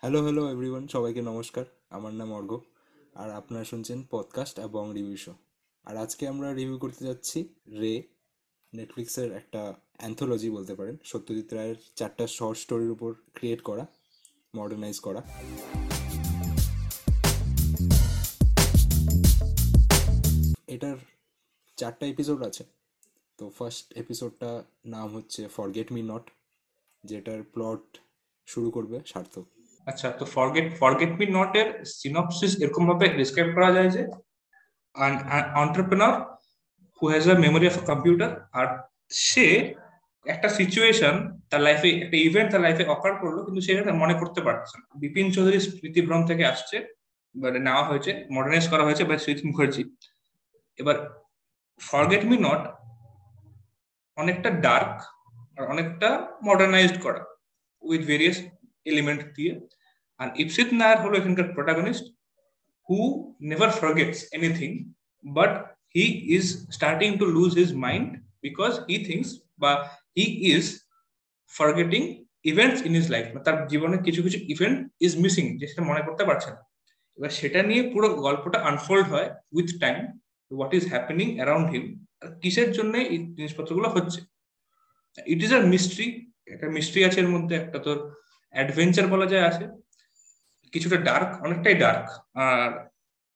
Hello 0.00 0.22
hello 0.22 0.52
everyone 0.52 0.88
সবাইকে 0.88 1.22
নমস্কার। 1.22 1.64
আমার 1.90 2.14
নাম 2.14 2.32
অর্ঘ 2.32 2.58
আর 3.14 3.30
আপনারা 3.30 3.64
শুনছেন 3.64 4.02
পডকাস্ট 4.10 4.58
এবং 4.58 4.92
রিভিউ 4.94 5.16
শো 5.16 5.34
আর 5.84 5.96
আজকে 5.96 6.28
আমরা 6.28 6.54
রিভিউ 6.54 6.78
করতে 6.78 7.04
যাচ্ছি 7.04 7.48
রে 7.68 8.02
নেটফ্লিক্সের 8.74 9.32
একটা 9.32 9.74
অ্যান্থোলজি 9.96 10.50
বলতে 10.50 10.74
পারেন। 10.74 10.96
সত্যজিৎ 11.04 11.52
রায়ের 11.52 11.76
চারটা 11.96 12.26
শর্ট 12.26 12.58
স্টোরির 12.58 12.90
উপর 12.90 13.14
ক্রিয়েট 13.34 13.62
করা 13.62 13.86
মডার্নাইজ 14.56 15.00
করা। 15.00 15.22
এটার 20.66 20.96
চারটা 21.76 22.06
এপিসোড 22.06 22.42
আছে। 22.42 22.64
তো 23.38 23.50
ফার্স্ট 23.58 23.92
এপিসোডটা 23.92 24.64
নাম 24.86 25.16
হচ্ছে 25.16 25.48
ফরগেট 25.48 25.92
মি 25.92 26.02
নট 26.02 26.30
যেটার 27.04 27.42
প্লট 27.42 27.98
শুরু 28.46 28.70
করবে 28.70 29.00
সার্থক। 29.06 29.44
আচ্ছা 29.90 30.08
তো 30.18 30.24
ফরগেট 30.34 30.66
ফরগেট 30.80 31.12
মি 31.20 31.26
নট 31.38 31.52
এর 31.60 31.68
সিনপসিস 32.00 32.52
এরকম 32.64 32.82
ভাবে 32.88 33.06
ডিসক্রাইব 33.20 33.48
করা 33.56 33.70
যায় 33.76 33.90
যে, 33.96 34.02
an 34.94 35.14
entrepreneur 35.64 36.14
has 37.02 37.24
a 37.32 37.34
memory 37.44 37.66
of 37.70 37.76
computer 37.90 38.30
আর 38.58 38.66
সে 39.28 39.46
একটা 40.26 40.48
সিচুয়েশন 40.58 41.14
তার 41.50 41.60
লাইফে 41.66 41.88
একটা 42.04 42.16
ইভেন্ট 42.28 42.48
তার 42.52 42.62
লাইফে 42.66 42.84
অকার 42.94 43.12
করল, 43.22 43.36
কিন্তু 43.46 43.60
সে 43.66 43.72
মনে 44.02 44.14
করতে 44.20 44.40
পারছে 44.46 44.74
না। 44.80 44.86
বিপিন 45.02 45.26
চৌধুরী 45.34 45.58
স্মৃতিভ্রম 45.66 46.20
থেকে 46.30 46.44
আসছে 46.52 46.76
মানে 47.34 47.58
নেওয়া 47.66 47.84
হয়েছে 47.88 48.10
মডার্নাইজ 48.36 48.64
করা 48.72 48.84
হয়েছে 48.86 49.02
বাই 49.08 49.18
স্মৃতি 49.24 49.42
মুখার্জি 49.48 49.82
এবার 50.78 50.96
ফরগেট 51.80 52.22
মি 52.30 52.36
নট 52.48 52.62
অনেকটা 54.18 54.50
ডার্ক 54.66 54.94
আর 55.56 55.62
অনেকটা 55.72 56.08
মডার্নাইজড 56.48 56.96
করা 57.04 57.20
উইথ 57.82 58.02
ভেরিয়াস 58.10 58.38
এলিমেন্ট 58.90 59.22
দিয়ে। 59.36 59.52
আর 60.20 60.28
ইপসিত 60.42 60.68
নায়ার 60.80 60.98
হলো 61.04 61.14
এখানকার 61.20 61.46
protagonist 61.56 62.04
who 62.88 62.98
never 63.50 63.70
forgets 63.80 64.18
anything 64.36 64.70
but 65.24 65.52
he 65.94 66.04
is 66.36 66.44
starting 66.76 67.08
to 67.20 67.24
lose 67.36 67.50
his 67.60 67.70
mind 67.86 68.08
because 68.44 68.72
he 68.88 68.96
thinks 69.08 69.28
বা 69.62 69.72
he 70.16 70.24
is 70.52 70.64
forgetting 71.58 72.02
events 72.50 72.80
in 72.86 72.92
his 72.98 73.08
life 73.14 73.24
তার 73.46 73.56
জীবনে 73.72 73.96
কিছু 74.06 74.20
কিছু 74.26 74.38
ইভেন্ট 74.54 74.78
ইজ 75.06 75.12
মিসিং 75.24 75.44
যে 75.58 75.64
সেটা 75.70 75.82
মনে 75.90 76.02
করতে 76.06 76.24
পারছে 76.28 76.48
না। 76.54 76.60
এবার 77.18 77.30
সেটা 77.40 77.60
নিয়ে 77.68 77.82
পুরো 77.92 78.08
গল্পটা 78.26 78.58
আনফোল্ড 78.70 79.06
হয় 79.12 79.28
with 79.56 79.68
time 79.82 79.96
what 80.50 80.72
is 80.78 80.84
happening 80.92 81.28
around 81.36 81.66
him 81.72 81.84
আর 82.22 82.28
কিসের 82.42 82.70
জন্য 82.76 82.92
এই 83.12 83.18
জিনিসপত্রগুলো 83.36 83.88
হচ্ছে। 83.96 84.20
ইট 85.32 85.40
ইজ 85.46 85.50
আর 85.58 85.64
মিস্ট্রি 85.74 86.06
একটা 86.52 86.66
মিস্ট্রি 86.76 87.00
আছে 87.08 87.18
এর 87.24 87.30
মধ্যে, 87.34 87.54
একটা 87.62 87.78
তোর 87.86 87.96
অ্যাডভেঞ্চার 88.54 89.06
বলা 89.14 89.26
যায় 89.32 89.44
আছে। 89.50 89.64
কিছুটা 90.72 90.98
ডার্ক 91.08 91.28
অনেকটাই 91.44 91.76
dark 91.84 92.06
R 92.46 92.70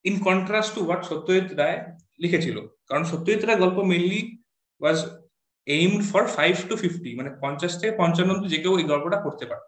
in 0.04 0.16
contrast 0.28 0.70
to 0.76 0.80
what 0.86 1.02
Satyajit 1.10 1.48
Ray 1.60 1.78
লিখেছিল, 2.22 2.56
কারণ 2.88 3.04
সত্যজিৎ 3.12 3.42
রায় 3.44 3.60
গল্প 3.62 3.78
mainly 3.90 4.20
was 4.80 4.98
aimed 5.66 6.02
for 6.10 6.22
five 6.36 6.54
to 6.68 6.74
fifty 6.82 7.10
মানে 7.18 7.30
পঞ্চাশ 7.42 7.72
থেকে 7.80 7.92
পঞ্চান্ন 8.00 8.30
যে 8.52 8.58
কেউ 8.64 8.74
এই 8.80 8.86
গল্পটা 8.92 9.18
করতে 9.26 9.44
পারে 9.50 9.64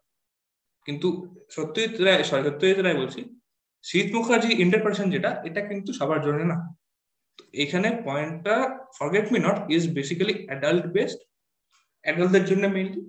কিন্তু 0.87 1.09
সত্যজিৎ 1.57 1.95
রায় 2.07 2.23
সরি 2.31 2.43
সত্যজিৎ 2.49 2.79
রায় 2.83 2.99
বলছি 3.03 3.21
শীত 3.85 4.09
মুখার্জি 4.17 4.51
ইন্টারপ্রেশন 4.65 5.07
যেটা, 5.15 5.31
এটা 5.49 5.61
কিন্তু 5.71 5.91
সবার 5.99 6.21
জন্য 6.27 6.41
না। 6.53 6.57
এখানে 7.65 7.89
পয়েন্টটা 8.07 8.57
forget 8.97 9.27
me 9.33 9.39
not 9.47 9.59
is 9.77 9.83
basically 9.97 10.35
adult 10.49 10.85
based 10.95 11.21
অ্যাডাল্টদের 12.05 12.45
জন্য 12.51 12.65
মেইনলি 12.75 13.01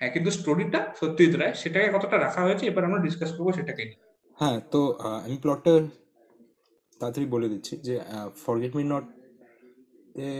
হ্যাঁ 0.00 0.10
কিন্তু 0.14 0.30
স্টোরিটা 0.38 0.80
সত্যি 1.00 1.24
রায় 1.40 1.54
সেটাকে 1.62 1.88
কতটা 1.96 2.16
রাখা 2.24 2.40
হয়েছে, 2.46 2.64
এবার 2.70 2.82
আমরা 2.88 3.00
ডিসকাস 3.06 3.30
করব 3.36 3.48
সেটাকে 3.58 3.84
হ্যাঁ 4.38 4.58
তো 4.72 4.80
আমি 5.26 5.36
প্লটটা 5.42 5.72
তাড়াতাড়ি 7.00 7.26
বলে 7.34 7.48
দিচ্ছি 7.52 7.74
যে 7.86 7.94
forget 8.44 8.72
me 8.78 8.84
not 8.92 9.04
A 10.26 10.30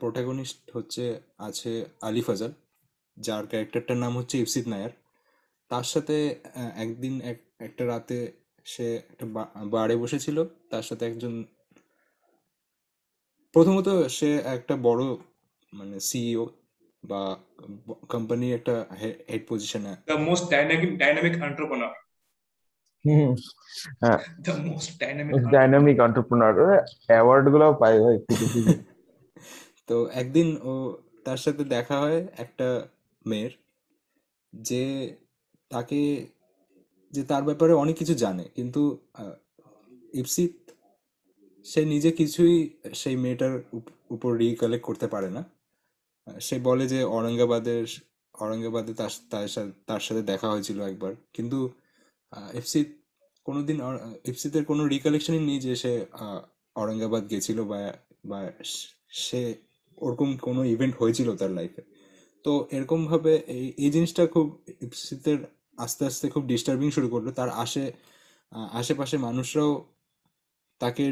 protagonist 0.00 0.58
হচ্ছে, 0.76 1.04
আছে 1.48 1.72
আলি 2.08 2.22
ফাজাল 2.26 2.52
যার 3.16 3.44
ক্যারেক্টারটার 3.50 3.98
নাম 4.04 4.12
হচ্ছে 4.18 4.36
ইফসিত 4.44 4.66
নায়ার। 4.72 4.92
তার 5.70 5.86
সাথে 5.92 6.16
একদিন 6.84 7.14
এক, 7.30 7.38
একটা 7.66 7.82
রাতে 7.92 8.18
সে 8.72 8.86
একটা 9.12 9.26
বারে 9.74 9.94
বসেছিল, 10.02 10.36
তার 10.70 10.84
সাথে 10.88 11.02
একজন, 11.10 11.34
প্রথমত 13.54 13.88
সে 14.18 14.30
একটা 14.56 14.74
বড় 14.88 15.02
মানে 15.72 15.96
সিইও 16.08 16.44
বা 17.04 17.20
কোম্পানি 18.08 18.46
একটা 18.52 18.74
হেড 19.28 19.42
পজিশনে 19.48 19.92
the 20.06 20.16
most 20.18 20.44
dynamic 20.50 20.90
dynamic 20.98 21.34
entrepreneur 21.42 21.92
হ্যাঁ। 24.02 24.18
The 24.40 24.52
most 24.70 24.90
dynamic 25.00 25.32
dynamic 25.52 25.96
entrepreneur 25.98 26.54
অ্যাওয়ার্ডগুলো 27.06 27.66
পাই 27.72 27.94
ভাই। 28.00 28.16
তো 29.88 29.96
একদিন 30.12 30.48
ও 30.62 30.72
তার 31.24 31.36
সাথে 31.36 31.62
দেখা 31.64 31.96
হয় 31.98 32.20
একটা 32.36 32.68
মেয়ের 33.24 33.52
যে 34.52 34.84
তাকে 35.70 36.00
যে 37.12 37.22
তার 37.24 37.42
ব্যাপারে 37.42 37.72
অনেক 37.74 37.96
কিছু 37.96 38.14
জানে 38.14 38.44
কিন্তু 38.54 38.82
ইপসিত 40.12 40.54
সে 41.66 41.80
নিজে 41.84 42.10
কিছুই 42.12 42.56
সেই 42.92 43.16
মেয়েটার 43.16 43.54
উপর 44.10 44.30
রিকালেক্ট 44.38 44.84
করতে 44.86 45.06
পারে 45.06 45.30
না। 45.30 45.42
সে 46.26 46.56
বলে 46.58 46.84
যে 46.88 47.00
ঔরঙ্গাবাদের, 47.16 47.84
ঔরঙ্গাবাদে 48.34 48.92
তার 48.94 49.12
তার 49.88 50.02
সাথে 50.06 50.22
দেখা 50.22 50.48
হয়েছিল 50.50 50.78
একবার। 50.82 51.12
কিন্তু 51.32 51.58
এফসিত 52.60 52.88
কোনোদিন 53.46 53.78
এফসিতের 54.24 54.64
কোনো 54.64 54.82
রিকালেকশনই 54.86 55.42
নেই 55.48 55.58
যে 55.60 55.72
সে 55.76 55.92
ঔরঙ্গাবাদ 56.76 57.22
গেছিল 57.30 57.58
বা 57.64 57.80
বা 58.30 58.40
সে 59.24 59.42
ওরকম 59.98 60.28
কোনো 60.36 60.60
ইভেন্ট 60.64 60.94
হয়েছিল 61.00 61.28
তার 61.36 61.50
লাইফে 61.50 61.82
তো 62.44 62.52
এরকমভাবে 62.72 63.32
এই 63.56 63.66
এই 63.84 63.90
জিনিসটা 63.90 64.22
খুব 64.26 64.46
ইপসিতের 64.80 65.38
আস্তে 65.78 66.02
আস্তে 66.06 66.26
খুব 66.28 66.44
ডিস্টার্বিং 66.46 66.88
শুরু 66.90 67.08
করল। 67.08 67.26
তার 67.30 67.50
আশে 67.64 67.84
আশেপাশে 68.72 69.16
মানুষরাও 69.18 69.72
তাকে 70.80 71.04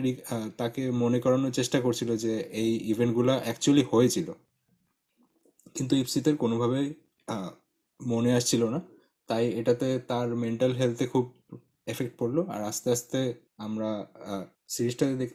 তাকে 0.57 0.83
মনে 1.03 1.19
করানোর 1.21 1.53
চেষ্টা 1.53 1.79
করছিল 1.81 2.11
যে 2.17 2.33
এই 2.63 2.71
ইভেন্টগুলো 2.93 3.33
অ্যাকচুয়ালি 3.45 3.85
হয়েছিল। 3.93 4.29
কিন্তু 5.77 5.95
ইপসিতের 6.03 6.37
কোনোভাবেই 6.43 6.89
মনে 8.01 8.31
আসছিল 8.39 8.63
না। 8.75 8.81
তাই 9.31 9.45
এটাতে 9.61 9.89
তার 10.11 10.29
মেন্টাল 10.43 10.73
হেলথে 10.81 11.05
খুব 11.13 11.25
এফেক্ট 11.93 12.15
পড়ল। 12.21 12.37
আর 12.55 12.61
আস্তে 12.71 12.89
আস্তে 12.97 13.21
আমরা 13.67 13.91
সিরিজটাতে 14.75 15.27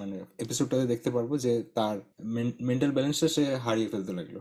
মানে 0.00 0.16
এপিসোডটাতে 0.44 0.86
দেখতে 0.92 1.10
পারব 1.16 1.30
যে 1.44 1.52
তার 1.78 1.96
মেন্টাল 2.68 2.90
ব্যালেন্সটা 2.96 3.28
সে 3.36 3.44
হারিয়ে 3.64 3.88
ফেলতে 3.92 4.12
লাগল। 4.18 4.36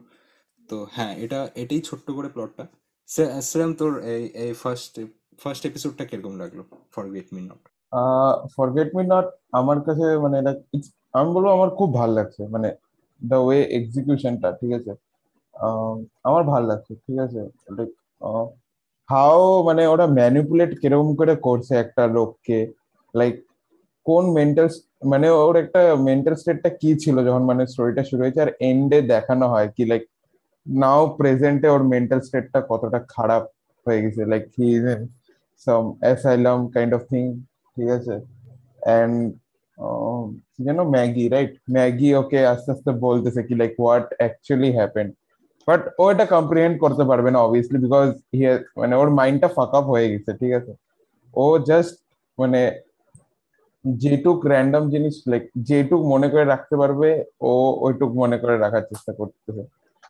তো 0.69 0.75
হ্যাঁ 0.95 1.13
এটা, 1.23 1.39
এটাই 1.61 1.81
ছোট্ট 1.89 2.07
করে 2.17 2.29
প্লটটা 2.35 2.63
শ্রেয়াম, 3.49 3.71
তোর 3.79 3.91
এই 4.13 4.23
এই 4.43 4.51
ফার্স্ট 4.63 4.93
ফার্স্ট 5.41 5.63
এপিসোডটা 5.69 6.03
কীরকম 6.09 6.33
লাগল? 6.41 6.59
Forget 6.95 7.27
me 7.35 7.41
not 7.49 7.61
forget 8.55 8.89
me 8.97 9.03
not 9.13 9.27
আমার 9.59 9.77
কাছে 9.87 10.05
মানে 10.23 10.35
এটা 10.41 10.53
আমি 11.19 11.29
বলব 11.35 11.47
আমার 11.57 11.69
খুব 11.79 11.89
ভালো 11.99 12.13
লাগছে। 12.19 12.41
মানে 12.55 12.69
দ্য 13.21 13.39
ওয়ে 13.45 13.59
এক্সিকিউশনটা 13.79 14.49
ঠিক 14.59 14.71
আছে? 14.79 14.91
আমার 16.27 16.43
ভালো 16.51 16.65
লাগছে, 16.71 16.91
ঠিক 17.03 17.17
আছে? 17.25 17.41
লাইক 17.77 17.91
হাও 19.09 19.41
মানে 19.67 19.83
ওরা 19.93 20.05
ম্যানিপুলেট 20.19 20.71
কীরকম 20.81 21.09
করে 21.19 21.33
করছে 21.47 21.73
একটা 21.83 22.03
লোককে? 22.17 22.59
লাইক 23.13 23.35
কোন 24.07 24.23
মেন্টাল 24.37 24.67
মানে 25.11 25.27
ওর 25.43 25.55
একটা 25.63 25.81
মেন্টাল 26.07 26.35
স্টেটটা 26.41 26.69
কি 26.81 26.91
ছিল 27.03 27.15
যখন 27.27 27.43
মানে 27.49 27.63
স্টোরিটা 27.71 28.03
শুরু 28.09 28.21
হয়েছে 28.23 28.41
আর 28.45 28.51
এন্ডে 28.69 28.99
দেখানো 29.13 29.45
হয় 29.53 29.69
কি? 29.75 29.83
লাইক 29.91 30.03
নাও 30.65 31.01
প্রেজেন্টে 31.19 31.67
ওর 31.75 31.83
মেন্টাল 31.93 32.19
স্টেটটা 32.27 32.59
কতটা 32.71 32.99
খারাপ 33.13 33.43
হয়ে 33.85 34.01
গেছে? 34.03 34.21
Like 34.31 34.43
he 34.55 34.67
is 34.77 34.85
in 34.93 35.01
some 35.65 35.83
asylum 36.03 36.59
kind 36.75 36.91
of 36.97 37.01
thing 37.11 37.23
ঠিক 37.77 37.89
আছে? 37.97 38.15
অ্যান্ড 38.85 39.15
যেন 40.65 40.79
ম্যাগি 40.95 41.25
রাইট 41.33 41.53
ম্যাগি 41.75 42.09
ওকে 42.21 42.39
আস্তে 42.53 42.69
আস্তে 42.75 42.91
বলতেছে 43.05 43.41
কি 43.47 43.53
like 43.61 43.71
what 43.81 44.07
actually 44.19 44.71
happened 44.79 45.11
but 45.67 45.81
ও 46.01 46.03
এটা 46.13 46.25
কম্প্রিহেন্ড 46.35 46.75
করতে 46.83 47.03
পারবে 47.09 47.29
না 47.33 47.39
অবভিয়াসলি 47.45 47.79
বিকজ 47.85 48.07
মানে 48.81 48.93
ওর 49.01 49.09
মাইন্ডটা 49.19 49.49
ফাক 49.55 49.71
আপ 49.79 49.85
হয়ে 49.93 50.11
গেছে, 50.11 50.31
ঠিক 50.41 50.51
আছে? 50.59 50.71
ও 51.43 51.45
জাস্ট 51.69 51.93
মানে 52.37 52.61
যেটুক 53.85 54.39
র্যান্ডম 54.51 54.83
জিনিস 54.93 55.15
লাইক 55.31 55.43
যেটুক 55.69 56.01
মনে 56.13 56.27
করে 56.33 56.45
রাখতে 56.53 56.75
পারবে, 56.81 57.09
ও 57.49 57.51
ওইটুক 57.85 58.11
মনে 58.21 58.37
করে 58.41 58.55
রাখার 58.63 58.83
চেষ্টা 58.91 59.11
করতেছে। 59.19 59.63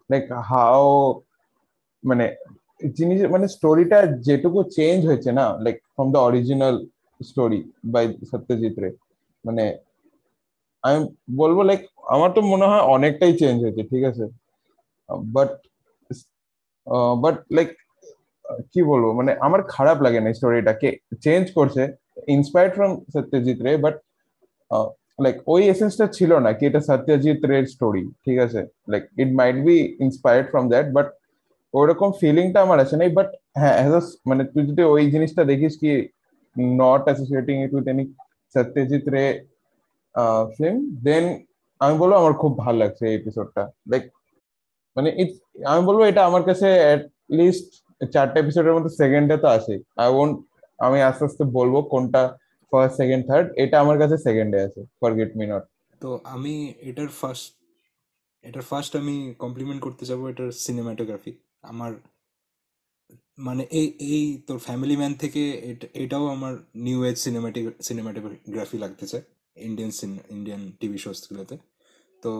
লাইক 0.10 0.24
হাও 0.50 0.90
মানে 2.04 2.26
জিনিস 2.98 3.20
মানে 3.34 3.46
স্টোরিটা 3.56 4.00
যেটুকু 4.28 4.60
চেঞ্জ 4.78 5.00
হয়েছে 5.10 5.30
না 5.40 5.46
like 5.64 5.78
from 5.94 6.08
the 6.14 6.20
original 6.28 6.76
story 7.20 7.60
by 7.94 8.06
Satyajit 8.32 8.76
Ray 8.84 8.90
মানে 9.46 9.64
আমি 10.84 11.00
বলব 11.42 11.58
লাইক 11.70 11.82
আমার 12.14 12.30
তো 12.36 12.42
মনে 12.54 12.66
হয় 12.72 12.84
অনেকটাই 12.96 13.34
চেঞ্জ 13.42 13.58
হয়েছে, 13.64 13.84
ঠিক 13.92 14.04
আছে? 14.12 14.26
বাট 15.36 15.52
বাট 17.24 17.36
লাইক 17.58 17.70
কি 18.74 18.82
বলব? 18.92 19.06
মানে 19.20 19.32
আমার 19.46 19.62
খারাপ 19.74 19.98
লাগে 20.06 20.20
না 20.24 20.30
স্টোরিটাকে 20.38 20.90
চেঞ্জ 21.26 21.46
করছে 21.58 21.82
inspired 22.36 22.72
from 22.78 22.92
Satyajit 23.14 23.60
Ray 23.66 23.72
but 23.86 23.96
like 25.24 25.36
ওই 25.54 25.62
এসেন্সটা 25.74 26.06
ছিল 26.18 26.32
না 26.46 26.50
কি 26.58 26.64
এটা 26.70 26.82
সত্যজিৎ 26.90 27.40
রের 27.52 27.66
স্টোরি 27.74 28.04
ঠিক 28.26 28.38
আছে? 28.46 28.62
Like 28.92 29.04
it 29.24 29.30
might 29.40 29.58
be 29.68 29.78
inspired 30.06 30.46
from 30.52 30.64
that 30.74 30.88
but 30.98 31.08
ওরকম 31.74 32.10
ফিলিংটা 32.22 32.60
আমার 32.66 32.78
আছে 32.84 32.96
নাই 33.02 33.10
বাট 33.18 33.30
হ্যাঁ 33.62 33.78
মানে 34.30 34.44
তুই 34.54 34.64
যদি 34.70 34.84
ওই 34.94 35.04
জিনিসটা 35.14 35.44
দেখিস 35.52 35.74
কি 35.82 35.92
not 36.82 37.02
associating 37.08 37.56
it 37.66 37.72
with 37.76 37.86
any 37.94 38.04
Satyajit 38.56 39.06
Ray 39.16 39.26
film 40.56 40.78
then 41.08 41.26
আমি 41.82 41.96
বলব 41.98 42.14
আমার 42.22 42.34
খুব 42.34 42.52
ভালো 42.64 42.78
লাগছে 42.78 43.04
এই 43.10 43.16
এপিসোডটা 43.20 43.64
লাইক 43.92 44.04
মানে 44.96 45.10
আমি 45.66 45.82
বলব 45.88 46.00
এটা 46.04 46.22
আমার 46.30 46.44
কাছে 46.50 46.68
লিস্ট 47.38 47.68
চারটা 48.02 48.38
এপিসোডের 48.40 48.76
মধ্যে 48.76 48.92
সেকেন্ডে 49.02 49.36
তো 49.44 49.48
আছে 49.58 49.74
আই 49.98 50.10
ওন্ট 50.14 50.36
আমি 50.80 50.98
আস্তে 51.02 51.24
আস্তে 51.26 51.44
বলব 51.58 51.76
কোনটা 51.94 52.22
ফার্স্ট 52.72 52.96
সেকেন্ড 52.98 53.24
থার্ড 53.30 53.48
এটা 53.64 53.76
আমার 53.80 53.98
কাছে 54.02 54.16
সেকেন্ডে 54.28 54.58
আছে 54.68 54.82
ফরগেট 55.00 55.32
মি 55.38 55.46
নট 55.46 55.64
তো 56.02 56.10
আমি 56.26 56.54
এটার 56.82 57.10
ফার্স্ট 57.20 57.48
এটার 58.44 58.64
ফার্স্ট 58.70 58.92
আমি 59.02 59.16
কমপ্লিমেন্ট 59.44 59.80
করতে 59.86 60.04
যাব 60.10 60.20
এটার 60.28 60.50
সিনেমাটোগ্রাফি 60.66 61.32
আমার 61.64 61.92
মানে 63.38 63.64
এই 63.72 63.88
এই 64.10 64.26
তোর 64.48 64.58
ফ্যামিলি 64.60 64.96
ম্যান 64.98 65.14
থেকে 65.14 65.42
এটাও 66.04 66.26
আমার 66.28 66.54
নিউ 66.78 67.00
এজ 67.06 67.18
সিনেমাটিক 67.18 67.64
সিনেমাটোগ্রাফি 67.82 68.78
লাগতেছে 68.78 69.18
ইন্ডিয়ান 69.58 69.92
ইন্ডিয়ান 70.36 70.62
টিভি 70.80 70.98
শোসগুলোতে 70.98 71.56
তো 72.24 72.32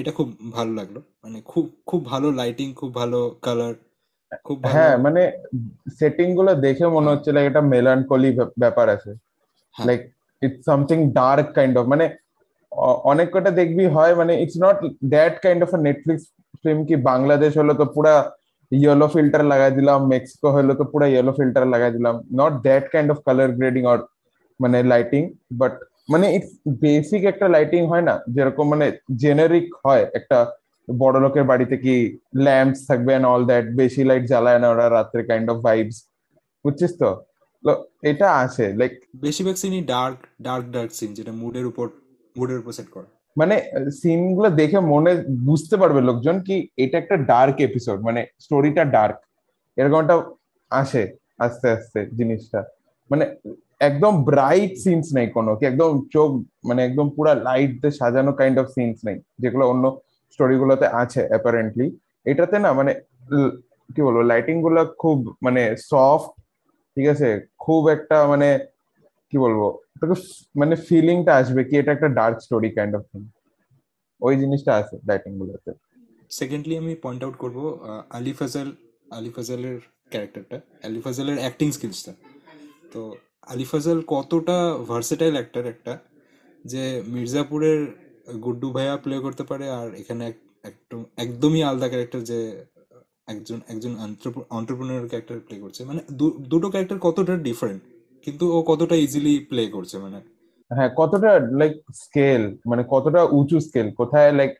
এটা 0.00 0.12
খুব 0.18 0.28
ভালো 0.56 0.72
লাগল। 0.78 0.96
মানে 1.24 1.38
খুব 1.52 1.64
খুব 1.90 2.00
ভালো 2.12 2.28
লাইটিং 2.40 2.68
খুব 2.80 2.90
ভালো 3.00 3.18
কালার 3.46 3.74
খুব 4.46 4.58
হ্যাঁ 4.72 4.94
মানে 5.04 5.22
সেটিংগুলো 5.98 6.52
দেখে 6.66 6.86
মনে 6.96 7.08
হচ্ছে 7.12 7.30
লাইক 7.34 7.46
এটা 7.50 7.62
মেলানকলি 7.74 8.30
ব্যাপার 8.62 8.86
আছে। 8.96 9.10
Like 9.76 10.00
it's 10.42 10.60
something 10.68 10.98
dark 11.18 11.46
kind 11.56 11.74
of 11.80 11.84
মানে 11.92 12.04
অনেক 13.12 13.28
কটা 13.34 13.50
দেখবি 13.60 13.84
হয় 13.96 14.12
মানে 14.20 14.32
it's 14.42 14.56
not 14.64 14.78
that 15.14 15.34
kind 15.44 15.60
of 15.66 15.70
Netflix 15.86 16.24
film 16.62 16.80
কি 16.88 16.94
বাংলাদেশ 17.10 17.52
হলো 17.60 17.72
তো 17.80 17.84
পুরা 17.94 18.14
ইয়েলো 18.72 19.06
ফিল্টার 19.14 19.42
লাগাই 19.52 19.72
দিলাম 19.78 19.98
মেক্সিকো 20.12 20.48
হলো 20.56 20.72
তো 20.80 20.84
পুরা 20.92 21.06
ইয়েলো 21.12 21.32
ফিল্টার 21.38 21.64
লাগাই 21.74 21.92
দিলাম 21.96 22.14
not 22.40 22.52
that 22.66 22.84
kind 22.92 23.08
of 23.14 23.18
colour 23.26 23.50
grading 23.58 23.82
or 23.92 23.98
মানে 24.60 24.78
লাইটিং 24.92 25.22
বাট 25.60 25.74
মানে 26.08 26.26
বেসিক 26.82 27.22
একটা 27.24 27.46
লাইটিং 27.48 27.82
হয় 27.92 28.04
না? 28.08 28.14
যেরকম 28.34 28.66
মানে 28.72 28.86
জেনারিক 29.22 29.66
হয় 29.84 30.04
একটা 30.18 30.38
বড় 30.88 31.16
লোকের 31.24 31.44
বাড়িতে 31.50 31.76
কি 31.84 31.94
ল্যাম্পস 32.46 32.80
থাকবে 32.88 33.10
এন্ড 33.14 33.26
অল 33.32 33.42
দ্যাট 33.50 33.66
বেশি 33.80 34.02
লাইট 34.10 34.24
জ্বালায় 34.32 34.60
না 34.62 34.66
ওরা 34.70 34.86
রাত্রে 34.88 35.20
কাইন্ড 35.30 35.46
অফ 35.50 35.58
ভাইবস 35.66 35.96
বুঝছিস 36.64 36.92
তো? 37.02 37.10
এটা 38.10 38.28
আছে 38.44 38.64
লাইক 38.80 38.92
বেশিরভাগ 39.16 39.56
সিনই 39.62 39.82
ডার্ক 39.94 40.16
ডার্ক 40.42 40.64
ডার্ক 40.74 40.90
সিন 40.98 41.10
যেটা 41.18 41.32
মুডের 41.42 41.66
উপর 41.70 41.86
মুডের 42.36 42.58
উপর 42.62 42.72
সেট 42.78 42.88
করে। 42.94 43.08
মানে 43.36 43.56
সিনগুলো 44.00 44.48
দেখে 44.60 44.78
মনে 44.92 45.12
বুঝতে 45.48 45.76
পারবে 45.76 46.00
লোকজন 46.08 46.36
কি 46.46 46.56
এটা 46.76 46.96
একটা 46.98 47.16
ডার্ক 47.32 47.56
এপিসোড 47.68 47.98
মানে 48.00 48.20
স্টোরিটা 48.40 48.82
ডার্ক 48.96 49.16
এরকম 49.76 49.98
একটা 50.02 50.16
আসে 50.70 51.02
আস্তে 51.38 51.66
আস্তে 51.76 52.00
জিনিসটা। 52.18 52.60
মানে 53.10 53.24
একদম 53.88 54.14
ব্রাইট 54.28 54.72
সিনস 54.84 55.06
নেই 55.16 55.26
কোনো, 55.36 55.50
কি 55.58 55.64
একদম 55.72 55.90
চোখ 56.14 56.30
মানে 56.68 56.80
একদম 56.88 57.06
পুরা 57.16 57.32
লাইট 57.48 57.70
দিয়ে 57.82 57.98
সাজানো 58.00 58.32
কাইন্ড 58.40 58.56
অফ 58.62 58.66
সিনস 58.76 58.98
নেই, 59.08 59.18
যেগুলো 59.42 59.64
অন্য 59.72 59.84
স্টোরি 60.34 60.56
গুলোতে 60.62 60.86
আছে 61.02 61.22
অ্যাপারেন্টলি 61.32 61.86
এটাতে 62.30 62.56
না 62.64 62.70
মানে 62.78 62.92
কি 63.94 64.00
বলব 64.06 64.18
লাইটিংগুলো 64.32 64.80
খুব 65.02 65.18
মানে 65.46 65.62
সফট 65.90 66.32
ঠিক 66.94 67.06
আছে? 67.14 67.28
খুব 67.64 67.82
একটা 67.96 68.16
মানে 68.32 68.48
কি 69.30 69.36
বলব 69.44 69.60
মানে 70.60 70.74
ফিলিংটা 70.86 71.32
আসবে 71.40 71.60
কি 71.68 71.74
এটা 71.80 71.90
একটা 71.96 72.08
dark 72.18 72.36
story 72.46 72.70
kind 72.76 72.92
of 72.98 73.02
thing 73.10 73.22
ওই 74.26 74.34
জিনিসটা 74.42 74.72
আছে 74.80 74.94
লাইটিং 75.08 75.32
গুলোতে। 75.40 75.70
সেকেন্ডলি 76.38 76.74
আমি 76.82 76.92
পয়েন্ট 77.04 77.20
আউট 77.24 77.36
করব 77.42 77.58
আলি 78.18 78.32
ফাজাল, 78.38 78.68
আলি 79.18 79.30
ফাজালের 79.36 79.78
ক্যারেক্টারটা 80.12 80.58
আলি 80.86 81.00
ফাজালের 81.04 81.38
অ্যাক্টিং 81.42 81.68
স্কিলসটা 81.76 82.12
তো 82.92 83.00
আলি 83.50 83.64
ফাজাল 83.70 83.98
কতটা 84.14 84.58
ভার্সেটাইল 84.90 85.34
অ্যাক্টার 85.38 85.64
একটা 85.74 85.92
যে 86.64 86.82
মির্জাপুরের 87.14 87.80
গুড্ডু 88.44 88.68
ভাইয়া 88.76 88.94
প্লে 89.04 89.16
করতে 89.26 89.44
পারে 89.50 89.66
আর 89.78 89.88
এখানে 90.00 90.24
একদম 90.70 91.00
একদমই 91.24 91.62
আলাদা 91.68 91.88
ক্যারেক্টার 91.92 92.20
যে 92.30 92.38
একজন 93.32 93.58
একজন 93.72 93.92
অন্টারপ্রিনার 94.58 95.08
ক্যারেক্টার 95.10 95.38
প্লে 95.46 95.56
করছে। 95.64 95.80
মানে 95.88 96.00
দুটো 96.50 96.66
ক্যারেক্টার 96.72 96.98
কতটা 97.06 97.34
ডিফারেন্ট 97.48 97.82
কিন্তু 98.24 98.44
ও 98.56 98.58
কতটা 98.70 98.94
ইজিলি 99.04 99.34
প্লে 99.50 99.62
করছে 99.76 99.96
মানে। 100.04 100.18
হ্যাঁ 100.70 100.90
কতটা 101.00 101.30
লাইক 101.60 101.74
স্কেল 102.02 102.42
মানে 102.70 102.82
কতটা 102.94 103.20
উঁচু 103.38 103.56
স্কেল 103.66 103.86
কোথায় 104.00 104.30
লাইক 104.38 104.52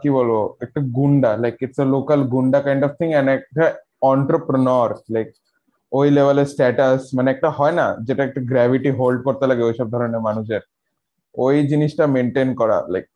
কি 0.00 0.08
বলব, 0.16 0.32
একটা 0.64 0.80
গুন্ডা 0.98 1.30
like 1.42 1.54
it's 1.64 1.78
a 1.84 1.86
local 1.96 2.20
goonda 2.34 2.58
kind 2.66 2.82
of 2.86 2.92
thing 2.98 3.08
and 3.18 3.28
একটা 3.38 3.64
অন্টারপ্রেনর 4.12 4.90
লাইক 5.14 5.28
ওই 5.92 6.06
লেভেলের 6.10 6.48
স্ট্যাটাস 6.52 7.00
মানে 7.14 7.28
একটা 7.30 7.48
হয় 7.50 7.74
না 7.80 7.86
যেটা 8.06 8.22
একটা 8.24 8.40
গ্র্যাভিটি 8.50 8.90
হোল্ড 8.90 9.18
করতে 9.22 9.44
লাগে 9.46 9.62
ওইসব 9.64 9.86
ধরনের 9.90 10.22
মানুষের 10.28 10.62
ওই 11.34 11.56
জিনিসটা 11.66 12.04
মেনটেন 12.06 12.48
করা 12.54 12.76
লাইক 12.88 13.06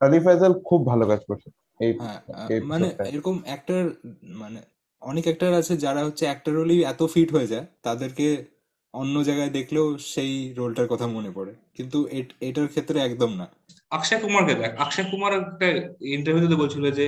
আলি 0.00 0.18
ফাইজাল 0.20 0.52
খুব 0.68 0.80
ভালো 0.86 1.04
কাজ 1.06 1.20
করছে। 1.28 1.48
এই 1.80 1.90
হ্যাঁ, 2.00 2.20
মানে 2.64 2.86
এরকম 3.12 3.36
অ্যাক্টর 3.46 3.82
মানে 4.34 4.60
অনেক 5.02 5.24
অ্যাক্টর 5.24 5.52
আছে 5.54 5.74
যারা 5.76 6.00
হচ্ছে 6.04 6.24
অ্যাক্টর 6.26 6.54
হলেই 6.58 6.80
এত 6.82 7.00
ফিট 7.04 7.28
হয়ে 7.32 7.46
যায় 7.46 7.66
তাদেরকে 7.82 8.26
অন্য 8.94 9.16
জায়গায় 9.24 9.50
দেখলেও 9.50 9.86
সেই 10.12 10.32
রোলটার 10.58 10.88
কথা 10.88 11.06
মনে 11.06 11.30
পড়ে। 11.30 11.52
কিন্তু 11.76 11.98
এটার 12.40 12.68
ক্ষেত্রে 12.68 12.98
একদম 13.00 13.30
না। 13.36 13.46
অক্ষয় 13.92 14.20
কুমারকে 14.20 14.54
দেখ 14.54 14.70
অক্ষয় 14.80 15.06
কুমার 15.10 15.32
একটা 15.40 15.66
ইন্টারভিউতে 16.16 16.56
বলছিল 16.56 16.84
যে 16.90 17.06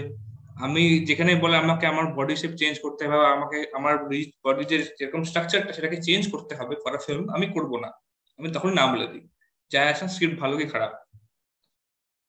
আমি 0.59 0.83
যেখানে 1.09 1.33
বলে 1.45 1.57
আমাকে 1.65 1.85
আমার 1.93 2.07
বডি 2.19 2.35
শেপ 2.41 2.53
চেঞ্জ 2.61 2.75
করতে 2.85 3.03
হবে 3.11 3.27
আমাকে 3.37 3.59
আমার 3.79 3.95
বডি 4.47 4.65
যে 4.71 4.77
যেরকম 4.99 5.23
স্ট্রাকচারটা 5.31 5.73
সেটাকে 5.77 5.99
চেঞ্জ 6.07 6.23
করতে 6.35 6.53
হবে 6.59 6.75
ফর 6.83 6.93
ফিল্ম 7.07 7.25
আমি 7.37 7.47
করব 7.57 7.73
না। 7.85 7.91
আমি 8.39 8.49
তখন 8.57 8.71
নাম 8.79 8.89
বলে 8.95 9.07
দিই। 9.13 9.25
যা 9.71 9.81
আসা 9.93 10.07
স্ক্রিপ্ট 10.15 10.37
ভালো 10.43 10.55
কি 10.61 10.67
খারাপ? 10.75 10.93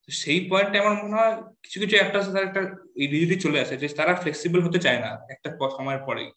সেই 0.09 0.39
পয়েন্টে 0.49 0.77
আমার 0.83 0.95
মনে 1.03 1.15
হয় 1.19 1.35
কিছু 1.63 1.77
কিছু 1.83 1.95
একটা 2.03 2.19
তার 2.35 2.43
একটা 2.49 2.61
রিজিডি 3.13 3.35
চলে 3.45 3.57
আসে, 3.63 3.75
যে 3.81 3.87
তারা 3.99 4.13
ফ্লেক্সিবল 4.21 4.59
হতে 4.67 4.79
চায় 4.85 4.99
না 5.05 5.11
একটা 5.33 5.49
সময়ের 5.77 6.01
পরেই। 6.07 6.29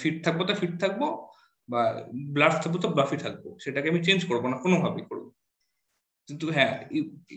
ফিট 0.00 0.16
থাকব 0.24 0.40
তো 0.48 0.54
ফিট 0.60 0.74
থাকব, 0.82 1.02
বা 1.68 1.82
ব্লাড 2.34 2.54
থাকব 2.62 2.74
তো 2.84 2.88
ব্লাফি 2.96 3.16
থাকব। 3.24 3.44
সেটাকে 3.64 3.88
আমি 3.92 4.00
চেঞ্জ 4.06 4.20
করব 4.30 4.44
না, 4.52 4.56
কোনোভাবেই 4.64 5.04
করব 5.10 5.24
কিন্তু 6.28 6.46
হ্যাঁ 6.56 6.74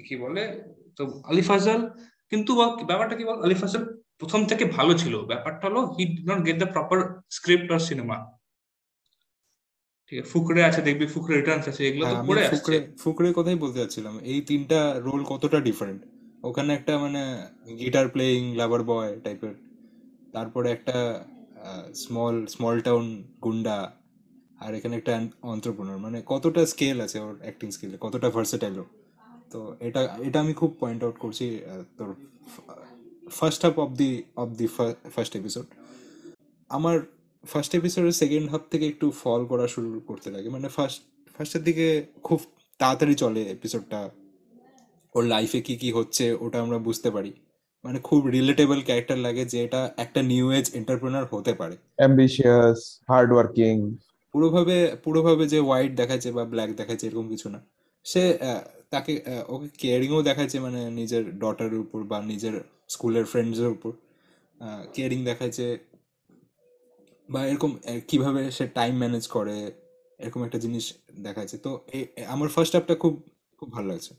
কি 0.08 0.16
বলে? 0.24 0.44
তো 0.98 1.04
আলি 1.30 1.44
ফাজাল 1.50 1.82
কিন্তু 2.32 2.52
ব্যাপারটা 2.90 3.16
কি 3.20 3.24
বল 3.28 3.38
আলি 3.46 3.56
ফাজাল 3.62 3.84
প্রথম 4.20 4.42
থেকে 4.52 4.64
ভালো 4.78 4.94
ছিল। 5.02 5.14
ব্যাপারটা 5.32 5.64
হলো 5.70 5.82
he 5.96 6.04
not 6.30 6.40
get 6.48 6.58
the 6.64 6.70
proper 6.76 6.98
script 7.38 7.68
or 7.72 7.82
cinema 7.90 8.18
ঠিক 10.08 10.18
আছে 10.20 10.30
ফুকরে 10.34 10.62
আছে 10.70 10.82
দেখবি 10.88 11.06
ফুকরে 11.14 11.34
রিটার্নস 11.36 11.66
আছে 11.72 11.82
এগুলো 11.90 12.04
তো 12.04 12.10
হ্যাঁ, 12.10 12.26
পড়ে 12.28 12.42
আসছে। 12.48 12.76
ফুকরে 13.04 13.28
কথাই 13.34 13.58
বলতে 13.64 13.78
যাচ্ছিলাম 13.80 14.14
এই 14.32 14.40
তিনটা 14.50 14.80
রোল 15.08 15.22
কতটা 15.32 15.60
ডিফারেন্ট 15.60 16.02
ওখানে 16.44 16.70
একটা 16.74 16.94
মানে 16.98 17.22
গিটার 17.80 18.06
প্লেইং 18.14 18.42
লাভার 18.60 18.82
বয় 18.84 19.12
টাইপের 19.26 19.54
তারপরে 20.34 20.68
একটা 20.72 20.98
স্মল 22.04 22.36
স্মল 22.54 22.76
টাউন 22.88 23.06
গুন্ডা। 23.46 23.78
আর 24.62 24.72
এখানে 24.74 24.94
একটা 24.96 25.14
অন্টারপ্রেনার 25.54 26.00
মানে 26.06 26.18
কতটা 26.32 26.62
স্কেল 26.66 26.98
আছে 27.02 27.18
ওর 27.20 27.36
অ্যাক্টিং 27.42 27.68
স্কিলে 27.72 27.98
কতটা 27.98 28.28
ভার্সেটাইল 28.36 28.78
তো 29.52 29.60
এটা 29.88 30.02
এটা 30.28 30.38
আমি 30.40 30.54
খুব 30.54 30.72
পয়েন্ট 30.80 31.02
আউট 31.04 31.18
করছি 31.24 31.46
তোর 31.98 32.10
first 33.40 33.62
half 33.66 33.76
of 33.84 33.90
the 34.02 34.12
of 34.44 34.50
the 34.60 34.68
first 35.16 35.34
episode 35.40 35.66
আমার 36.70 36.96
ফার্স্ট 37.44 37.72
এপিসোডের 37.76 38.16
সেকেন্ড 38.22 38.46
হাফ 38.52 38.64
থেকে 38.72 38.86
একটু 38.88 39.08
ফল 39.22 39.42
করা 39.52 39.66
শুরু 39.68 39.90
করতে 40.10 40.30
লাগে। 40.32 40.50
মানে 40.50 40.68
ফার্স্ট 40.70 41.00
ফার্স্টের 41.36 41.64
দিকে 41.64 41.88
খুব 42.24 42.40
তাড়াতাড়ি 42.80 43.16
চলে 43.24 43.42
এপিসোডটা 43.56 44.00
ওর 45.16 45.24
লাইফে 45.34 45.60
কি 45.62 45.76
কি 45.82 45.90
হচ্ছে 45.92 46.26
ওটা 46.40 46.58
আমরা 46.62 46.78
বুঝতে 46.78 47.10
পারি। 47.12 47.32
মানে 47.84 48.00
খুব 48.00 48.22
রিলেটেবল 48.28 48.80
ক্যারেক্টার 48.82 49.18
লাগে 49.18 49.44
যে 49.46 49.58
এটা 49.64 49.82
একটা 49.98 50.20
নিউ 50.32 50.46
এজ 50.52 50.66
এন্টারপ্রেনার 50.80 51.26
হতে 51.32 51.54
পারে। 51.54 51.76
অ্যাম্বিশিয়াস 52.02 52.78
হার্ড 53.10 53.30
ওয়ার্কিং 53.34 53.76
পুরোভাবে 54.34 54.78
পুরোভাবে 55.04 55.44
যে 55.54 55.60
হোয়াইট 55.60 55.92
দেখাচ্ছে 55.96 56.30
বা 56.32 56.44
ব্ল্যাক 56.46 56.70
দেখাচ্ছে 56.80 57.06
এরকম 57.08 57.28
কিছু 57.34 57.48
না। 57.50 57.60
সে 58.06 58.24
তাকে 58.92 59.14
ওকে 59.54 59.68
কেয়ারিংও 59.82 60.20
দেখাচ্ছে 60.30 60.58
মানে 60.66 60.82
নিজের 61.00 61.24
ডটারের 61.44 61.80
উপর 61.86 62.00
বা 62.12 62.18
নিজের 62.32 62.56
স্কুলের 62.94 63.26
ফ্রেন্ডসের 63.32 63.70
উপর। 63.76 63.92
কেয়ারিং 64.96 65.20
দেখাচ্ছে 65.30 65.66
বা 67.30 67.40
এরকম 67.52 67.72
কীভাবে 68.10 68.42
সে 68.58 68.66
টাইম 68.78 68.94
ম্যানেজ 69.04 69.24
করে, 69.36 69.58
এরকম 70.24 70.42
একটা 70.48 70.60
জিনিস 70.66 70.86
দেখাচ্ছে 71.28 71.56
তো 71.66 71.72
আমার 72.34 72.50
ফার্স্ট 72.56 72.74
হাফটা 72.76 72.96
খুব 73.04 73.14
খুব 73.60 73.70
ভালো 73.76 73.88
লাগছে। 73.92 74.12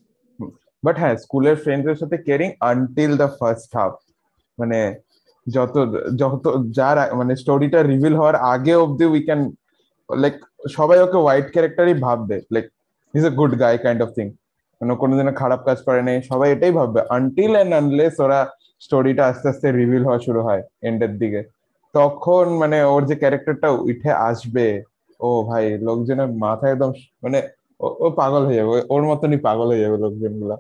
বাট 0.82 0.96
হ্যাঁ 1.00 1.14
স্কুলের 1.24 1.56
ফ্রেন্ডসদের 1.64 2.00
সাথে 2.02 2.16
caring 2.26 2.48
until 2.70 3.12
the 3.22 3.28
first 3.38 3.70
half 3.78 3.94
মানে 4.58 4.78
যত 5.46 5.74
যত, 6.22 6.44
যার 6.78 6.96
মানে 7.20 7.32
স্টোরিটা 7.42 7.80
রিভিল 7.92 8.14
হওয়ার 8.20 8.36
আগে 8.54 8.74
অব্দি 8.84 9.04
উই 9.12 9.20
ক্যান 9.28 9.40
লাইক 10.10 10.34
সবাই 10.76 10.98
ওকে 11.04 11.18
হোয়াইট 11.24 11.46
ক্যারেক্টারই 11.54 11.94
ভাববে। 12.06 12.36
Like 12.54 12.66
is 13.14 13.24
a 13.30 13.32
good 13.40 13.52
guy 13.62 13.74
kind 13.84 14.00
of 14.04 14.10
thing 14.16 14.26
মানে 14.80 14.92
কোনোদিনও 15.02 15.32
খারাপ 15.42 15.60
কাজ 15.68 15.78
করে 15.86 16.00
নেই। 16.08 16.18
সবাই 16.30 16.48
এটাই 16.54 16.72
ভাববে 16.78 17.00
আনটিল 17.16 17.52
এন্ড 17.62 17.72
আনলেস 17.74 18.14
ওরা 18.20 18.40
স্টোরিটা 18.82 19.22
আস্তে 19.30 19.46
আস্তে 19.48 19.66
রিভিল 19.72 20.02
হওয়া 20.04 20.20
শুরু 20.26 20.40
হয় 20.42 20.62
এন্ডের 20.88 21.12
দিকে। 21.18 21.40
তখন 21.94 22.44
মানে 22.62 22.76
ওর 22.84 23.02
যে 23.10 23.14
ক্যারেক্টারটা 23.22 23.68
উঠে 23.82 24.10
আসবে 24.28 24.66
ও 25.20 25.28
ভাই 25.50 25.64
লোকজনের 25.88 26.28
মাথা 26.44 26.66
একদম 26.68 26.90
মানে 27.22 27.38
ও 28.04 28.06
পাগল 28.20 28.42
হয়ে 28.48 28.58
যাবে 28.60 28.70
ওর 28.94 29.02
মতনই 29.10 29.38
পাগল 29.48 29.66
হয়ে 29.72 29.84
যাবে 29.84 29.96
লোকজনগুলা 30.04 30.56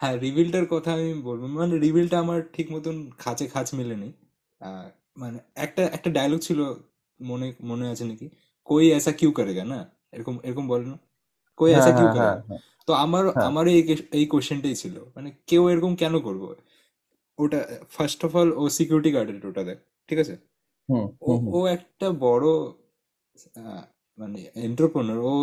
হ্যাঁ 0.00 0.14
রিভিলটার 0.24 0.66
কথা 0.70 0.90
আমি 0.92 1.08
বলব। 1.28 1.42
মানে 1.56 1.74
রিভিলটা 1.78 2.16
আমার 2.18 2.40
ঠিক 2.52 2.66
মতন 2.72 2.96
খাঁচে 3.18 3.44
খাঁচ 3.46 3.68
মেলেনি। 3.74 4.08
মানে 5.16 5.38
একটা 5.64 5.82
একটা 5.96 6.08
ডায়লগ 6.10 6.40
ছিল 6.40 6.60
মনে 7.20 7.46
মনে 7.70 7.84
আছে 7.92 8.04
নাকি? 8.04 8.26
কই 8.68 8.84
এসা 8.98 9.12
কিউ 9.12 9.30
করেগা? 9.38 9.64
না? 9.64 9.78
এরকম 10.12 10.34
এরকম 10.44 10.64
বলে 10.68 10.86
না? 10.92 10.96
কই 11.58 11.70
এসা 11.74 11.92
কিউ 11.98 12.06
করেগা? 12.14 12.34
তো 12.90 12.94
আমার 13.04 13.24
আমার 13.48 13.64
এই 13.74 13.80
এই 14.18 14.24
কোশ্চেনটাই 14.32 14.76
ছিল। 14.82 14.96
মানে 15.16 15.28
কেউ 15.48 15.62
এরকম 15.72 15.92
কেন 16.02 16.14
করব? 16.26 16.42
ওটা 17.38 17.60
ফার্স্ট 17.96 18.20
অফ 18.26 18.32
অল 18.40 18.48
ও 18.60 18.62
সিকিউরিটি 18.78 19.10
গার্ডের 19.16 19.46
ওটা 19.50 19.62
দেখ 19.68 19.78
ঠিক 20.08 20.18
আছে? 20.24 20.34
ও 21.56 21.58
একটা 21.76 22.06
বড় 22.26 22.46
মানে 24.18 24.38
এন্টারপ্রনার 24.66 25.18
ও 25.30 25.34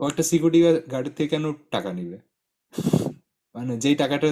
ও 0.00 0.02
একটা 0.10 0.24
সিকিউরিটি 0.30 0.60
গার্ডের 0.92 1.14
থেকে 1.18 1.30
কেন 1.34 1.44
টাকা 1.74 1.90
নিবে? 1.98 2.18
মানে 3.54 3.72
যেই 3.82 3.96
টাকাটা 4.02 4.28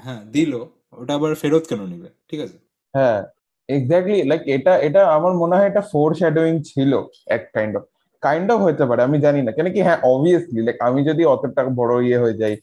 হ্যাঁ 0.00 0.22
দিল 0.34 0.52
ওটা 1.00 1.12
আবার 1.18 1.32
ফেরত 1.42 1.64
কেন 1.70 1.80
নিবে? 1.92 2.08
ঠিক 2.28 2.40
আছে? 2.46 2.58
হ্যাঁ 2.94 3.20
এক্স্যাক্টলি 3.68 4.18
লাইক 4.30 4.42
এটা 4.56 4.72
এটা 4.88 5.02
আমার 5.16 5.32
মনে 5.42 5.54
হয় 5.58 5.68
এটা 5.70 5.82
ফোর 5.92 6.08
শ্যাডোয়িং 6.20 6.54
ছিল 6.70 6.92
এক 7.36 7.42
কাইন্ড 7.56 7.74
অফ 7.80 7.84
কাইন্ড 8.22 8.48
অফ 8.54 8.60
হতে 8.66 8.84
পারে, 8.90 9.00
আমি 9.08 9.16
জানি 9.26 9.40
না। 9.46 9.50
কেন 9.56 9.66
কি 9.74 9.80
হ্যাঁ 9.86 9.98
অবভিয়াসলি 10.12 10.60
লাইক 10.66 10.76
আমি 10.88 11.00
যদি 11.08 11.22
অতটা 11.34 11.62
বড় 11.80 11.94
ইয়ে 12.06 12.18
হয়ে 12.22 12.40
যাই 12.42 12.54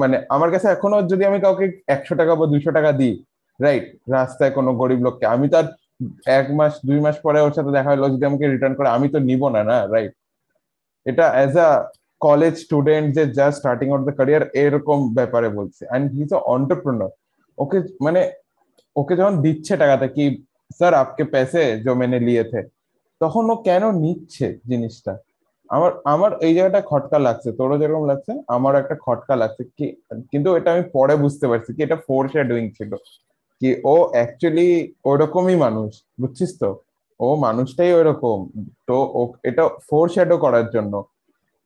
মানে 0.00 0.16
আমার 0.34 0.50
কাছে 0.54 0.66
এখনও 0.74 0.98
যদি 1.12 1.22
আমি 1.30 1.38
কাউকে 1.44 1.64
একশো 1.94 2.14
টাকা 2.20 2.32
বা 2.40 2.44
দুইশো 2.52 2.70
টাকা 2.78 2.90
দিই 3.00 3.14
রাইট 3.60 3.86
রাস্তায় 4.14 4.52
কোনো 4.58 4.70
গরিব 4.80 5.00
লোককে, 5.06 5.24
আমি 5.34 5.46
তার 5.54 5.66
এক 6.38 6.46
মাস, 6.58 6.72
দুই 6.88 6.98
মাস 7.04 7.16
পরে 7.24 7.38
ওর 7.46 7.52
সাথে 7.56 7.70
দেখা 7.76 7.90
হলো 7.92 8.08
যদি 8.14 8.24
আমাকে 8.30 8.44
রিটার্ন 8.54 8.74
করে, 8.78 8.88
আমি 8.96 9.06
তো 9.14 9.18
নিব 9.28 9.42
না 9.56 9.62
না 9.70 9.76
রাইট 9.94 10.12
এটা 11.06 11.24
অ্যাজ 11.36 11.54
আ 11.66 11.68
কলেজ 12.26 12.54
স্টুডেন্ট 12.64 13.06
যে 13.16 13.22
just 13.38 13.56
starting 13.60 13.86
out 13.92 14.02
the 14.08 14.14
career 14.18 14.44
এরকম 14.62 14.98
ব্যাপারে 15.18 15.48
বলছে। 15.58 15.82
And 15.88 16.06
he 16.14 16.20
is 16.26 16.32
entrepreneur 16.54 17.12
okay 17.58 17.78
মানে 18.06 18.20
ওকে 18.96 19.14
যখন 19.20 19.34
দিচ্ছে 19.44 19.74
টাকাটা 19.82 20.06
কি 20.16 20.24
স্যার 20.78 20.92
আপকে 21.02 21.24
পেসে 21.34 21.64
জো 21.84 21.92
মেনে 22.00 22.18
লিয়ে 22.28 22.44
থে 22.50 22.60
তখন 23.20 23.44
ও 23.52 23.56
কেন 23.68 23.82
নিচ্ছে 24.04 24.46
জিনিসটা? 24.70 25.12
আমার 25.70 25.90
আমার 26.14 26.30
এই 26.46 26.52
জায়গাটা 26.56 26.80
খটকা 26.90 27.18
লাগছে, 27.26 27.48
তোরও 27.58 27.76
যেরকম 27.82 28.04
লাগছে, 28.10 28.32
আমারও 28.56 28.80
একটা 28.82 28.96
খটকা 29.04 29.34
লাগছে 29.42 29.62
কি, 29.76 29.86
কিন্তু 30.30 30.48
এটা 30.58 30.68
আমি 30.74 30.84
পরে 30.96 31.14
বুঝতে 31.24 31.46
পারছি 31.50 31.70
কি, 31.76 31.80
এটা 31.86 31.98
ফোর 32.06 32.22
শেডুইং 32.32 32.64
ছিল 32.78 32.92
কি 33.60 33.68
ও 33.92 33.94
অ্যাকচুয়ালি 34.14 34.68
ওরকমই 35.10 35.56
মানুষ, 35.64 35.90
বুঝছিস 36.20 36.50
তো? 36.62 36.70
ও 37.20 37.28
মানুষটাই 37.46 37.92
ওইরকম 37.98 38.38
তো 38.88 38.96
ও, 39.18 39.20
এটা 39.48 39.62
ফোর 39.88 40.06
শ্যাডো 40.14 40.36
করার 40.44 40.66
জন্য, 40.74 40.94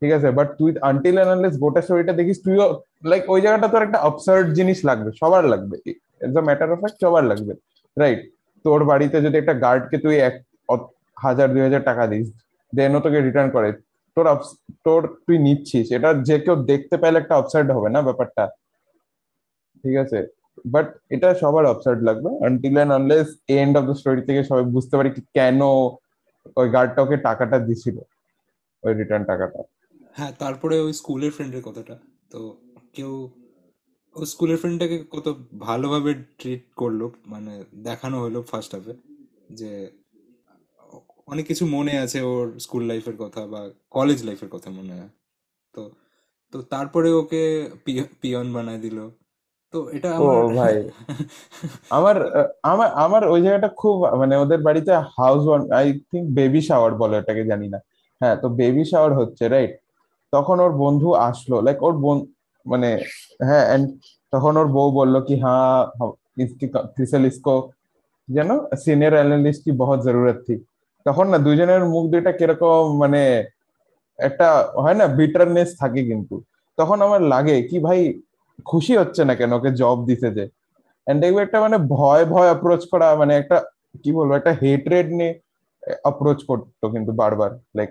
ঠিক 0.03 0.11
আছে? 0.17 0.29
বাট 0.39 0.49
তুই 0.59 0.71
আনটিল 0.91 1.17
অ্যানালিস 1.21 1.55
গোটা 1.65 1.81
স্টোরিটা 1.85 2.15
দেখিস, 2.21 2.39
তুইও 2.45 2.67
লাইক 3.11 3.23
ওই 3.33 3.41
জায়গাটা 3.45 3.69
তোর 3.73 3.83
একটা 3.87 3.99
অবসার্ড 4.11 4.47
জিনিস 4.59 4.79
লাগবে, 4.89 5.11
সবার 5.21 5.45
লাগবে 5.53 5.77
as 6.27 6.35
a 6.41 6.43
matter 6.49 6.69
of 6.75 6.79
fact 6.83 6.99
সবার 7.05 7.25
লাগবে 7.31 7.53
রাইট 7.97 8.21
তোর 8.65 8.81
বাড়িতে 8.91 9.17
যদি 9.27 9.37
একটা 9.43 9.55
গার্ডকে 9.65 9.97
তুই 10.05 10.17
হাজার, 11.17 11.47
দুই 11.55 11.63
হাজার 11.67 11.83
টাকা 11.91 12.05
দিস 12.13 12.27
দেনও 12.73 13.01
তোকে 13.05 13.19
রিটার্ন 13.21 13.51
করে। 13.57 13.69
তোর 14.17 14.27
তোর 14.87 15.01
তুই 15.27 15.37
নিচ্ছিস। 15.47 15.87
এটা 15.97 16.11
যে 16.29 16.37
কেউ 16.45 16.57
দেখতে 16.71 16.95
পেলে 17.03 17.17
একটা 17.21 17.35
অবসার্ড 17.41 17.69
হবে 17.77 17.89
না 17.95 18.01
ব্যাপারটা। 18.09 18.45
ঠিক 19.85 19.97
আছে? 20.05 20.19
বাট 20.75 20.87
এটা 21.15 21.29
সবার 21.43 21.65
অবসার্ড 21.73 22.01
লাগবে। 22.09 22.31
Until 22.47 22.75
and 22.77 22.93
unless 22.99 23.29
end 23.61 23.75
of 23.79 23.85
the 23.89 23.95
story 24.01 24.23
থেকে 24.29 24.41
সবাই 24.51 24.65
বুঝতে 24.77 24.95
পারি 24.99 25.11
কেন 25.39 25.61
ওই 26.61 26.67
গার্ডটা 26.75 27.01
ওকে 27.03 27.17
টাকাটা 27.29 27.57
দিছিল, 27.69 27.97
ওই 28.83 28.93
রিটার্ন 29.01 29.25
টাকাটা। 29.31 29.61
হ্যাঁ 30.17 30.33
তারপরে 30.43 30.75
ওই 30.87 30.93
স্কুলের 31.01 31.33
ফ্রেন্ডের 31.37 31.63
কথাটা। 31.69 31.97
তো 32.33 32.39
কেউ, 32.97 33.13
ও 34.17 34.21
স্কুলের 34.33 34.59
ফ্রেন্ডটাকে 34.61 34.97
কত 35.15 35.27
ভালোভাবে 35.69 36.11
ট্রিট 36.39 36.65
করল 36.81 37.01
মানে 37.33 37.53
দেখানো 37.89 38.17
হলো 38.25 38.39
ফার্স্ট 38.51 38.71
হাফে 38.75 38.95
যে 39.61 39.71
অনেক 41.29 41.45
কিছু 41.47 41.67
মনে 41.67 41.93
আছে 41.99 42.19
ওর 42.23 42.59
স্কুল 42.59 42.83
লাইফের 42.85 43.17
কথা 43.17 43.47
বা 43.47 43.61
কলেজ 43.91 44.19
লাইফের 44.23 44.49
কথা 44.49 44.71
মনে 44.71 44.93
হয়। 44.93 45.11
তো 45.75 45.83
তো 46.53 46.59
তারপরে 46.63 47.09
ওকে 47.13 47.43
পিয়ন 48.21 48.47
বানায় 48.53 48.79
দিল। 48.79 48.99
তো 49.75 49.79
এটা 49.91 50.09
আমার 50.17 50.45
ভাই। 50.57 50.75
আমার 51.91 52.17
আমার 52.63 52.89
আমার 52.95 53.23
ওই 53.25 53.41
জায়গাটা 53.43 53.69
খুব 53.69 53.97
মানে 54.19 54.35
ওদের 54.37 54.61
বাড়িতে 54.63 54.93
house 55.19 55.43
I 55.71 55.87
think 56.11 56.27
baby 56.31 56.61
shower 56.61 56.93
বলে 56.95 57.15
ওটাকে 57.19 57.43
জানি 57.45 57.69
না। 57.69 57.79
হ্যাঁ 58.21 58.37
তো 58.43 58.47
বেবি 58.49 58.85
শাওয়ার 58.85 59.13
হচ্ছে 59.13 59.45
রাইট 59.49 59.73
তখন 60.33 60.61
ওর 60.61 60.73
বন্ধু 60.73 61.09
আসলো 61.15 61.57
লাইক 61.61 61.79
ওর 61.83 61.93
বোন 61.93 62.19
মানে 62.67 62.89
হ্যাঁ 63.41 63.65
এন্ড 63.75 63.87
তখন 64.33 64.53
ওর 64.57 64.69
বউ 64.69 64.89
বলল 64.91 65.15
কি 65.21 65.35
হ্যাঁ 65.35 65.79
যেন 68.29 68.51
সিনিয়র 68.85 69.15
অ্যানালিস্ট 69.15 69.61
কি 69.65 69.71
বহুত 69.73 69.99
জরুরত 70.01 70.39
থी। 70.47 70.55
তখন 71.07 71.27
না 71.33 71.39
দুজনের 71.47 71.83
মুখ 71.93 72.05
দুইটা 72.13 72.33
কীরকম 72.39 72.83
মানে 73.03 73.23
একটা 74.19 74.49
হয় 74.83 74.97
না 75.01 75.07
বিটারনেস 75.19 75.71
থাকে 75.81 76.01
কিন্তু। 76.11 76.35
তখন 76.79 76.99
আমার 77.07 77.21
লাগে 77.33 77.57
কি 77.71 77.77
ভাই 77.87 78.01
খুশি 78.71 78.93
হচ্ছে 79.01 79.23
না 79.29 79.35
কেন 79.39 79.51
ওকে 79.59 79.71
জব 79.83 79.99
দিতে 80.11 80.29
যে? 80.37 80.45
এন্ড 81.07 81.19
দেখবে 81.23 81.41
একটা 81.47 81.59
মানে 81.65 81.77
ভয় 81.97 82.25
ভয় 82.33 82.49
অ্যাপ্রোচ 82.51 82.83
করা 82.93 83.09
মানে 83.21 83.33
একটা 83.41 83.57
কি 84.03 84.11
বলব, 84.17 84.31
একটা 84.41 84.53
হেট্রেড 84.63 85.07
নিয়ে 85.19 85.33
অ্যাপ্রোচ 86.05 86.39
করতো 86.49 86.85
কিন্তু 86.95 87.11
বারবার 87.21 87.51
লাইক 87.77 87.91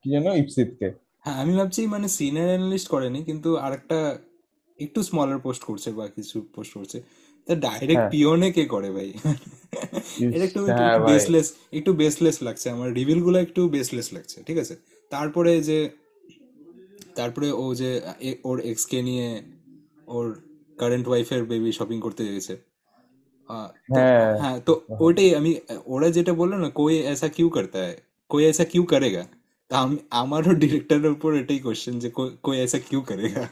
কি 0.00 0.08
যেন 0.14 0.26
ইপসিতকে 0.42 0.88
হ্যাঁ 1.24 1.38
আমি 1.42 1.52
ভাবছি 1.58 1.80
মানে 1.94 2.06
সিনিয়র 2.16 2.48
অ্যানালিস্ট 2.52 2.88
করেনি, 2.94 3.20
কিন্তু 3.28 3.50
আরেকটা 3.66 3.98
একটু 4.78 5.00
স্মলার 5.08 5.38
পোস্ট 5.46 5.62
করছে 5.68 5.88
বা 5.98 6.04
কিছু 6.16 6.36
পোস্ট 6.54 6.72
করছে। 6.76 6.98
ডাইরেক্ট 7.48 8.04
পিওনে 8.12 8.48
কে 8.52 8.64
করে 8.66 8.90
ভাই? 8.90 9.10
এটা 10.34 10.44
একটু 10.44 10.60
বেসলেস 11.10 11.46
একটু 11.72 11.90
বেসলেস 11.92 12.36
লাগছে। 12.42 12.66
আমার 12.70 12.88
রিভিলগুলো 12.94 13.36
একটু 13.38 13.60
বেসলেস 13.68 14.08
লাগছে 14.12 14.36
ঠিক 14.42 14.58
আছে? 14.58 14.74
তারপরে 15.12 15.52
যে 15.60 15.78
তারপরে 17.14 17.48
ও 17.52 17.64
যে 17.74 17.90
ওর 18.44 18.56
এক্স 18.60 18.84
কে 18.86 18.98
নিয়ে 19.02 19.28
ওর 20.06 20.26
কারেন্ট 20.78 21.06
ওয়াইফের 21.08 21.42
বেবি 21.44 21.70
শপিং 21.72 21.98
করতে 22.00 22.22
গেছে। 22.26 22.54
হ্যাঁ। 23.94 24.56
তো 24.66 24.72
ওইটাই 25.00 25.34
আমি 25.34 25.52
ওরা 25.86 26.08
যেটা 26.10 26.32
বলল 26.32 26.52
না 26.54 26.68
কই 26.70 26.94
এসা 27.12 27.28
কিউ 27.28 27.48
করতে 27.48 27.76
হয় 27.78 27.96
কই 28.30 28.42
এসা 28.44 28.64
কিউ 28.64 28.82
করেগা 28.82 29.24
তা 29.70 29.74
আমি 29.78 29.96
আমারও 30.10 30.52
ডিরেক্টরের 30.54 31.10
উপর 31.10 31.30
এটাই 31.34 31.58
কোশ্চেন 31.58 31.94
যে 31.98 32.08
কই 32.42 32.56
এসা 32.56 32.78
কিউ 32.78 33.00
করেগা 33.00 33.44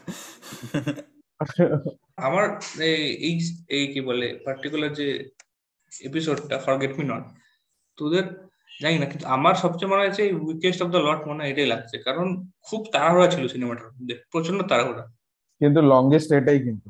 আমার 2.17 2.43
এই 2.79 3.39
এই 3.67 3.87
কি 3.87 4.01
বলে 4.01 4.39
পার্টিকুলার 4.45 4.93
যে 4.93 5.29
এপিসোডটা 6.05 6.57
ফরগেট 6.57 6.99
মি 6.99 7.03
নট 7.03 7.23
তোদের 7.97 8.23
জানি 8.81 8.99
না 8.99 9.05
কিন্তু 9.05 9.27
আমার 9.27 9.55
সবচেয়ে 9.55 9.91
মনে 9.91 10.01
হয়েছে 10.01 10.33
উইকেস্ট 10.33 10.81
অফ 10.81 10.89
দ্য 10.89 10.97
লট 10.97 11.27
মনে 11.27 11.43
হয় 11.43 11.49
এটাই 11.49 11.65
লাগছে। 11.65 11.97
কারণ 11.97 12.47
খুব 12.63 12.85
তাড়াহুড়া 12.91 13.27
ছিল 13.27 13.47
সিনেমাটার 13.47 13.87
মধ্যে 13.87 14.15
প্রচণ্ড 14.31 14.61
তাড়াহুড়া। 14.61 15.03
কিন্তু 15.61 15.81
লংগেস্ট 15.81 16.31
এটাই 16.31 16.59
কিন্তু। 16.59 16.89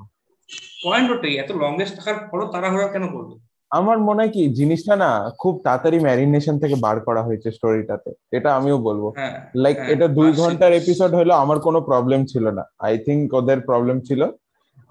পয়েন্ট 0.84 1.12
ওটাই 1.12 1.38
এত 1.38 1.52
লংগেস্ট 1.52 1.96
থাকার 1.96 2.28
পরও 2.32 2.48
তাড়াহুড়া 2.48 2.88
কেন 2.88 3.08
করবে? 3.08 3.36
আমার 3.72 4.00
মনে 4.00 4.22
হয় 4.22 4.30
কি 4.30 4.50
জিনিসটা 4.50 4.96
না 4.96 5.30
খুব 5.40 5.62
তাড়াতাড়ি 5.64 6.00
ম্যারিনেশন 6.00 6.60
থেকে 6.60 6.76
বার 6.76 7.00
করা 7.00 7.24
হয়েছে 7.24 7.52
স্টোরিটাতে 7.52 8.12
এটা 8.32 8.56
আমিও 8.56 8.78
বলব। 8.78 9.14
লাইক 9.56 9.78
হ্যাঁ, 9.78 9.90
এটা 9.90 10.08
দুই 10.08 10.32
ঘণ্টার 10.32 10.74
এপিসোড 10.74 11.12
হলো 11.16 11.34
আমার 11.34 11.60
কোনো 11.60 11.82
প্রবলেম 11.82 12.26
ছিল 12.26 12.48
না। 12.48 12.64
আই 12.80 12.98
থিঙ্ক 12.98 13.34
ওদের 13.34 13.62
প্রবলেম 13.62 14.02
ছিল 14.02 14.22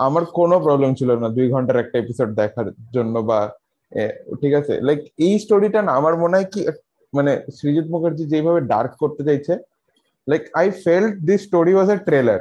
আমার 0.06 0.24
কোনো 0.38 0.56
প্রবলেম 0.60 0.90
ছিল 0.94 1.10
না 1.14 1.28
দুই 1.36 1.46
ঘণ্টার 1.50 1.82
একটা 1.82 1.96
এপিসোড 1.98 2.28
দেখার 2.40 2.66
জন্য 2.96 3.14
বা 3.30 3.38
ঠিক 4.40 4.52
আছে? 4.60 4.74
লাইক 4.80 5.00
এই 5.26 5.34
স্টোরিটা 5.38 5.80
না 5.82 5.92
আমার 6.00 6.14
মনে 6.16 6.34
হয় 6.36 6.48
কি 6.54 6.60
মানে 7.12 7.32
সৃজিত 7.56 7.86
মুখার্জি 7.86 8.24
যেভাবে 8.24 8.60
ডার্ক 8.72 8.92
করতে 9.02 9.22
চাইছে 9.24 9.52
like 10.26 10.42
I 10.54 10.66
felt 10.84 11.14
this 11.28 11.40
story 11.46 11.72
was 11.74 11.88
a 11.90 11.98
trailer 12.08 12.40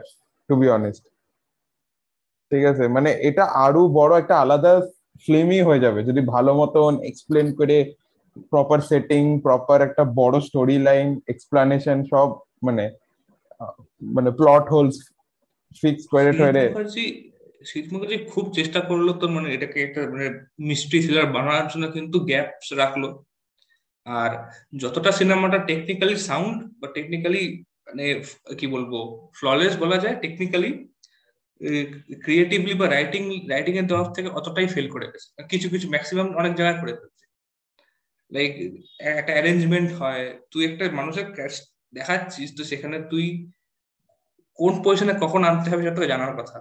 to 0.50 0.53
be 0.56 0.68
honest 0.70 1.03
ঠিক 2.51 2.63
আছে? 2.65 2.84
মানে 2.88 3.10
এটা 3.30 3.44
আরও 3.65 3.82
বড় 4.00 4.13
একটা 4.20 4.36
আলাদা 4.44 4.74
ফিল্মই 5.24 5.62
হয়ে 5.62 5.84
যাবে 5.86 6.00
যদি 6.03 6.22
ভালো 6.34 6.51
মতন 6.53 6.91
এক্সপ্লেন 7.03 7.48
করে 7.60 7.77
প্রপার 8.51 8.80
সেটিং 8.82 9.24
প্রপার 9.39 9.77
একটা 9.82 10.03
বড় 10.15 10.36
স্টোরি 10.39 10.77
লাইন 10.88 11.08
এক্সপ্লানেশন 11.27 11.98
সব 12.03 12.27
মানে 12.63 12.86
মানে 14.15 14.30
প্লট 14.32 14.65
হোলস 14.74 14.96
ফিক্স 15.82 16.03
করে 16.13 16.32
ঠরে 16.34 16.63
শীত 17.70 17.86
মুখার্জি 17.94 18.18
খুব 18.34 18.46
চেষ্টা 18.58 18.80
করল 18.89 19.08
তো 19.22 19.25
মানে 19.36 19.48
এটাকে 19.56 19.77
একটা 19.84 20.01
মানে 20.13 20.27
মিস্ট্রি 20.70 20.98
থ্রিলার 21.03 21.27
বানানোর 21.36 21.68
জন্য 21.72 21.86
কিন্তু 21.96 22.18
গ্যাপস 22.30 22.68
রাখল। 22.82 23.03
আর 24.06 24.32
যতটা 24.84 25.12
সিনেমাটা 25.20 25.58
টেকনিক্যালি 25.70 26.15
সাউন্ড 26.30 26.58
বা 26.80 26.88
টেকনিক্যালি 26.96 27.44
মানে 27.88 28.06
কি 28.60 28.65
বলব 28.75 28.91
ফ্ললেস 29.39 29.74
বলা 29.84 29.98
যায় 30.03 30.15
টেকনিক্যালি 30.24 30.72
ক্রিয়েটিভলি 32.24 32.74
বা 32.82 32.86
রাইটিং 32.88 33.24
রাইটিং 33.53 33.74
এর 33.77 33.88
তরফ 33.91 34.08
থেকে 34.15 34.30
অতটাই 34.39 34.68
ফেল 34.75 34.88
করে 34.94 35.08
গেছে। 35.12 35.27
কিছু 35.51 35.68
কিছু 35.74 35.88
ম্যাক্সিমাম 35.94 36.27
অনেক 36.41 36.53
জায়গায় 36.60 36.80
করে 36.82 36.94
ফেলছে। 37.00 37.25
লাইক 38.32 38.51
একটা 39.12 39.32
অ্যারেঞ্জমেন্ট 39.36 39.89
হয়, 40.00 40.25
তুই 40.51 40.62
একটা 40.70 40.84
মানুষের 41.00 41.25
দেখাচ্ছিস, 41.94 42.50
তো 42.58 42.62
সেখানে 42.72 42.98
তুই 43.12 43.25
কোন 44.60 44.74
পজিশনে 44.84 45.13
কখন 45.24 45.41
আনতে 45.50 45.68
হবে 45.72 45.84
সেটা 45.84 46.12
জানার 46.13 46.34
কথা। 46.39 46.58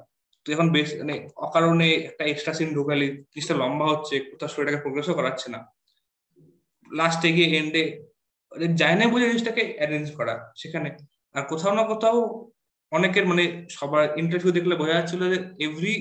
এখন 0.54 0.68
বেশ 0.76 0.88
মানে 1.00 1.16
অকারণে 1.46 1.88
একটা 2.08 2.24
এক্সট্রা 2.32 2.54
সিন 2.58 2.68
ঢোকালি, 2.78 3.08
জিনিসটা 3.32 3.54
লম্বা 3.62 3.86
হচ্ছে, 3.92 4.14
কোথাও 4.30 4.48
স্টোরিটাকে 4.50 4.82
প্রোগ্রেসও 4.84 5.18
করাচ্ছে 5.18 5.46
না। 5.54 5.60
লাস্টে 6.90 7.28
গিয়ে 7.36 7.48
এন্ডে 7.58 7.82
যায় 8.80 8.96
না 8.98 9.04
বলে 9.12 9.24
জিনিসটাকে 9.30 9.62
অ্যারেঞ্জ 9.78 10.06
করা 10.18 10.34
সেখানে। 10.60 10.90
আর 11.34 11.42
কোথাও 11.52 11.72
না 11.78 11.84
কোথাও 11.92 12.16
অনেকের 12.92 13.24
মানে 13.30 13.44
সবার 13.76 14.04
ইন্টারভিউ 14.22 14.52
দেখলে 14.58 14.74
বোঝা 14.80 14.96
যাচ্ছিল 14.98 15.20
যে 15.32 15.38
every 15.66 15.94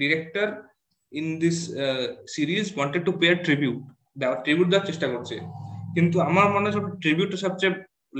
director 0.00 0.48
in 1.12 1.26
this 1.42 1.58
series 2.34 2.64
wanted 2.76 3.02
to 3.08 3.12
pay 3.20 3.36
tribute 3.46 3.78
দেওয়া 4.20 4.36
ট্রিবিউট 4.44 4.68
দেওয়ার 4.70 4.88
চেষ্টা 4.90 5.06
করছে। 5.12 5.36
কিন্তু 5.96 6.16
আমার 6.28 6.46
মনে 6.54 6.68
হয় 6.72 6.84
ট্রিবিউটটা 7.02 7.38
সবচেয়ে 7.44 7.72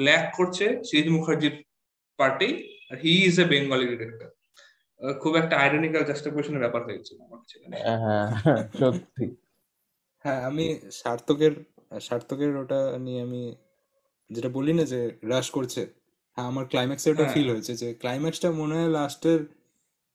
ল্যাক 0.07 0.25
করছে, 0.39 0.65
সিরিজ 0.89 1.09
মুখার্জির 1.17 1.55
party 2.19 2.49
R 2.91 2.97
he 3.05 3.13
is 3.29 3.37
a 3.43 3.45
Bengali 3.53 3.87
director 3.93 4.28
খুব 5.21 5.33
একটা 5.37 5.55
আইরনিক্যাল 5.57 6.03
জাস্টিফিকেশনের 6.05 6.63
ব্যাপার 6.65 6.83
হয়েছে 6.85 7.13
আমার 7.17 7.39
কাছে 7.41 7.57
হ্যাঁ 7.85 7.99
হ্যাঁ, 8.37 8.61
সত্যি। 8.81 9.25
হ্যাঁ 10.25 10.41
আমি 10.49 10.65
সার্থকের 11.01 11.55
সার্থকের 12.01 12.53
ওটা 12.57 12.81
নিয়ে 12.99 13.21
আমি 13.23 13.43
যেটা 14.31 14.51
বলি 14.57 14.73
না 14.73 14.85
যে 14.85 15.01
রাশ 15.25 15.47
করছে 15.51 15.83
হ্যাঁ 16.39 16.47
আমার 16.49 16.65
ক্লাইম্যাক্সে 16.73 17.09
ওটা 17.11 17.19
হ্যাঁ। 17.19 17.33
ফিল 17.35 17.49
হয়েছে 17.51 17.73
যে 17.75 17.89
ক্লাইম্যাক্সটা 17.95 18.49
মনে 18.53 18.75
হয় 18.75 18.91
লাস্টের 18.91 19.41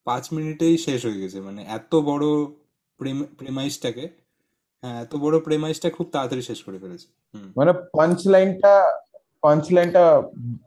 পাঁচ 0.08 0.24
মিনিটেই 0.34 0.76
শেষ 0.78 1.00
হয়ে 1.06 1.22
গেছে 1.22 1.40
মানে 1.42 1.62
এত 1.78 1.94
বড় 2.02 2.26
প্রেমাইসটাকে 3.40 4.06
হ্যাঁ 4.84 4.98
এত 5.02 5.14
বড় 5.16 5.36
প্রেমাইসটা 5.40 5.88
খুব 5.90 6.08
তাড়াতাড়ি 6.12 6.42
শেষ 6.42 6.60
করে 6.64 6.78
ফেলেছে 6.80 7.08
হুম। 7.34 7.48
মানে 7.56 7.72
পাঞ্চ 7.94 8.20
লাইনটা 8.28 8.74
পাঞ্চ 9.44 9.66
লাইনটা 9.72 10.04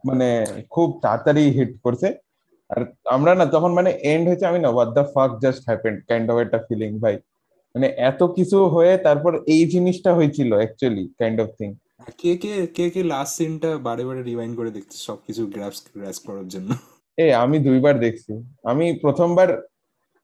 মানে 0.05 0.27
খুব 0.71 0.87
তাড়াতাড়ি 1.01 1.43
হিট 1.51 1.71
করছে। 1.83 2.07
আর 2.69 2.81
আমরা 3.15 3.31
না 3.39 3.45
তখন 3.55 3.71
মানে 3.79 3.89
এন্ড 4.11 4.23
হয়েছে 4.29 4.45
আমি 4.51 4.59
না 4.63 4.69
what 4.75 4.89
the 4.97 5.03
fuck 5.15 5.31
just 5.43 5.61
happened 5.69 5.97
kind 6.09 6.27
of 6.31 6.37
একটা 6.45 6.59
ফিলিং 6.67 6.91
ভাই। 7.03 7.15
মানে 7.75 7.87
এত 8.09 8.21
কিছু 8.37 8.57
হয়ে 8.75 8.93
তারপর 9.07 9.31
এই 9.53 9.63
জিনিসটা 9.73 10.11
হয়েছিল 10.17 10.49
অ্যাকচুয়ালি 10.59 11.05
কাইন্ড 11.19 11.37
অফ 11.43 11.49
থিং 11.59 11.69
কে 12.21 12.31
কে 12.43 12.51
কে 12.77 12.85
কে 12.93 13.01
লাস্ট 13.13 13.33
সিনটা 13.37 13.69
বারে 13.87 14.03
বারে 14.07 14.21
রিওয়াইন্ড 14.29 14.53
করে 14.59 14.71
দেখছে 14.77 14.97
সবকিছু 15.07 15.41
গ্রাস 15.55 15.75
গ্রাস 15.95 16.17
করার 16.27 16.47
জন্য? 16.53 16.69
এ 17.17 17.25
আমি 17.43 17.57
দুইবার 17.67 17.95
দেখছি। 18.05 18.33
আমি 18.71 18.85
প্রথমবার 19.03 19.49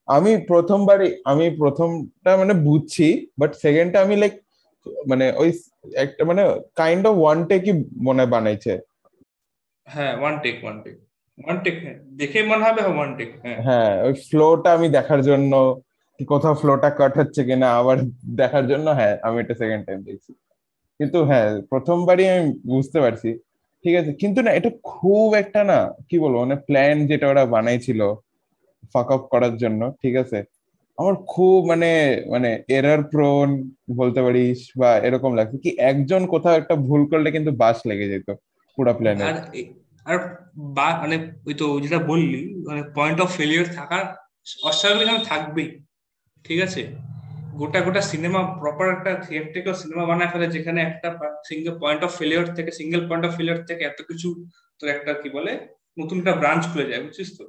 আমি 0.08 0.32
প্রথমবারই 0.52 1.10
আমি 1.32 1.46
প্রথমটা 1.62 2.32
মানে 2.42 2.54
বুঝছি 2.68 3.08
বাট 3.40 3.52
সেকেন্ডটা 3.64 3.98
আমি 4.06 4.16
লাইক 4.22 4.34
মানে 5.10 5.26
ওই 5.42 5.50
একটা 6.04 6.24
মানে 6.30 6.44
কাইন্ড 6.82 7.04
অফ 7.10 7.16
ওয়ান 7.24 7.40
টেকই 7.50 7.74
মনে 8.08 8.26
বানাইছে। 8.34 8.74
হ্যাঁ 9.88 10.14
one 10.22 10.34
take 10.44 10.56
one 10.64 10.78
take 10.84 10.96
one 11.38 11.58
take 11.64 11.76
হ্যাঁ। 11.84 11.98
দেখে 12.12 12.40
মনে 12.44 12.64
হবে 12.68 12.82
ওয়ান 12.88 13.10
টেক 13.18 13.30
হ্যাঁ। 13.44 13.58
হ্যাঁ 13.68 13.94
ওই 14.06 14.14
ফ্লোটা 14.28 14.70
আমি 14.74 14.88
দেখার 14.90 15.22
জন্য 15.22 15.52
কোথাও 16.20 16.56
ফ্লোটা 16.56 16.90
কাট 16.90 17.14
হচ্ছে 17.18 17.42
কিনা 17.44 17.68
আবার 17.80 17.98
দেখার 18.36 18.64
জন্য 18.68 18.88
হ্যাঁ 18.90 19.16
আমি 19.24 19.38
এটা 19.40 19.54
সেকেন্ড 19.54 19.84
টাইম 19.88 20.00
দেখছি। 20.04 20.32
কিন্তু 21.00 21.18
হ্যাঁ 21.30 21.50
প্রথমবারই 21.72 22.26
আমি 22.34 22.44
বুঝতে 22.66 22.98
পারছি। 23.00 23.30
ঠিক 23.86 23.96
আছে 23.96 24.12
কিন্তু 24.14 24.40
না 24.42 24.52
এটা 24.52 24.70
খুব 24.92 25.28
একটা 25.34 25.62
না 25.64 25.80
কি 26.10 26.16
বলব 26.20 26.36
মানে 26.40 26.58
প্ল্যান 26.68 26.98
যেটা 27.08 27.26
ওরা 27.28 27.44
বানাইছিল 27.46 28.02
ফাক 28.94 29.10
আপ 29.12 29.24
করার 29.32 29.54
জন্য 29.58 29.82
ঠিক 30.02 30.16
আছে? 30.16 30.40
আমার 30.98 31.16
খুব 31.28 31.58
মানে 31.66 31.90
মানে 32.30 32.50
এরার 32.68 33.02
প্রোন 33.04 33.48
বলতে 33.96 34.20
পারিস 34.22 34.60
বা 34.78 34.90
এরকম 35.08 35.32
লাগছে 35.36 35.58
কি 35.64 35.70
একজন 35.92 36.22
কোথাও 36.28 36.56
একটা 36.56 36.76
ভুল 36.88 37.02
করলে 37.12 37.30
কিন্তু 37.32 37.52
বাস 37.54 37.78
লেগে 37.86 38.08
যেত 38.08 38.28
পুরো 38.78 38.92
প্ল্যানে 38.94 39.24
আর 40.10 40.16
বা 40.78 40.88
মানে 41.04 41.16
ওই 41.48 41.56
তো 41.62 41.66
যেটা 41.84 42.00
বললি 42.12 42.42
মানে 42.68 42.82
পয়েন্ট 42.98 43.20
অফ 43.24 43.30
ফেলিয়ার 43.38 43.66
থাকার 43.78 44.04
অস্বাভাবিক 44.70 45.22
থাকবেই, 45.30 45.70
ঠিক 46.46 46.60
আছে? 46.68 46.82
গোটা 47.60 47.80
গোটা 47.86 48.02
সিনেমা 48.12 48.42
প্রপার 48.62 48.88
একটা 48.96 49.12
থিয়েট্রিক্যাল 49.26 49.76
সিনেমা 49.84 50.04
বানায় 50.10 50.32
ফেলে, 50.34 50.48
যেখানে 50.56 50.80
একটা 50.90 51.08
সিঙ্গেল 51.50 51.74
পয়েন্ট 51.84 52.02
অফ 52.08 52.12
ফেলিয়ার 52.20 52.46
থেকে 52.58 52.72
সিঙ্গেল 52.80 53.02
পয়েন্ট 53.10 53.24
অফ 53.28 53.32
ফেলিয়ার 53.38 53.60
থেকে 53.70 53.82
এত 53.92 54.00
কিছু 54.10 54.28
তোর 54.80 54.88
একটা 54.96 55.12
কি 55.22 55.30
বলে, 55.38 55.52
নতুন 56.00 56.16
একটা 56.22 56.34
ব্রাঞ্চ 56.42 56.64
খুলে 56.72 56.86
যায়, 56.90 57.02
বুঝছিস 57.06 57.30
তো? 57.38 57.46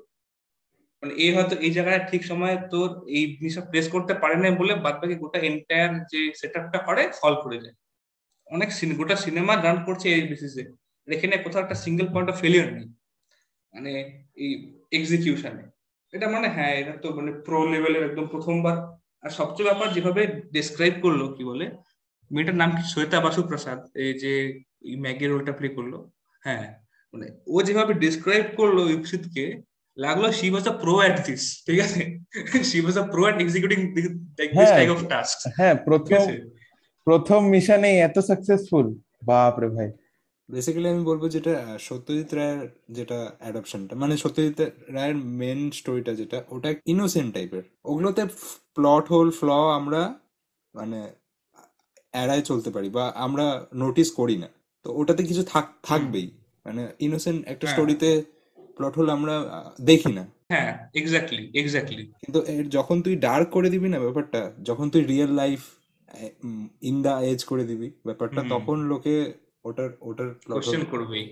মানে 1.03 1.13
এই 1.25 1.31
হয়তো 1.37 1.55
এই 1.67 1.73
জায়গায় 1.77 2.01
ঠিক 2.11 2.23
সময়ে 2.31 2.57
তোর 2.73 2.89
এই 3.17 3.23
জিনিসটা 3.39 3.63
প্লেস 3.71 3.87
করতে 3.95 4.13
পারে 4.23 4.35
না 4.43 4.49
বলে 4.61 4.73
বাদ 4.85 4.95
বাকি 5.01 5.17
গোটা 5.23 5.39
এন্টায়ার 5.49 5.93
যে 6.13 6.21
সেট 6.41 6.55
আপটা 6.61 6.79
করে 6.87 7.03
ফল 7.21 7.35
করে 7.45 7.59
যায়। 7.65 7.77
অনেক 8.55 8.69
গোটা 9.01 9.17
সিনেমা 9.25 9.53
রান 9.57 9.77
করছে 9.87 10.07
এই 10.17 10.25
বেসিসে 10.31 10.63
এখানে 11.09 11.35
কোথাও 11.45 11.63
একটা 11.65 11.77
সিঙ্গেল 11.85 12.07
পয়েন্ট 12.13 12.29
অফ 12.31 12.37
ফেলিয়ার 12.43 12.69
নেই। 12.77 12.87
মানে 13.75 13.93
এই 14.43 14.51
এক্সিকিউশনে 14.99 15.65
এটা 16.13 16.27
মানে 16.35 16.49
হ্যাঁ 16.57 16.75
এটা 16.81 16.93
তো 17.03 17.09
মানে 17.19 17.31
প্রো 17.47 17.59
লেভেলের 17.73 18.07
একদম 18.09 18.27
প্রথমবার। 18.35 18.77
আর 19.25 19.31
সবচেয়ে 19.39 19.69
ব্যাপার 19.69 19.89
যেভাবে 19.97 20.23
ডিসক্রাইব 20.57 20.95
করল 21.05 21.21
কি 21.37 21.43
বলে? 21.51 21.67
মেয়েটার 22.31 22.57
নাম 22.61 22.71
কি? 22.77 22.83
শ্বেতা 22.93 23.19
বাসু 23.25 23.41
প্রসাদ 23.49 23.81
এই 24.03 24.13
যে 24.23 24.33
ম্যাগি 25.05 25.27
রোলটা 25.27 25.53
প্লে 25.59 25.69
করল। 25.77 25.95
হ্যাঁ 26.43 26.67
মানে 27.15 27.27
ও 27.55 27.57
যেভাবে 27.67 27.93
ডিসক্রাইব 28.05 28.47
করল 28.59 28.79
ইপসিতকে 28.97 29.45
লাগল 29.97 30.25
she 30.39 30.47
was 30.53 30.65
a 30.73 30.75
pro 30.83 30.95
at 31.03 31.17
this 31.27 31.43
ঠিক 31.67 31.79
আছে? 31.87 32.03
She 32.71 32.79
was 32.85 32.97
a 33.03 33.05
pro 33.13 33.23
at 33.27 33.37
executing 33.45 33.79
this. 33.95 34.07
Type 34.79 34.91
of 34.95 35.01
task 35.13 35.39
হ্যাঁ 35.59 35.75
প্রথম 35.89 36.23
প্রথম 37.07 37.41
মিশনে 37.55 37.91
এত 38.09 38.17
সাকসেসফুল 38.31 38.87
বাপ 39.31 39.55
রে 39.63 39.69
ভাই। 39.77 39.89
বেসিক্যালি 40.51 40.89
আমি 40.89 41.05
বলব 41.05 41.29
যেটা 41.29 41.79
সত্যজিৎ 41.81 42.35
রায়ের 42.35 42.69
যেটা 42.91 43.31
অ্যাডাপশনটা 43.39 43.97
মানে 43.97 44.17
সত্যজিৎ 44.17 44.61
রায়ের 44.89 45.17
মেন 45.17 45.71
স্টোরিটা 45.71 46.15
যেটা 46.15 46.45
ওটা 46.49 46.75
ইনোসেন্ট 46.87 47.35
টাইপের 47.35 47.63
ওগুলোতে 47.85 48.25
প্লট 48.75 49.05
হোল 49.09 49.31
ফ্ল 49.31 49.51
আমরা 49.51 50.15
মানে 50.75 51.13
এড়ায় 52.13 52.43
চলতে 52.43 52.71
পারি 52.71 52.89
বা 52.89 53.13
আমরা 53.17 53.67
নোটিস 53.75 54.13
করি 54.13 54.37
না। 54.37 54.49
তো 54.83 54.93
ওটাতে 54.93 55.23
কিছু 55.23 55.43
থাক 55.43 55.67
থাকবেই। 55.83 56.31
মানে 56.65 56.89
ইনোসেন্ট 56.99 57.47
একটা। 57.47 57.67
স্টোরিতে 57.67 58.23
প্লট 58.77 58.95
হোল 58.97 59.11
আমরা 59.11 59.35
দেখি 59.81 60.13
না। 60.13 60.27
হ্যাঁ 60.49 60.89
এক্স্যাক্টলি 60.95 61.51
এক্স্যাক্টলি 61.55 62.07
কিন্তু 62.07 62.43
এর 62.43 62.69
যখন 62.69 63.03
তুই 63.03 63.17
ডার্ক 63.17 63.49
করে 63.51 63.71
দিবি 63.71 63.89
না 63.89 63.99
ব্যাপারটা 64.01 64.53
যখন 64.63 64.91
তুই 64.91 65.03
real 65.05 65.33
life 65.33 65.61
in 66.83 67.03
the 67.03 67.21
edge 67.21 67.45
করে 67.45 67.65
দিবি 67.65 67.91
ব্যাপারটা 68.05 68.45
তখন 68.51 68.81
লোকে 68.81 69.44
ওটার 69.65 69.91
ওটার 70.01 70.29
কোশ্চেন 70.49 70.83
করবেই 70.93 71.25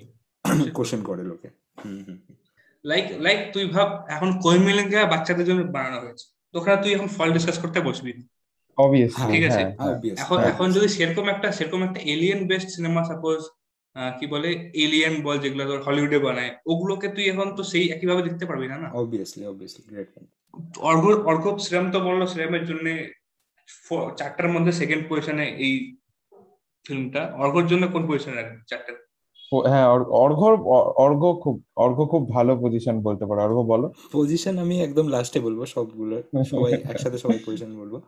কোশ্চেন 0.75 1.01
করে 1.09 1.23
লোকে 1.31 1.49
হুম 1.79 2.01
হুম 2.07 2.19
হুম। 2.19 2.37
লাইক 2.85 3.05
লাইক 3.27 3.39
তুই 3.55 3.65
ভাব 3.75 3.89
এখন 4.15 4.29
কৈমিলিঙ্গা 4.45 5.01
বাচ্চাদের 5.13 5.47
জন্য 5.49 5.61
বানানো 5.77 5.99
হয়েছে 6.05 6.25
তো 6.53 6.59
ওখানে 6.61 6.79
তুই 6.83 6.91
এখন 6.97 7.09
ফল 7.17 7.29
ডিসকাস 7.37 7.57
করতে 7.63 7.79
বসবি 7.89 8.13
না। 8.13 8.23
ঠিক 9.29 9.43
আছে। 9.49 9.63
হ্যাঁ 9.63 9.71
হ্যাঁ। 9.79 9.93
Obvious, 9.93 10.17
এখন 10.23 10.37
হ্যাঁ। 10.39 10.51
এখন 10.53 10.67
যদি 10.77 10.89
সেরকম 10.97 11.27
একটা 11.29 11.49
সেরকম 11.59 11.81
একটা 11.83 12.01
এলিয়েন 12.13 12.41
বেসড 12.49 12.71
সিনেমা 12.77 13.03
সাপোজ 13.11 13.41
কি 14.19 14.27
বলে 14.27 14.49
এলিয়েন 14.83 15.15
বল 15.25 15.37
যেগুলো 15.45 15.63
তোর 15.71 15.81
হলিউডে 15.87 16.19
বানায় 16.19 16.53
ওগুলোকে 16.67 17.09
তুই 17.17 17.25
এখন 17.33 17.49
তো 17.57 17.63
সেই 17.73 17.85
একইভাবে 17.95 18.23
দেখতে 18.29 18.45
পারবি 18.47 18.67
না 18.69 18.77
না 18.77 18.89
obviously 19.03 19.43
obviously 19.53 19.83
great 19.91 20.09
point 20.13 20.29
অর্ঘ 20.91 21.05
অর্ঘ 21.31 21.45
শ্রীরাম 21.57 21.87
তো 21.95 21.99
বলল 22.09 22.21
শ্রীরামের 22.31 22.65
জন্য 22.71 22.87
চারটার 24.19 24.49
মধ্যে 24.55 24.73
সেকেন্ড 24.81 25.03
পজিশনে 25.09 25.47
এই 25.67 25.75
ফিল্মটা? 26.87 27.35
অর্ঘর 27.39 27.67
জন্য 27.67 27.89
কোন 27.89 28.09
পজিশনে 28.09 28.35
রাখবে 28.35 28.59
চারটা। 28.67 28.93
হ্যাঁ 29.69 29.89
অর- 29.89 30.05
অর্ঘ্য 30.05 30.47
অ- 30.71 30.93
অর্ঘ্য 30.97 31.41
খুব 31.43 31.65
অর্ঘ 31.77 32.11
খুব 32.11 32.31
ভালো 32.31 32.57
পজিশন 32.57 33.03
বলতে 33.03 33.27
পারো। 33.27 33.43
অর্ঘ 33.43 33.69
বলো। 33.69 33.93
পজিশন 34.13 34.59
আমি 34.59 34.83
একদম 34.83 35.07
লাস্টে 35.09 35.41
বলব 35.41 35.65
সবগুলো। 35.67 36.23
সবাই 36.45 36.73
একসাথে 36.91 37.19
সবাই 37.19 37.39
পজিশন 37.47 37.79
বলব। 37.79 38.01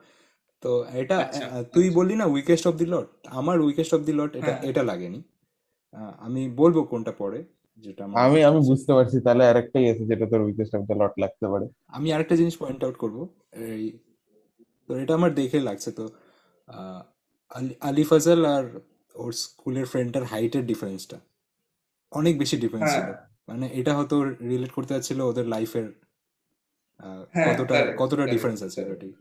তো 0.60 0.84
এটা 0.92 1.18
আচ্ছা, 1.18 1.46
আহ, 1.46 1.62
তুই 1.62 1.90
বললি 1.90 2.16
না 2.16 2.24
উইকেস্ট 2.24 2.66
অফ 2.66 2.74
দি 2.74 2.86
লট 2.86 3.08
আমার 3.26 3.60
উইকেস্ট 3.60 3.94
অফ 3.94 4.00
দি 4.00 4.12
লট 4.12 4.36
এটা 4.36 4.46
হ্যাঁ। 4.46 4.70
এটা 4.70 4.82
লাগেনি। 4.82 5.22
আহ, 5.92 6.12
আমি 6.18 6.50
বলব 6.50 6.82
কোনটা 6.82 7.12
পরে 7.12 7.44
যেটা 7.76 8.04
আমার 8.04 8.24
আমি 8.24 8.44
আমি 8.44 8.58
বুঝতে 8.58 8.92
পারছি। 8.92 9.20
তাহলে 9.20 9.46
আরেকটাই 9.46 9.90
আছে 9.90 10.06
যেটা 10.06 10.26
তোর 10.26 10.40
উইকেস্ট 10.40 10.76
অফ 10.76 10.82
দ্য 10.82 10.92
লট 10.92 11.12
লাগতে 11.20 11.46
পারে। 11.48 11.66
আমি 11.88 12.12
আরেকটা 12.12 12.36
জিনিস 12.36 12.56
পয়েন্ট 12.56 12.84
আউট 12.84 12.96
করব। 12.96 13.28
এই 13.52 13.98
তো 14.88 14.96
এটা 14.96 15.14
আমার 15.14 15.34
দেখে 15.34 15.60
লাগছে 15.60 15.92
তো। 15.92 16.08
আহ, 16.66 17.13
আলি- 17.54 17.76
আলি 17.80 18.04
ফাজল 18.04 18.40
আর 18.46 18.64
ওর 19.14 19.32
স্কুলের 19.34 19.86
ফ্রেন্ডটার 19.86 20.24
হাইটের 20.24 20.64
ডিফারেন্সটা 20.66 21.16
অনেক 22.12 22.34
বেশি 22.38 22.56
ডিফারেন্স 22.56 22.90
হ্যাঁ। 22.90 23.06
ছিল। 23.06 23.12
মানে 23.48 23.66
এটা 23.72 23.92
হয়তো 23.94 24.16
রিলেট 24.42 24.72
করতে 24.72 24.94
যাচ্ছিল 24.94 25.18
ওদের 25.20 25.46
লাইফের 25.46 25.86
হ্যাঁ, 27.32 27.46
কতটা 27.48 27.76
কতটা 27.96 28.24
ডিফারেন্স 28.26 28.60
আছে. 28.62 28.80
ওটাই 28.90 29.12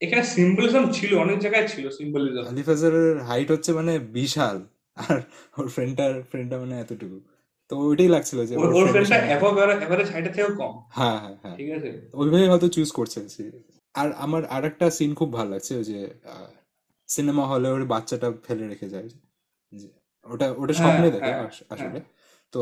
এখানে 0.00 0.22
সিম্বলিজম 0.26 0.84
ছিল 0.92 1.10
অনেক 1.14 1.38
জায়গায় 1.38 1.66
ছিল 1.68 1.84
সিম্বলিজম 1.90 2.42
আলিফ 2.48 2.68
আজহারের 2.68 3.18
হাইট 3.20 3.48
হচ্ছে 3.50 3.70
মানে 3.72 3.92
বিশাল 4.12 4.56
আর 4.96 5.16
ওর 5.58 5.68
ফ্রেন্ডটার 5.68 6.22
ফ্রেন্ডটা 6.22 6.56
মানে 6.58 6.74
এতটুকু। 6.80 7.18
তো 7.70 7.78
ওইটাই 7.78 8.08
লাগছিল 8.08 8.38
যে 8.46 8.54
ওর 8.56 8.86
ফ্রেন্ডটা 8.88 9.16
এভারেজ 9.84 10.08
হাইটের 10.10 10.32
থেকেও 10.32 10.50
কম। 10.56 10.72
হ্যাঁ 10.90 11.18
হ্যাঁ 11.20 11.36
হ্যাঁ। 11.42 11.56
ঠিক 11.56 11.70
আছে? 11.70 11.90
ওইভাবে 12.12 12.46
হয়তো 12.48 12.68
চুজ 12.68 12.88
করছে 12.92 13.20
সে- 13.28 13.52
আর 13.94 14.08
আমার 14.16 14.42
আরেকটা 14.46 14.86
সিন 14.90 15.10
খুব 15.14 15.32
ভালো 15.32 15.50
লাগছে 15.50 15.72
ওই 15.76 15.84
যে 15.84 15.98
সিনেমা 17.08 17.44
হলে 17.46 17.68
ওর 17.70 17.84
বাচ্চাটা 17.84 18.28
ফেলে 18.46 18.64
রেখে 18.68 18.88
যায়। 18.88 19.08
যে 19.72 19.88
ওটা 20.26 20.46
ওটা 20.52 20.72
হ্যাঁ, 20.72 20.78
স্বপ্নে 20.80 21.08
দেখে 21.10 21.32
হ্যাঁ, 21.32 21.48
আসলে। 21.70 22.00
তো 22.52 22.60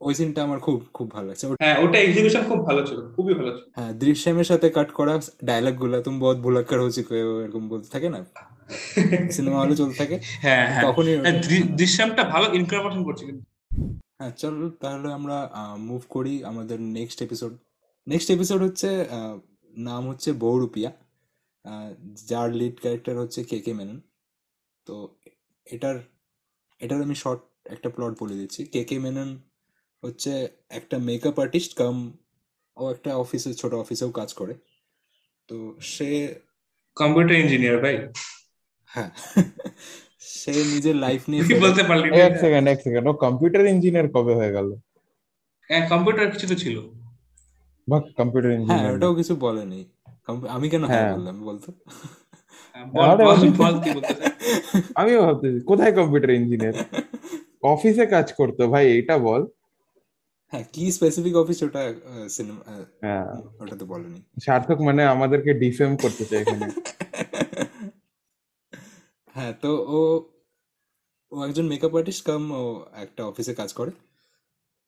ওই 0.00 0.12
সিনটা 0.14 0.42
আমার 0.42 0.58
খুব 0.58 0.76
খুব 0.92 1.10
ভালো 1.10 1.26
লাগছে। 1.28 1.44
হ্যাঁ 1.62 1.76
ওটা 1.84 1.98
এক্সিকিউশন 1.98 2.42
খুব 2.48 2.60
ভালো 2.66 2.80
ছিল 2.86 2.98
খুবই 3.16 3.34
ভালো 3.34 3.50
ছিল। 3.56 3.64
হ্যাঁ 3.76 3.92
দৃশ্যমের 3.92 4.44
সাথে 4.44 4.66
কাট 4.70 4.88
করা 4.92 5.14
ডায়লগগুলা 5.44 5.98
তুমি 6.00 6.18
বহুত 6.18 6.38
ভুলাক্কার 6.38 6.78
হচ্ছে 6.80 7.02
এরকম 7.44 7.68
বলতে 7.68 7.88
থাকে 7.88 8.08
না? 8.08 8.20
সিনেমা 9.30 9.58
হলে 9.60 9.74
চলতে 9.76 9.96
থাকে 9.98 10.16
হ্যাঁ 10.42 10.66
হ্যাঁ। 10.68 10.84
তখনই 10.84 11.12
হ্যাঁ, 11.16 11.36
দৃশ্যমটা 11.76 12.22
ভালো 12.24 12.46
ইনকর্পোরেশন 12.54 13.02
করছে 13.04 13.24
কিন্তু। 13.26 13.42
হ্যাঁ 14.18 14.32
চলো 14.36 14.66
তাহলে 14.80 15.08
আমরা 15.12 15.36
মুভ 15.78 16.02
করি 16.08 16.34
আমাদের 16.44 16.80
নেক্সট 16.80 17.18
এপিসোড 17.22 17.52
নেক্সট 18.06 18.28
এপিসোড 18.30 18.60
হচ্ছে 18.62 18.88
নাম 19.74 20.02
হচ্ছে 20.08 20.32
বৌরুপিয়া 20.32 20.90
যার 22.28 22.52
লিড 22.52 22.80
ক্যারেক্টার 22.80 23.18
হচ্ছে 23.18 23.44
কে 23.44 23.60
কে 23.60 23.72
মেনন 23.72 24.00
তো 24.86 25.16
এটার 25.66 25.96
এটার 26.80 27.02
আমি 27.02 27.14
শর্ট 27.14 27.40
একটা 27.64 27.88
প্লট 27.88 28.22
বলে 28.22 28.34
দিচ্ছি। 28.34 28.64
কে 28.64 28.84
কে 28.84 28.98
মেনন 28.98 29.38
হচ্ছে 30.04 30.48
একটা 30.68 30.98
মেকআপ 30.98 31.38
আর্টিস্ট 31.38 31.74
কাম 31.76 32.12
ও 32.76 32.90
একটা 32.90 33.16
অফিসে 33.16 33.54
ছোট 33.54 33.74
অফিসেও 33.74 34.10
কাজ 34.10 34.34
করে। 34.34 34.54
তো 35.48 35.76
সে 35.80 36.34
কম্পিউটার 36.96 37.36
ইঞ্জিনিয়ার 37.36 37.78
ভাই। 37.82 37.96
হ্যাঁ। 38.84 39.10
সে 40.18 40.52
নিজের 40.64 40.96
লাইফ 40.96 41.28
নিয়ে 41.28 41.42
কি 41.48 41.54
বলতে 41.54 41.82
পারলি 41.82 42.20
এক 42.20 42.36
সেকেন্ড 42.36 42.68
এক 42.68 42.78
সেকেন্ড 42.80 43.08
ও 43.08 43.12
কম্পিউটার 43.12 43.66
ইঞ্জিনিয়ার 43.66 44.08
কবে 44.08 44.34
হয়ে 44.34 44.52
গেল? 44.52 44.74
হ্যাঁ 45.68 45.88
কম্পিউটার 45.88 46.30
কিছু 46.30 46.46
তো 46.48 46.54
ছিল। 46.54 46.88
বা 47.88 48.00
কম্পিউটার 48.16 48.50
হ্যাঁ 48.50 48.60
ইঞ্জিনিয়ার 48.60 48.94
ওটাও 48.94 49.14
কিছু 49.14 49.36
বলেনি। 49.36 49.84
আমি 50.48 50.66
কেন 50.68 50.82
হ্যাঁ। 50.84 51.10
বললাম 51.14 51.36
বলতো? 51.44 51.68
হ্যাঁ, 52.74 52.84
আমিও 54.96 55.20
ভাবতেছি 55.22 55.58
কোথায় 55.64 55.92
কম্পিউটার 55.92 56.30
ইঞ্জিনিয়ার 56.30 56.76
অফিসে 57.64 58.04
কাজ 58.06 58.26
করতো 58.32 58.62
ভাই 58.72 58.84
এটা 58.98 59.16
বল। 59.18 59.42
হ্যাঁ 60.52 60.64
কি 60.72 60.84
স্পেসিফিক 60.92 61.34
অফিস 61.36 61.58
ওটা 61.62 61.82
সিনেমা 62.28 62.62
হ্যাঁ। 63.02 63.24
ওটা 63.60 63.74
তো 63.76 63.84
বলেনি। 63.86 64.20
সার্থক 64.40 64.78
মানে 64.80 65.02
আমাদেরকে 65.06 65.50
ডিফেম 65.54 65.90
করতে 65.96 66.24
চাই 66.24 66.40
এখানে। 66.40 66.66
হ্যাঁ 69.34 69.52
তো 69.62 69.70
ও 69.90 69.98
ও 71.32 71.44
একজন 71.44 71.66
মেকআপ 71.68 71.92
আর্টিস্ট 71.96 72.22
কাম 72.26 72.42
ও 72.52 72.62
একটা 72.96 73.22
অফিসে 73.24 73.52
কাজ 73.54 73.70
করে। 73.72 73.92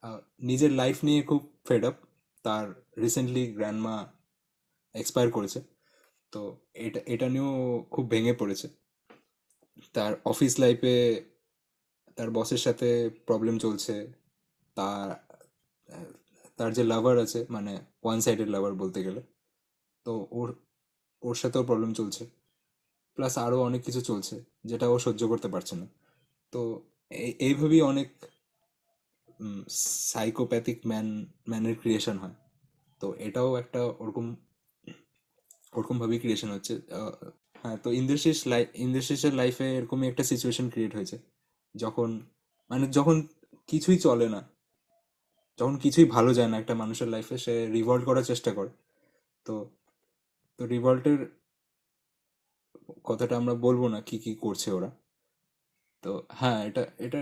আহ, 0.02 0.18
নিজের 0.40 0.70
লাইফ 0.72 0.96
নিয়ে 1.04 1.20
খুব 1.22 1.40
ফেড 1.64 1.82
আপ 1.84 1.96
তার 2.44 2.64
রিসেন্টলি 2.98 3.44
গ্র্যান্ডমা 3.56 3.96
এক্সপায়ার 4.94 5.32
করেছে। 5.32 5.60
তো 6.30 6.56
এটা 6.74 7.00
এটা 7.06 7.28
নিয়েও 7.28 7.84
খুব 7.90 8.10
ভেঙে 8.10 8.32
পড়েছে। 8.32 8.68
তার 9.92 10.14
অফিস 10.24 10.58
লাইফে 10.58 11.24
তার 12.16 12.30
বসের 12.30 12.58
সাথে 12.58 13.10
প্রবলেম 13.26 13.58
চলছে। 13.58 14.12
তার 14.74 15.36
তার 16.56 16.72
যে 16.72 16.84
লাভার 16.84 17.18
আছে 17.18 17.46
মানে 17.50 17.80
ওয়ান 18.02 18.20
সাইডেড 18.20 18.48
লাভার 18.48 18.74
বলতে 18.74 19.04
গেলে, 19.04 19.22
তো 20.04 20.26
ওর 20.30 20.56
ওর 21.22 21.34
সাথেও 21.34 21.64
প্রবলেম 21.64 21.92
চলছে। 21.92 22.26
প্লাস 23.14 23.38
আরও 23.38 23.60
অনেক 23.60 23.84
কিছু 23.84 24.00
চলছে, 24.00 24.42
যেটা 24.64 24.88
ও 24.88 24.98
সহ্য 24.98 25.28
করতে 25.28 25.48
পারছে 25.48 25.76
না। 25.76 25.86
তো 26.50 26.82
এই- 27.10 27.34
এইভাবেই 27.38 27.80
অনেক 27.80 28.08
সাইকোপ্যাথিক 29.68 30.80
ম্যান 30.86 31.26
ম্যানের 31.48 31.76
ক্রিয়েশন 31.80 32.18
হয়। 32.18 32.34
তো 33.00 33.14
এটাও 33.14 33.56
একটা 33.56 33.82
ওরকম 33.82 34.36
ওরকম 35.72 35.96
ভাবেই 36.02 36.20
ক্রিয়েশন 36.22 36.50
হচ্ছে 36.56 36.74
হ্যাঁ 37.62 37.76
তো 37.84 37.88
ইন্দ্রশিস 38.00 38.38
লাইফ 38.52 38.66
ইন্দ্রশিসের 38.84 39.32
লাইফে 39.40 39.66
এরকমই 39.78 40.06
একটা 40.08 40.24
সিচুয়েশন 40.30 40.66
ক্রিয়েট 40.72 40.92
হয়েছে। 40.98 41.16
যখন 41.74 42.08
মানে 42.70 42.86
যখন 42.98 43.16
কিছুই 43.68 43.98
চলে 44.06 44.26
না, 44.34 44.40
যখন 45.58 45.74
কিছুই 45.84 46.06
ভালো 46.16 46.30
যায় 46.38 46.50
না 46.52 46.56
একটা 46.58 46.74
মানুষের 46.82 47.08
লাইফে 47.14 47.36
সে 47.44 47.54
রিভল্ট 47.76 48.02
করার 48.08 48.24
চেষ্টা 48.30 48.50
করে। 48.58 48.70
তো 49.46 49.54
তো 50.58 50.62
রিভল্টের 50.74 51.20
কথাটা 53.04 53.34
আমরা 53.36 53.54
বলব 53.66 53.82
না 53.94 53.98
কি 54.08 54.16
কি 54.24 54.32
করছে 54.44 54.68
ওরা। 54.72 54.90
তো 56.02 56.10
হ্যাঁ 56.40 56.58
এটা 56.68 56.82
এটা 57.06 57.20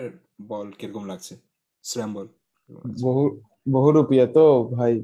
বল 0.49 0.67
কীরকম 0.79 1.05
লাগছে? 1.13 1.35
শ্রাম 1.85 2.11
বল। 2.17 2.27
বহু, 3.05 3.23
বহুরূপিয়া 3.67 4.27
তো 4.37 4.45
ভাই। 4.77 4.95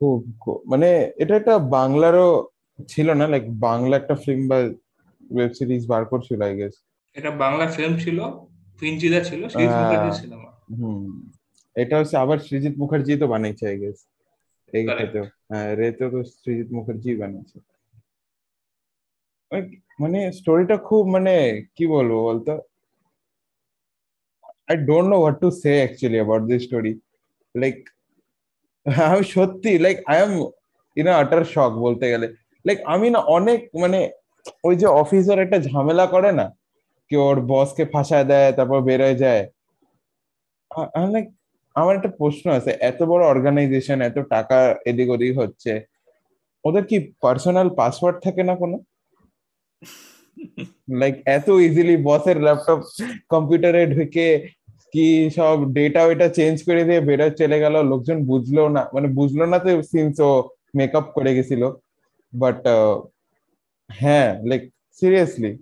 খুব 0.00 0.18
মানে 0.66 0.88
এটা 1.16 1.34
একটা 1.36 1.54
বাংলারও 1.76 2.28
ছিল 2.88 3.08
না 3.12 3.24
লাইক 3.26 3.44
বাংলা 3.60 3.94
একটা 3.96 4.14
ফিল্ম 4.24 4.42
বা 4.48 4.58
ওয়েব 5.30 5.52
সিরিজ 5.58 5.82
বার 5.86 6.02
করছিল 6.12 6.38
আই 6.42 6.54
গেস 6.56 6.74
এটা 7.16 7.30
বাংলা 7.44 7.64
ফিল্ম 7.76 7.94
ছিল 8.04 8.18
পিঞ্চিদা 8.82 9.20
ছিল 9.20 9.40
শহীদ 9.48 9.68
হ্যাঁ। 9.68 9.80
মুখার্জির 9.82 10.16
সিনেমা 10.20 10.50
হুম। 10.78 11.04
এটা 11.76 11.94
হচ্ছে 11.98 12.16
আবার 12.16 12.38
সৃজিত 12.46 12.74
মুখার্জি 12.78 13.12
তো 13.16 13.26
বানিয়েছে 13.26 13.64
আই 13.68 13.76
গেস 13.82 13.98
এইটাতেও 14.72 15.24
হ্যাঁ 15.50 15.68
রেতেও 15.80 16.08
তো 16.14 16.20
সৃজিত 16.34 16.68
মুখার্জি 16.76 17.10
বানিয়েছে 17.22 17.58
মানে 20.00 20.18
স্টোরিটা 20.38 20.76
খুব 20.88 21.02
মানে 21.14 21.34
কি 21.76 21.84
বলব 21.86 22.12
বলতো? 22.28 22.52
I 24.68 24.76
don't 24.88 25.08
know 25.10 25.16
what 25.16 25.36
to 25.42 25.48
say 25.60 25.72
actually 25.80 26.18
about 26.18 26.42
this 26.48 26.60
story 26.66 26.92
like 27.54 27.76
আমি 29.06 29.22
সত্যি 29.34 29.70
like 29.78 29.96
I 30.06 30.18
am 30.22 30.32
in 30.96 31.06
utter 31.20 31.42
shock 31.54 31.72
বলতে 31.84 32.04
গেলে। 32.12 32.26
লাইক 32.64 32.78
আমি 32.84 33.06
না 33.10 33.20
অনেক 33.36 33.60
মানে 33.74 33.98
ওই 34.64 34.74
যে 34.76 34.86
অফিসার 35.02 35.38
একটা 35.38 35.58
ঝামেলা 35.68 36.04
করে 36.06 36.30
না 36.32 36.46
কি 37.08 37.14
ওর 37.18 37.36
বসকে 37.52 37.84
ফাঁসায় 37.92 38.26
দেয় 38.30 38.50
তারপর 38.52 38.78
বেরোয় 38.80 39.16
যায়। 39.16 39.42
লাইক 41.14 41.26
আমার 41.76 41.94
একটা 41.96 42.10
প্রশ্ন 42.18 42.46
আছে 42.50 42.70
এত 42.80 43.00
বড় 43.02 43.22
অর্গানাইজেশন 43.26 43.98
এত 44.02 44.18
টাকা 44.34 44.58
এদিক 44.86 45.08
ওদিক 45.10 45.32
হচ্ছে 45.38 45.72
ওদের 46.64 46.84
কি 46.86 46.96
পার্সোনাল 47.22 47.68
পাসওয়ার্ড 47.78 48.16
থাকে 48.24 48.42
না 48.42 48.54
কোনো? 48.56 48.76
লাইক 51.00 51.14
এত 51.36 51.46
ইজিলি 51.66 51.96
বসের 52.08 52.38
ল্যাপটপ 52.42 52.80
কম্পিউটারে 53.28 53.82
ঢুকে 53.86 54.26
কি 54.94 55.06
সব 55.38 55.56
ডেটা 55.76 56.00
ওইটা 56.06 56.26
চেঞ্জ 56.38 56.56
করে 56.68 56.82
দিয়ে 56.84 57.00
বেরোয় 57.00 57.32
চলে 57.40 57.56
গেল 57.64 57.74
লোকজন 57.90 58.18
বুঝলো 58.24 58.62
না 58.76 58.82
মানে 58.94 59.08
বুঝলো 59.18 59.44
না 59.46 59.56
তো 59.58 59.70
সিন্স 59.92 60.14
ও 60.20 60.30
মেকআপ 60.74 61.06
করে 61.16 61.30
গেছিল 61.36 61.62
বাট 62.32 62.58
হ্যাঁ 63.90 64.28
লাইক 64.48 64.62
সিরিয়াসলি 65.02 65.52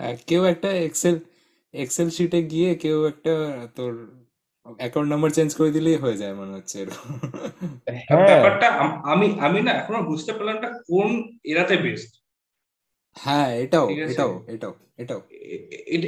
হ্যাঁ 0.00 0.14
কেউ 0.26 0.42
একটা 0.44 0.68
এক্সেল 0.80 1.14
এক্সেল 1.74 2.08
শিটে 2.10 2.40
গিয়ে 2.52 2.70
কেউ 2.74 2.98
একটা 3.06 3.32
তোর 3.76 3.92
অ্যাকাউন্ট 4.78 5.08
নাম্বার 5.12 5.30
চেঞ্জ 5.30 5.50
করে 5.58 5.70
দিলেই 5.70 5.98
হয়ে 6.02 6.16
যায় 6.16 6.34
মনে 6.40 6.52
হচ্ছে 6.56 6.76
এরকম। 6.82 7.10
হ্যাঁ। 8.02 8.26
ব্যাপারটা 8.28 8.68
আমি 9.12 9.26
আমি 9.40 9.58
না 9.66 9.72
এখনও 9.72 10.02
বুঝতে 10.10 10.30
পারলাম 10.32 10.56
না 10.62 10.68
কোন 10.88 11.10
এরাতে 11.44 11.76
বেস্ট 11.76 12.10
হ্যাঁ 13.16 13.48
এটাও 13.64 13.86
এটাও 14.04 14.32
এটাও 14.54 14.72
এটাও। 15.02 15.20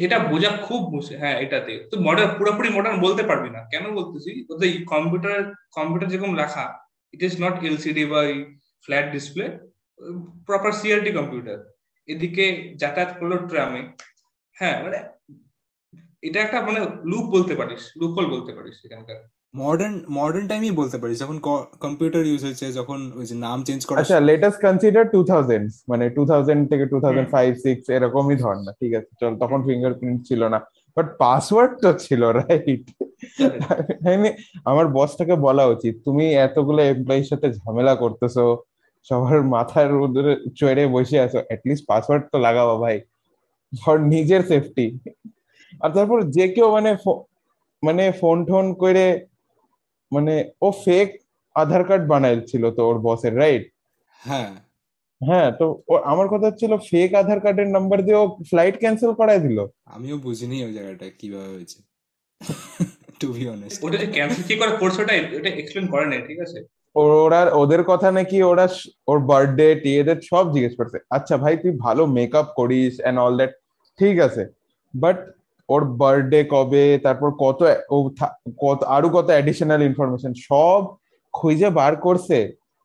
এটা 0.05 0.17
বোঝা 0.33 0.51
খুব 0.67 0.81
মুশকিল 0.95 1.17
হ্যাঁ 1.23 1.37
এটাতে। 1.45 1.73
তো 1.91 1.95
মডার্ন 2.07 2.31
পুরোপুরি 2.39 2.69
মডার্ন 2.77 2.97
বলতে 3.01 3.23
পারবি 3.31 3.51
না। 3.51 3.61
কেন 3.73 3.85
বলতেছি? 3.99 4.31
ওদের 4.53 4.71
কম্পিউটার 4.93 5.39
কম্পিউটার 5.77 6.11
যেরকম 6.13 6.33
রাখা 6.37 6.65
ইট 7.15 7.21
ইজ 7.23 7.35
নট 7.45 7.55
এলসিডি 7.65 8.05
বা 8.13 8.21
flat 8.85 9.07
display 9.13 9.45
proper 10.49 10.73
CRT 10.81 11.11
computer 11.19 11.59
এদিকে 12.09 12.45
যাতায়াত 12.83 13.11
করল 13.19 13.33
ট্রামে 13.51 13.83
হ্যাঁ 14.57 14.77
মানে 14.85 14.99
এটা 16.23 16.39
একটা 16.43 16.59
মানে 16.69 16.81
লুপ 17.11 17.25
বলতে 17.35 17.55
পারিস 17.61 17.83
লুপহোল 18.01 18.27
বলতে 18.35 18.53
পারিস 18.57 18.77
এখানকার। 18.87 19.19
মডার্ন 19.61 19.97
মডার্ন 20.19 20.47
টাইমই 20.51 20.75
বলতে 20.81 20.97
পারিস। 21.01 21.17
যখন 21.25 21.39
কম্পিউটার 21.85 22.23
ইউজ 22.31 22.43
হয়েছে 22.47 22.67
যখন 22.79 22.99
ওই 23.19 23.25
যে 23.31 23.35
নাম 23.47 23.59
চেঞ্জ 23.67 23.81
করা 23.87 24.01
আচ্ছা 24.03 24.19
লেটেস্ট 24.31 24.59
কনসিডার 24.67 25.05
টু 25.15 25.21
থাউজেন্ড 25.31 25.67
মানে 25.91 26.05
টু 26.17 26.23
থাউজেন্ড 26.31 26.63
থেকে 26.71 26.85
টু 26.93 26.99
থাউজেন্ড 27.05 27.29
ফাইভ 27.35 27.51
সিক্স 27.65 27.85
এরকমই 27.97 28.37
ধর 28.43 28.55
না 28.67 28.71
ঠিক 28.81 28.93
আছে? 28.99 29.11
চল 29.21 29.33
তখন 29.43 29.59
ফিঙ্গারপ্রিন্ট 29.69 30.19
ছিল 30.29 30.43
না। 30.55 30.59
বাট 30.97 31.07
পাসওয়ার্ড 31.23 31.73
তো 31.83 31.91
ছিল 32.05 32.23
রাইট 32.41 32.85
আমার 34.71 34.87
বসটাকে 34.99 35.35
বলা 35.47 35.65
উচিত 35.75 35.95
তুমি 36.07 36.25
এতগুলো 36.47 36.81
এমপ্লয়ির 36.93 37.29
সাথে 37.31 37.47
ঝামেলা 37.59 37.95
করতেছো 38.03 38.45
সবার 39.09 39.39
মাথার 39.55 39.91
উদরে 40.05 40.33
চড়ে 40.59 40.85
বসে 40.95 41.17
আছো 41.25 41.39
অ্যাটলিস্ট 41.49 41.85
পাসওয়ার্ড 41.91 42.25
তো 42.33 42.37
লাগাবো 42.47 42.75
ভাই 42.83 42.97
ফর 43.73 43.97
নিজের 44.15 44.43
সেফটি 44.51 44.87
আর 45.81 45.91
তারপর 45.97 46.19
যে 46.37 46.45
কেউ 46.55 46.67
মানে 46.77 46.91
মানে 47.83 48.05
ফোন 48.21 48.37
টোন 48.49 48.67
করে 48.83 49.07
মানে 50.13 50.35
ও 50.63 50.69
ফেক 50.85 51.09
আধার 51.57 51.83
কার্ড 51.85 52.05
বানাইছিল 52.07 52.71
তো 52.71 52.89
ওর 52.89 52.99
বসের 52.99 53.35
রাইট 53.37 53.65
হ্যাঁ। 54.21 54.51
হ্যাঁ 55.21 55.49
তো 55.59 55.67
ও- 55.89 56.03
আমার 56.05 56.27
কথা 56.29 56.47
হচ্ছিল 56.47 56.73
ফেক 56.91 57.11
আধার 57.15 57.41
কার্ডের 57.41 57.69
নাম্বার 57.69 57.99
দিয়ে 58.03 58.17
ও 58.17 58.37
ফ্লাইট 58.51 58.77
ক্যান্সেল 58.79 59.13
করায় 59.15 59.41
দিল। 59.41 59.59
আমিও 59.87 60.17
বুঝিনি 60.19 60.65
ওই 60.65 60.73
জায়গাটা 60.73 61.07
কীভাবে 61.19 61.49
হয়েছে। 61.55 61.79
টু 63.21 63.29
বি 63.33 63.45
অনেস্ট 63.49 63.79
ওটা 63.85 63.97
যে 63.99 64.09
ক্যান্সেল 64.13 64.43
কি 64.49 64.55
করে 64.57 64.73
করছে 64.77 64.99
ওটা 65.03 65.15
ওটা 65.39 65.51
এক্সপ্লেন 65.53 65.87
করে 65.87 66.07
নাই 66.07 66.21
ঠিক 66.29 66.39
আছে? 66.41 66.59
ওরা 66.97 67.41
ওদের 67.55 67.83
কথা 67.85 68.09
নাকি 68.11 68.37
ওরা 68.43 68.67
ওর 69.09 69.19
বার্থডে 69.23 69.75
টিয়েদের 69.75 70.19
সব 70.23 70.45
জিজ্ঞেস 70.55 70.75
করছে। 70.77 70.99
আচ্ছা 71.11 71.35
ভাই 71.37 71.55
তুই 71.57 71.73
ভালো 71.79 72.03
মেকআপ 72.09 72.49
করিস 72.57 72.95
এন্ড 73.01 73.19
অল 73.21 73.35
দ্যাট 73.37 73.53
ঠিক 73.99 74.17
আছে। 74.21 74.43
বাট 74.95 75.17
ওর 75.69 75.83
বার্থডে 76.01 76.41
কবে, 76.55 76.85
তারপর 77.05 77.29
কত 77.45 77.61
কত, 78.65 78.79
আরও 78.97 79.09
কত 79.17 79.27
অ্যাডিশনাল 79.35 79.81
ইনফরমেশন 79.89 80.33
সব 80.49 80.81
খুঁজে 81.35 81.69
বার 81.79 81.93
করছে। 82.07 82.39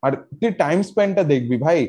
আর 0.04 0.12
তুই 0.40 0.52
টাইম 0.64 0.80
স্পেন্ডটা 0.90 1.24
দেখবি 1.34 1.58
ভাই। 1.66 1.80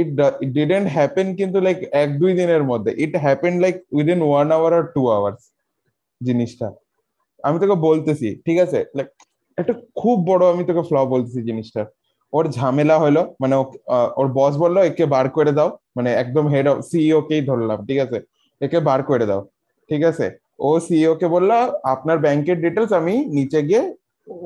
ইট 0.00 0.08
ডিডেন্ট 0.56 0.86
হ্যাপেন 0.96 1.26
কিন্তু 1.38 1.58
লাইক 1.66 1.78
এক, 2.02 2.08
দুই 2.20 2.32
দিনের 2.40 2.62
মধ্যে। 2.70 2.90
It 3.04 3.14
happen 3.24 3.54
like 3.64 3.76
within 3.96 4.18
one 4.28 4.48
hour 4.56 4.72
R 4.78 4.84
two 4.94 5.02
hours 5.16 5.42
জিনিসটা। 6.20 6.68
আমি 7.46 7.56
তোকে 7.62 7.76
বলতেছি, 7.88 8.28
ঠিক 8.46 8.58
আছে? 8.64 8.78
লাইক 8.96 9.08
একটা 9.58 9.74
খুব 10.00 10.16
বড় 10.30 10.42
আমি 10.52 10.62
তোকে 10.68 10.82
ফ্ল 10.88 10.96
বলতেছি 11.14 11.40
জিনিসটা 11.48 11.82
ওর 12.32 12.44
ঝামেলা 12.56 12.96
হলো 13.04 13.22
মানে 13.42 13.54
ওর 14.20 14.26
বস 14.38 14.52
বলল, 14.62 14.76
একে 14.90 15.04
বার 15.14 15.26
করে 15.36 15.52
দাও। 15.58 15.70
মানে 15.96 16.10
একদম 16.22 16.44
হেড 16.52 16.66
অফ 16.72 16.76
সিইও 16.90 17.20
কেই 17.28 17.42
ধরলাম, 17.48 17.78
ঠিক 17.88 17.98
আছে? 18.04 18.18
একে 18.60 18.78
বার 18.88 19.00
করে 19.10 19.24
দাও। 19.30 19.42
ঠিক 19.90 20.02
আছে? 20.04 20.26
ও 20.58 20.80
সিইও 20.80 21.14
কে 21.14 21.26
বলল, 21.26 21.50
আপনার 21.84 22.18
ব্যাংকের 22.18 22.60
ডিটেলস 22.60 22.92
আমি 22.92 23.14
নিচে 23.36 23.62
গিয়ে 23.62 23.82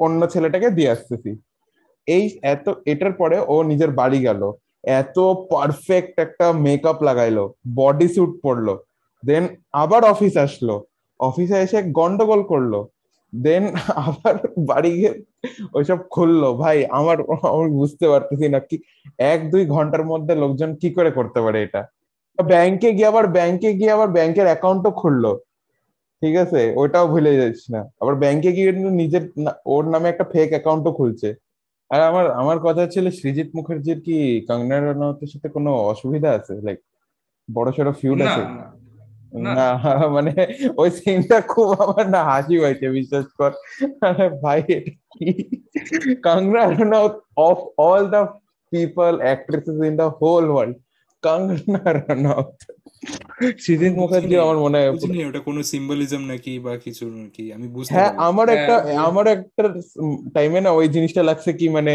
অন্য 0.05 0.21
ছেলেটাকে 0.27 0.69
দিয়ে 0.71 0.91
আসতেছি। 0.91 1.31
এই 2.07 2.25
এত, 2.43 2.67
এটার 2.87 3.13
পরে 3.13 3.37
ও 3.49 3.63
নিজের 3.63 3.91
বাড়ি 3.91 4.21
গেল। 4.21 4.53
এত 4.87 5.19
পারফেক্ট 5.53 6.15
একটা 6.21 6.53
মেকআপ 6.53 7.03
লাগাইলো 7.03 7.55
বডি 7.75 8.09
স্যুট 8.09 8.33
পরলো। 8.43 8.75
দেন 9.27 9.45
আবার 9.73 10.05
অফিস 10.05 10.37
আসলো। 10.37 10.75
অফিসে 11.21 11.57
এসে 11.61 11.79
গন্ডগোল 11.83 12.43
করল। 12.43 12.85
দেন 13.33 13.65
আবার 14.09 14.35
বাড়ি 14.59 14.91
গিয়ে 14.91 15.13
ওইসব 15.75 15.99
খুললো। 16.11 16.55
ভাই, 16.55 16.79
আমার, 16.91 17.17
আমি 17.53 17.71
বুঝতে 17.81 18.09
পারতেছি 18.09 18.49
না 18.49 18.59
কি, 18.59 18.77
এক 19.19 19.51
দুই 19.51 19.67
ঘণ্টার 19.67 20.05
মধ্যে 20.05 20.35
লোকজন 20.35 20.71
কি 20.75 20.89
করে 20.91 21.11
করতে 21.11 21.41
পারে 21.41 21.63
এটা? 21.63 21.83
ব্যাংকে 22.39 22.93
গিয়ে 22.93 23.07
আবার 23.07 23.27
ব্যাংকে 23.27 23.71
গিয়ে 23.75 23.91
আবার 23.91 24.09
ব্যাংকের 24.09 24.47
অ্যাকাউন্টও 24.47 24.91
খুললো। 24.91 25.33
ঠিক 26.23 26.37
আছে? 26.37 26.61
ওটাও 26.77 27.07
ভুলে 27.09 27.33
যাচ্ছ 27.37 27.63
না। 27.71 27.81
আবার 28.01 28.15
ব্যাংকে 28.15 28.53
গিয়ে 28.53 28.73
কিন্তু 28.73 28.91
নিজের 28.91 29.23
ওর 29.67 29.85
নামে 29.89 30.09
একটা 30.09 30.25
ফেক 30.25 30.49
অ্যাকাউন্টও 30.51 30.93
খুলছে। 30.93 31.29
আর 31.91 32.01
আমার 32.03 32.31
আমার 32.31 32.59
কথা 32.59 32.87
ছিল 32.87 33.11
সৃজিত 33.11 33.49
মুখার্জির 33.55 34.01
কি 34.01 34.17
কঙ্গনা 34.49 34.81
রানাউতের 34.81 35.29
সাথে 35.29 35.49
কোনো 35.49 35.71
অসুবিধা 35.75 36.31
আছে? 36.31 36.55
লাইক 36.63 36.79
বড় 37.49 37.69
সড়ো 37.73 37.93
ফিউড 37.93 38.21
আছে? 38.23 38.43
না 38.43 39.55
না। 39.57 39.69
মানে 40.17 40.33
ওই 40.77 40.91
সিনটা 40.91 41.41
খুব 41.41 41.69
আমার 41.83 42.11
না 42.11 42.21
হাসি 42.25 42.59
হয়েছে 42.59 42.87
বিশ্বাস 42.91 43.27
কর। 43.39 43.53
ভাই 44.43 44.61
এটা 44.69 44.93
কি? 45.13 45.27
Kangana 46.23 46.63
Ranaut 46.71 47.15
of 47.37 47.59
all 47.79 48.03
the 48.07 48.23
people 48.73 49.13
actresses 49.21 49.79
in 49.89 49.95
the 49.97 50.09
whole 50.21 50.45
world 50.51 50.77
Kangana 51.25 51.81
Ranaut 51.99 52.59
Srijit 53.63 53.93
Mukherjee 54.01 54.35
আমার 54.45 54.59
মনে 54.59 54.77
হয় 54.79 54.91
বুঝিনি 54.95 55.23
ওটা 55.29 55.41
কোনো 55.49 55.61
সিম্বলিজম 55.73 56.23
নাকি 56.33 56.53
বা 56.59 56.73
কিছু 56.77 57.05
নাকি? 57.19 57.45
আমি 57.57 57.67
বুঝতে 57.69 57.93
হ্যাঁ 57.95 58.11
আমার 58.29 58.47
একটা 58.49 58.75
হ্যাঁ, 58.79 58.99
আমার 59.09 59.27
একটা 59.27 59.65
টাইমে 60.35 60.61
না 60.61 60.71
ওই 60.71 60.87
জিনিসটা 60.89 61.23
লাগছে 61.23 61.51
কি 61.53 61.67
মানে 61.69 61.95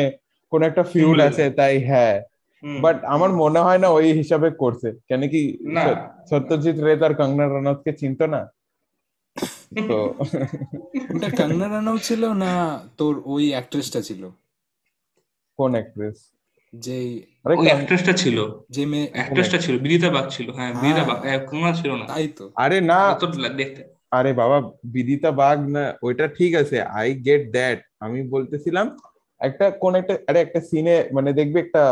কোন 0.51 0.61
একটা 0.63 0.83
Symbolism. 0.83 1.27
আছে 1.27 1.43
তাই 1.49 1.75
হ্যাঁ। 1.83 2.15
বাট 2.81 2.97
আমার 3.05 3.31
মনে 3.33 3.59
হয় 3.59 3.79
না 3.83 3.87
ওই 3.89 4.07
হিসাবে 4.13 4.47
করছে। 4.51 4.89
কেন 5.09 5.21
কি 5.33 5.41
সত্যজিৎ 6.29 6.77
রে 6.85 6.93
তার 6.97 7.13
কঙ্গনা 7.15 7.45
রানাউতকে 7.45 7.91
চিনতো 7.93 8.25
না? 8.27 8.41
তো 9.89 9.97
ওটা 11.13 11.29
কঙ্গনা 11.39 11.67
রানাউত 11.67 12.01
ছিল 12.01 12.23
না 12.43 12.51
তোর 12.97 13.13
ওই 13.25 13.43
অ্যাক্ট্রেসটা 13.51 13.99
ছিল। 14.01 14.21
কোন 15.59 15.71
অ্যাক্ট্রেস 15.73 16.17
যে 16.73 16.97
ওই 17.45 17.55
অ্যাক্ট্রেসটা 17.67 18.13
ছিল। 18.13 18.37
যে 18.69 18.83
মেয়ে 18.85 19.07
অ্যাক্ট্রেসটা 19.13 19.57
ছিল 19.57 19.75
বিদিতা 19.79 20.09
বাগ 20.09 20.25
ছিল। 20.29 20.47
হ্যাঁ 20.51 20.71
বিদিতা 20.73 20.95
হ্যাঁ। 20.95 21.07
বাগ 21.09 21.19
হ্যাঁ, 21.23 21.39
কঙ্গনা 21.39 21.73
ছিল 21.73 21.91
না। 21.91 22.05
তাই 22.05 22.27
তো। 22.27 22.45
আরে 22.55 22.77
না। 22.81 22.99
তো 23.13 23.25
দেখতে। 23.57 23.81
আরে 24.11 24.31
বাবা 24.33 24.57
বিদিতা 24.85 25.29
বাগ 25.31 25.57
না 25.69 25.83
ওইটা 26.03 26.25
ঠিক 26.27 26.51
আছে। 26.55 26.77
আই 26.99 27.09
গেট 27.25 27.43
দ্যাট 27.51 27.79
আমি 27.99 28.19
বলতেছিলাম 28.29 28.85
একটা 29.41 29.65
কোন 29.81 29.93
একটা 29.95 30.13
আরে 30.29 30.39
একটা 30.41 30.59
সিনে 30.61 30.95
মানে 31.13 31.29
দেখবি 31.33 31.57
একটা 31.59 31.83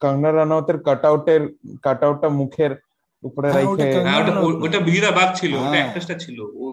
কঙ্গনা 0.00 0.30
রানাউতের 0.32 0.78
কাট 0.78 1.02
আউটের 1.04 1.42
কাট 1.82 2.00
আউটটা 2.04 2.28
মুখের 2.30 2.72
উপরে 3.22 3.48
হ্যাঁ, 3.52 3.64
ওটা 3.64 3.84
রাখে 3.84 4.32
ওটা 4.66 4.78
বিদিতা 4.78 5.10
বাগ 5.10 5.28
ছিল 5.34 5.52
ওটা। 5.56 5.70
অ্যাক্ট্রেসটা 5.72 6.14
ছিল। 6.14 6.38
ও 6.54 6.64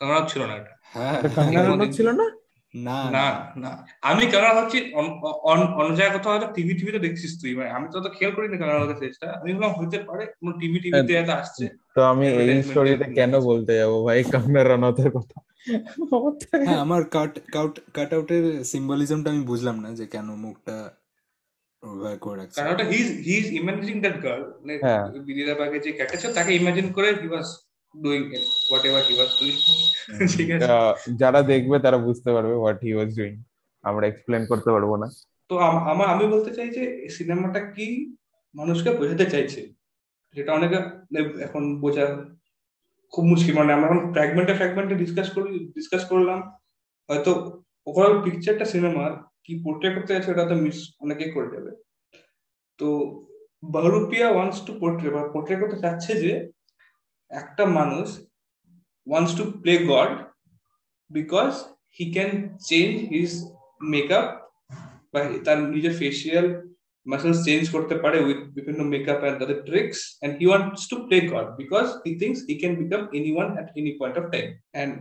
কঙ্গনা 0.00 0.20
ছিল 0.28 0.42
না? 0.42 0.54
এটা 0.56 0.72
হ্যাঁ 0.94 1.16
কঙ্গনা 1.36 1.86
ছিল 1.92 2.08
না? 2.10 2.26
না 2.74 3.10
না 3.10 3.52
না। 3.56 3.86
আমি 4.02 4.26
কঙ্গনা 4.26 4.54
ভাবছি 4.54 4.94
অন- 4.94 5.10
অন- 5.22 5.74
অন্য 5.74 5.96
জায়গায় 5.96 6.18
কোথাও 6.18 6.38
হয়তো 6.38 6.52
টিভি 6.52 6.74
টিভিতে 6.74 6.98
দেখছিস 6.98 7.40
তুই। 7.40 7.56
মানে 7.56 7.70
আমি 7.70 7.88
তো 7.92 8.02
খেয়াল 8.02 8.34
করিনি 8.34 8.58
কঙ্গনা 8.58 8.94
ফেসটা 8.94 9.30
আমি 9.30 9.52
ভাবলাম 9.52 9.72
হইতে 9.72 9.98
পারে 9.98 10.26
কোনো 10.26 10.52
টিভি 10.52 10.78
টিভিতে 10.78 11.18
হয়তো 11.18 11.32
আসছে। 11.32 11.68
তো 11.94 12.02
আমি 12.02 12.26
এই 12.28 12.62
স্টোরিতে 12.62 13.04
কেন 13.12 13.40
বলতে 13.40 13.76
যাব 13.76 14.04
ভাই? 14.04 14.24
কঙ্গনা 14.24 14.64
রানাউতের 14.64 15.10
কথা। 15.10 15.40
হ্যাঁ 16.64 16.78
আমার 16.78 17.04
কাট 17.04 17.38
কাট 17.52 17.80
কাট 17.94 18.14
আউটের 18.14 18.64
সিম্বলিজমটা 18.64 19.30
আমি 19.30 19.40
বুঝলাম 19.40 19.80
না 19.80 19.90
যে 19.90 20.06
কেন 20.06 20.24
মুখটা 20.24 20.90
ওভাবে 21.82 22.16
করে 22.18 22.38
রাখছে। 22.38 22.60
কারণ 22.60 22.74
ওটা 22.74 22.84
he 22.84 22.96
is 22.96 23.08
he 23.26 23.36
is 23.38 23.46
imagining 23.52 24.00
that 24.00 24.22
girl 24.22 24.44
মানে 24.44 24.78
হ্যাঁ। 24.82 25.08
বিদিতা 25.08 25.54
বাগের 25.54 25.80
যে 25.80 25.92
ক্যারেক্টার 25.92 26.32
তাকে 26.32 26.54
ইমাজিন 26.54 26.92
করে 26.92 27.14
he 27.14 27.28
was 27.28 27.67
doing 28.02 28.22
whatever 28.84 29.02
he 29.08 29.14
was 29.14 29.28
doing 29.40 29.56
ঠিক 30.36 30.50
আছে 30.50 30.64
আহ, 30.64 30.94
যারা 31.16 31.42
দেখবে 31.42 31.78
তারা 31.78 31.98
বুঝতে 31.98 32.32
পারবে 32.32 32.54
হোয়াট 32.54 32.84
হি 32.84 32.94
ওয়াজ 32.94 33.16
ডুইং 33.16 33.42
আমরা 33.82 34.06
এক্সপ্লেন 34.06 34.46
করতে 34.46 34.70
পারব 34.70 34.96
না। 34.96 35.08
তো 35.48 35.58
আম- 35.58 35.90
আমার 35.90 36.08
আমি 36.08 36.26
বলতে 36.26 36.54
চাই 36.54 36.68
যে 36.68 37.08
সিনেমাটা 37.08 37.60
কি 37.60 38.14
মানুষকে 38.54 38.90
বোঝাতে 38.90 39.26
চাইছে? 39.26 39.72
যেটা 40.34 40.52
অনেকে 40.52 40.76
এখন 41.42 41.80
বোঝা 41.80 42.24
খুব 43.12 43.24
মুশকিল। 43.24 43.54
মানে 43.54 43.72
আমরা 43.72 43.86
এখন 43.86 44.12
ফ্র্যাগমেন্টে 44.12 44.54
ফ্র্যাগমেন্টে 44.54 44.94
ডিসকাস 44.94 45.30
করি 45.30 45.58
ডিসকাস 45.58 46.04
করলাম। 46.04 46.40
হয়তো 47.08 47.62
ওভারঅল 47.86 48.22
পিকচারটা 48.22 48.64
সিনেমার 48.64 49.12
কি 49.44 49.62
পোর্ট্রে 49.64 49.94
করতে 49.94 50.14
যাচ্ছে 50.14 50.30
ওটা 50.30 50.44
তো 50.44 50.54
মিস 50.54 50.94
অনেকেই 51.00 51.30
করে 51.30 51.56
যাবে। 51.56 51.82
তো 52.78 52.88
বাহুরুপিয়া 53.64 54.30
ওয়ান্স 54.30 54.66
টু 54.66 54.72
পোর্ট্রে 54.80 55.10
বা 55.10 55.28
পোর্ট্রে 55.28 55.56
করতে 55.56 55.78
চাচ্ছে 55.78 56.14
যে 56.14 56.50
একটা 57.30 57.64
মানুষ 57.78 58.06
wants 59.06 59.32
to 59.38 59.44
play 59.62 59.74
god 59.90 60.10
because 61.10 61.50
he 61.96 62.04
can 62.12 62.30
change 62.60 62.92
his 63.12 63.30
makeup 63.92 64.26
বা 65.12 65.20
তার 65.46 65.58
নিজের 65.74 65.94
ফেসিয়াল 66.00 66.46
মাসেলস 67.06 67.38
চেঞ্জ 67.46 67.62
করতে 67.74 67.94
পারে 68.04 68.18
উইথ 68.26 68.40
বিভিন্ন 68.56 68.80
makeup 68.94 69.20
and 69.22 69.38
other 69.44 69.60
tricks 69.68 69.98
and 70.12 70.32
he 70.38 70.44
wants 70.46 70.82
to 70.90 70.96
play 71.06 71.16
god 71.32 71.46
because 71.60 71.86
he 72.04 72.12
thinks 72.20 72.38
he 72.48 72.54
can 72.60 72.72
become 72.82 73.00
any 73.12 73.30
one 73.36 73.48
at 73.54 73.68
any 73.78 73.92
point 73.98 74.16
of 74.20 74.24
time 74.32 74.46
and 74.74 74.92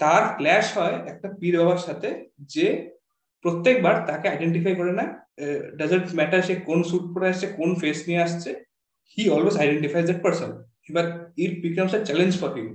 তার 0.00 0.22
clash 0.38 0.66
হয় 0.76 0.96
একটা 1.06 1.28
পীর 1.40 1.54
বাবার 1.58 1.80
সাথে 1.86 2.08
যে 2.54 2.66
প্রত্যেকবার 3.44 3.94
তাকে 4.06 4.26
আইডেন্টিফাই 4.28 4.74
করে 4.76 4.92
না 4.92 5.04
ডাজেন্ট 5.78 6.06
ম্যাটার 6.14 6.42
সে 6.42 6.54
কোন 6.68 6.78
স্যুট 6.82 7.04
পরে 7.14 7.26
আসছে, 7.28 7.46
কোন 7.58 7.70
ফেস 7.74 7.98
নিয়ে 8.08 8.22
আসছে 8.22 8.50
he 9.12 9.22
always 9.30 9.56
identifies 9.58 10.04
that 10.06 10.20
person 10.22 10.50
এবার 10.86 11.04
it 11.44 11.52
becomes 11.66 11.92
a 11.98 12.00
challenge 12.08 12.32
for 12.40 12.50
him 12.56 12.68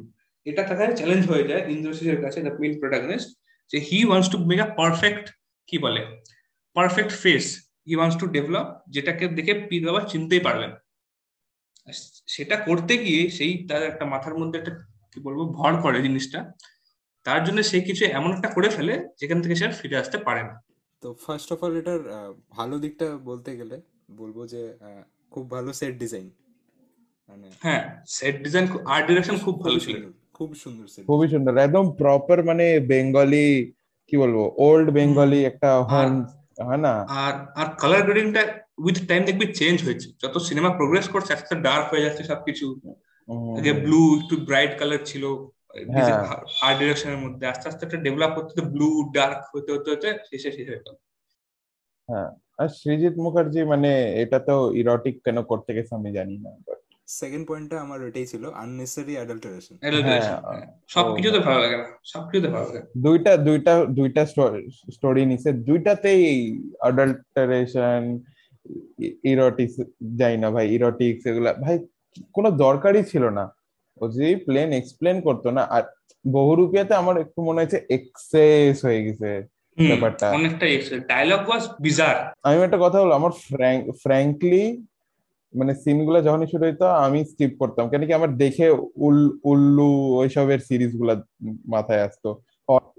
এটা 0.45 0.61
তার 0.69 0.91
চ্যালেঞ্জ 0.99 1.23
হয়ে 1.31 1.45
যায় 1.49 1.63
ইন্দ্রশিসের 1.75 2.19
কাছে 2.23 2.39
দ্য 2.45 2.53
মেইন 2.61 2.73
প্রোটাগনিস্ট 2.81 3.29
যে 3.71 3.77
he 3.89 3.99
wants 4.07 4.29
to 4.33 4.37
make 4.49 4.59
a 4.67 4.69
perfect 4.79 5.25
কি 5.69 5.77
বলে? 5.85 6.01
Perfect 6.75 7.11
face 7.23 7.45
he 7.87 7.93
wants 7.95 8.17
to 8.21 8.25
develop 8.35 8.67
যেটাকে 8.87 9.25
দেখে 9.37 9.53
পীর 9.69 9.83
বাবা 9.87 10.01
চিনতেই 10.11 10.43
পারবেন 10.47 10.71
সেটা 12.27 12.55
করতে 12.67 12.93
গিয়ে 12.97 13.21
সেই 13.29 13.51
তার 13.69 13.83
একটা 13.83 14.05
মাথার 14.05 14.35
মধ্যে 14.39 14.57
একটা, 14.59 14.73
কি 15.11 15.19
বলব, 15.19 15.39
ভর 15.59 15.73
করে 15.81 15.99
জিনিসটা। 16.01 16.39
তার 17.25 17.39
জন্য 17.43 17.59
সে 17.63 17.77
কিছু 17.81 18.03
এমন 18.05 18.29
একটা 18.33 18.49
করে 18.55 18.69
ফেলে, 18.69 18.93
যেখান 19.19 19.37
থেকে 19.41 19.55
সে 19.55 19.65
ফিরে 19.81 19.97
আসতে 19.97 20.17
পারে 20.17 20.41
না। 20.43 20.53
তো 21.03 21.07
ফার্স্ট 21.23 21.49
অফ 21.53 21.59
অল 21.63 21.73
এটার 21.77 22.01
ভালো 22.49 22.75
দিকটা 22.79 23.07
বলতে 23.29 23.49
গেলে 23.57 23.75
বলব 24.11 24.37
যে 24.53 24.61
খুব 25.33 25.43
ভালো 25.51 25.69
সেট 25.73 25.93
ডিজাইন 26.03 26.27
মানে 26.27 26.44
হ্যাঁ 27.63 27.81
সেট 28.15 28.35
ডিজাইন 28.45 28.65
আর্ট 28.93 29.03
ডিরেকশন 29.09 29.35
খুব 29.45 29.55
ভালো 29.63 29.77
ছিল। 29.85 29.95
খুব 30.37 30.49
সুন্দর 30.63 30.85
সেট 30.93 31.03
খুবই 31.09 31.27
সুন্দর 31.33 31.53
একদম 31.57 31.85
প্রপার 32.01 32.37
মানে 32.49 32.65
বেঙ্গলি 32.91 33.47
কি 34.07 34.15
বলব 34.21 34.37
ওল্ড 34.65 34.87
বেঙ্গলি 34.97 35.39
একটা 35.51 35.69
হোম 35.91 36.11
হ্যাঁ 36.67 36.81
না? 36.85 36.93
আর 37.23 37.33
আর 37.61 37.67
কালার 37.81 38.01
গ্রেডিংটা 38.07 38.41
উইথ 38.85 38.97
টাইম 39.09 39.21
দেখবি 39.29 39.45
চেঞ্জ 39.59 39.77
হয়েছে। 39.87 40.07
যত 40.23 40.35
সিনেমা 40.49 40.69
প্রোগ্রেস 40.79 41.05
করছে 41.13 41.31
আস্তে 41.33 41.45
আস্তে 41.45 41.63
ডার্ক 41.67 41.85
হয়ে 41.91 42.05
যাচ্ছে 42.05 42.23
সবকিছু। 42.31 42.65
আগে 43.59 43.71
ব্লু 43.85 44.01
একটু 44.19 44.35
ব্রাইট 44.47 44.71
কালার 44.79 45.01
ছিল 45.11 45.23
হ্যাঁ। 45.95 46.19
আর্ট 46.65 46.77
ডিরেকশনের 46.81 47.19
মধ্যে 47.23 47.43
আস্তে 47.51 47.65
আস্তে 47.69 47.81
একটা 47.85 47.99
ডেভেলপ 48.05 48.31
হতে 48.37 48.61
ব্লু 48.73 48.89
ডার্ক 49.17 49.39
হতে 49.53 49.69
হতে 49.75 49.89
হতে 49.93 50.07
শেষে 50.29 50.49
শেষ 50.57 50.67
হয়ে 50.71 50.83
গেল। 50.85 50.95
হ্যাঁ 52.09 52.29
আর 52.61 52.69
সৃজিত 52.79 53.15
মুখার্জি 53.25 53.61
মানে 53.73 53.91
এটা 54.23 54.37
তো 54.49 54.55
ইরোটিক 54.81 55.15
কেন 55.25 55.37
করতে 55.51 55.71
গেছে 55.77 55.91
আমি 55.99 56.09
জানি 56.17 56.35
না 56.45 56.51
but 56.65 56.79
সেকেন্ড 57.07 57.43
পয়েন্টটা 57.47 57.77
আমার 57.81 57.99
ওইটাই 58.01 58.25
ছিল 58.25 58.43
আননেসেসারি 58.63 59.13
অ্যাডাল্টারেশন 59.15 59.75
Adulteration, 59.87 60.39
হ্যাঁ। 60.45 60.65
সবকিছুতে 60.87 61.39
ভালো 61.39 61.59
লাগে 61.63 61.77
না 61.77 61.87
সবকিছুতে 62.03 62.49
ভালো 62.49 62.65
লাগে 62.67 62.81
দুইটা 62.97 63.31
দুইটা 63.37 63.73
দুইটা 63.99 64.21
স্টোরি 64.95 65.23
নিছে। 65.25 65.49
দুইটাতেই 65.67 66.23
অ্যাডাল্টারেশন 66.81 68.01
ইরোটিক্স 69.23 69.75
যাই 70.19 70.35
না 70.37 70.47
ভাই 70.51 70.65
ইরোটিক্স 70.77 71.23
এগুলা 71.25 71.51
ভাই 71.63 71.75
কোনো 72.33 72.49
দরকারই 72.65 73.03
ছিল 73.03 73.23
না। 73.29 73.45
ও 73.97 74.03
যদি 74.13 74.35
প্লেন 74.45 74.69
এক্সপ্লেন 74.73 75.17
করতো 75.21 75.47
না। 75.51 75.63
আর 75.75 75.83
বহুরূপিয়াতে 76.25 76.93
আমার 76.95 77.15
একটু 77.17 77.39
মনে 77.41 77.59
হয়েছে 77.61 77.79
এক্সেস 77.89 78.75
হয়ে 78.85 79.01
গেছে 79.05 79.29
ব্যাপারটা। 79.77 80.25
অনেকটাই 80.39 80.73
ডায়লগ 81.11 81.41
ওয়াজ 81.47 81.63
বিজার 81.79 82.15
আমি 82.47 82.57
একটা 82.63 82.79
কথা 82.83 82.97
বলব 83.01 83.13
আমার 83.19 83.33
ফ্র্যাঙ্কলি 84.03 84.65
মানে 85.59 85.71
সিনগুলা 85.83 86.19
যখনই 86.27 86.49
শুরু 86.51 86.63
হইতো 86.67 86.85
আমি 87.05 87.19
স্কিপ 87.31 87.51
করতাম। 87.61 87.85
কেন 87.91 88.01
কি 88.07 88.13
আমার 88.19 88.31
দেখে 88.43 88.67
উল 89.05 89.19
উল্লু 89.51 89.89
ওইসবের 90.19 90.59
সিরিজগুলা 90.67 91.13
মাথায় 91.73 92.05
আসতো। 92.07 92.29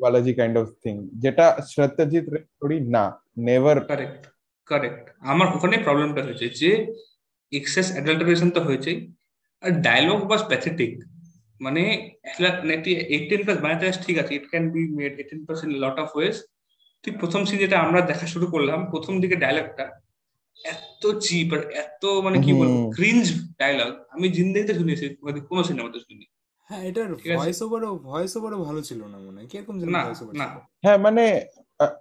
বালাজি 0.03 0.33
কাইন্ড 0.38 0.57
অফ 0.62 0.66
থিং 0.83 0.95
যেটা 1.23 1.45
সত্যজিৎ 1.75 2.25
স্টোরি 2.47 2.79
না 2.95 3.05
নেভার 3.47 3.77
কারেক্ট 3.92 4.23
কারেক্ট 4.71 5.05
আমার 5.33 5.47
ওখানে 5.57 5.77
প্রবলেমটা 5.87 6.23
হয়েছে 6.27 6.47
যে 6.61 6.71
এক্সেস 7.53 7.87
অ্যাডাল্টারেশন 7.95 8.49
তো 8.57 8.61
হয়েছেই 8.69 8.99
আর 9.62 9.71
ডায়লগ 9.87 10.19
ওয়াজ 10.29 10.42
প্যাথেটিক 10.51 10.92
মানে 11.61 11.83
এইটিন 13.16 13.40
প্লাস 13.45 13.59
বানাতে 13.64 13.85
আসে, 13.90 14.01
ঠিক 14.07 14.16
আছে 14.23 14.33
it 14.38 14.47
can 14.53 14.64
be 14.75 14.83
made 14.99 15.12
eighteen 15.21 15.40
in 15.66 15.73
lot 15.85 15.97
of 16.05 16.09
ways 16.16 16.35
ঠিক 17.05 17.14
প্রথম 17.21 17.40
সিন 17.49 17.59
যেটা 17.64 17.77
আমরা 17.87 18.01
দেখা 18.11 18.27
শুরু 18.35 18.47
করলাম 18.55 18.79
প্রথম 18.92 19.14
দিকে 19.23 19.37
ডায়লগটা 19.45 19.85
এত 20.64 21.05
চিপ 21.25 21.49
আর 21.53 21.62
এত 21.83 22.03
মানে 22.25 22.38
কি 22.45 22.53
বলব 22.61 22.75
ক্রিঞ্জ 22.97 23.25
ডায়লগ 23.61 23.90
আমি 24.14 24.27
জিন্দেগিতে 24.37 24.75
শুনেছি 24.81 25.07
মানে 25.25 25.38
কোনো 25.49 25.62
সিনেমাতে 25.69 25.99
শুনি 26.07 26.25
হ্যাঁ 26.71 26.83
এটার 26.88 27.09
ভয়েস 27.37 27.59
ওভারও 27.64 27.90
ভয়েস 28.09 28.33
ওভারও 28.38 28.59
ভালো 28.66 28.81
ছিল 28.88 29.01
না 29.05 29.19
মনে 29.19 29.38
হয়। 29.38 29.49
কীরকম 29.53 29.75
যেন 29.81 29.88
না, 29.88 30.01
ভয়েস 30.07 30.21
ওভার 30.23 30.35
হ্যাঁ 30.85 30.99
মানে 31.07 31.25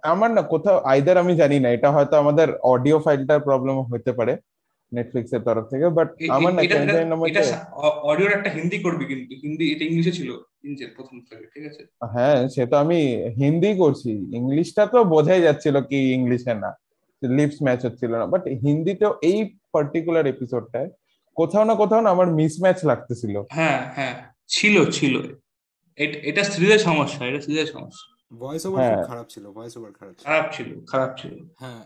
আমার 0.04 0.30
না 0.36 0.42
কোথাও 0.52 0.76
আইদার 0.92 1.16
আমি 1.22 1.34
জানি 1.42 1.56
না 1.60 1.68
এটা 1.76 1.88
হয়তো 1.92 2.14
আমাদের 2.22 2.48
অডিও 2.72 2.98
ফাইলটার 3.04 3.40
প্রবলেম 3.48 3.76
হতে 3.84 4.12
পারে 4.18 4.34
নেটফ্লিক্স 4.92 5.32
এর 5.32 5.42
তরফ 5.46 5.64
থেকে 5.72 5.86
বাট 5.98 6.08
আমার 6.36 6.52
না 6.54 6.60
এটা 6.62 6.76
কেন 6.76 6.88
জানি 6.88 7.06
না 7.10 7.16
মধ্যে 7.16 7.42
অডিওর 8.10 8.32
একটা 8.32 8.50
হিন্দি 8.56 8.78
করবি 8.84 9.04
কিন্তু 9.10 9.34
হিন্দি 9.42 9.64
এটা 9.72 9.84
ইংলিশে 9.88 10.12
ছিল 10.18 10.30
ইঞ্জের 10.66 10.90
প্রথম 10.96 11.16
থেকে 11.22 11.44
ঠিক 11.54 11.64
আছে? 11.70 11.82
হ্যাঁ 12.14 12.38
সে 12.54 12.62
তো 12.70 12.76
আমি 12.84 12.98
হিন্দি 13.40 13.70
করছি 13.82 14.10
ইংলিশটা 14.38 14.82
তো 14.92 14.98
বোঝাই 15.14 15.40
যাচ্ছিল 15.46 15.76
কি 15.90 15.98
ইংলিশে 16.16 16.52
না। 16.56 16.70
লিপস 17.22 17.62
ম্যাচ 17.62 17.84
হচ্ছিল 17.86 18.10
না। 18.10 18.26
বাট 18.26 18.42
হিন্দিতেও 18.46 19.12
এই 19.22 19.38
পার্টিকুলার 19.72 20.26
এপিসোডটায় 20.26 20.90
কোথাও 21.36 21.64
না 21.64 21.74
কোথাও 21.74 22.00
না 22.00 22.10
আমার 22.10 22.28
মিসম্যাচ 22.32 22.84
লাগতেছিল। 22.84 23.42
হ্যাঁ 23.52 23.92
হ্যাঁ 23.94 24.14
ছিল 24.48 24.90
ছিল। 24.90 25.14
এটা 25.98 26.44
স্ত্রীদের 26.44 26.78
সমস্যা 26.78 27.26
এটা 27.26 27.40
স্ত্রীদের 27.40 27.66
সমস্যা। 27.66 28.36
ভয়েস 28.38 28.66
ওভার 28.66 28.82
হ্যাঁ। 28.84 29.04
খারাপ 29.06 29.26
ছিল 29.28 29.50
ভয়েস 29.50 29.76
ওভার 29.76 29.92
খারাপ 29.92 30.14
ছিল। 30.14 30.24
খারাপ 30.24 30.46
ছিল 30.52 30.84
খারাপ 30.86 31.10
ছিল। 31.18 31.34
হ্যাঁ 31.58 31.80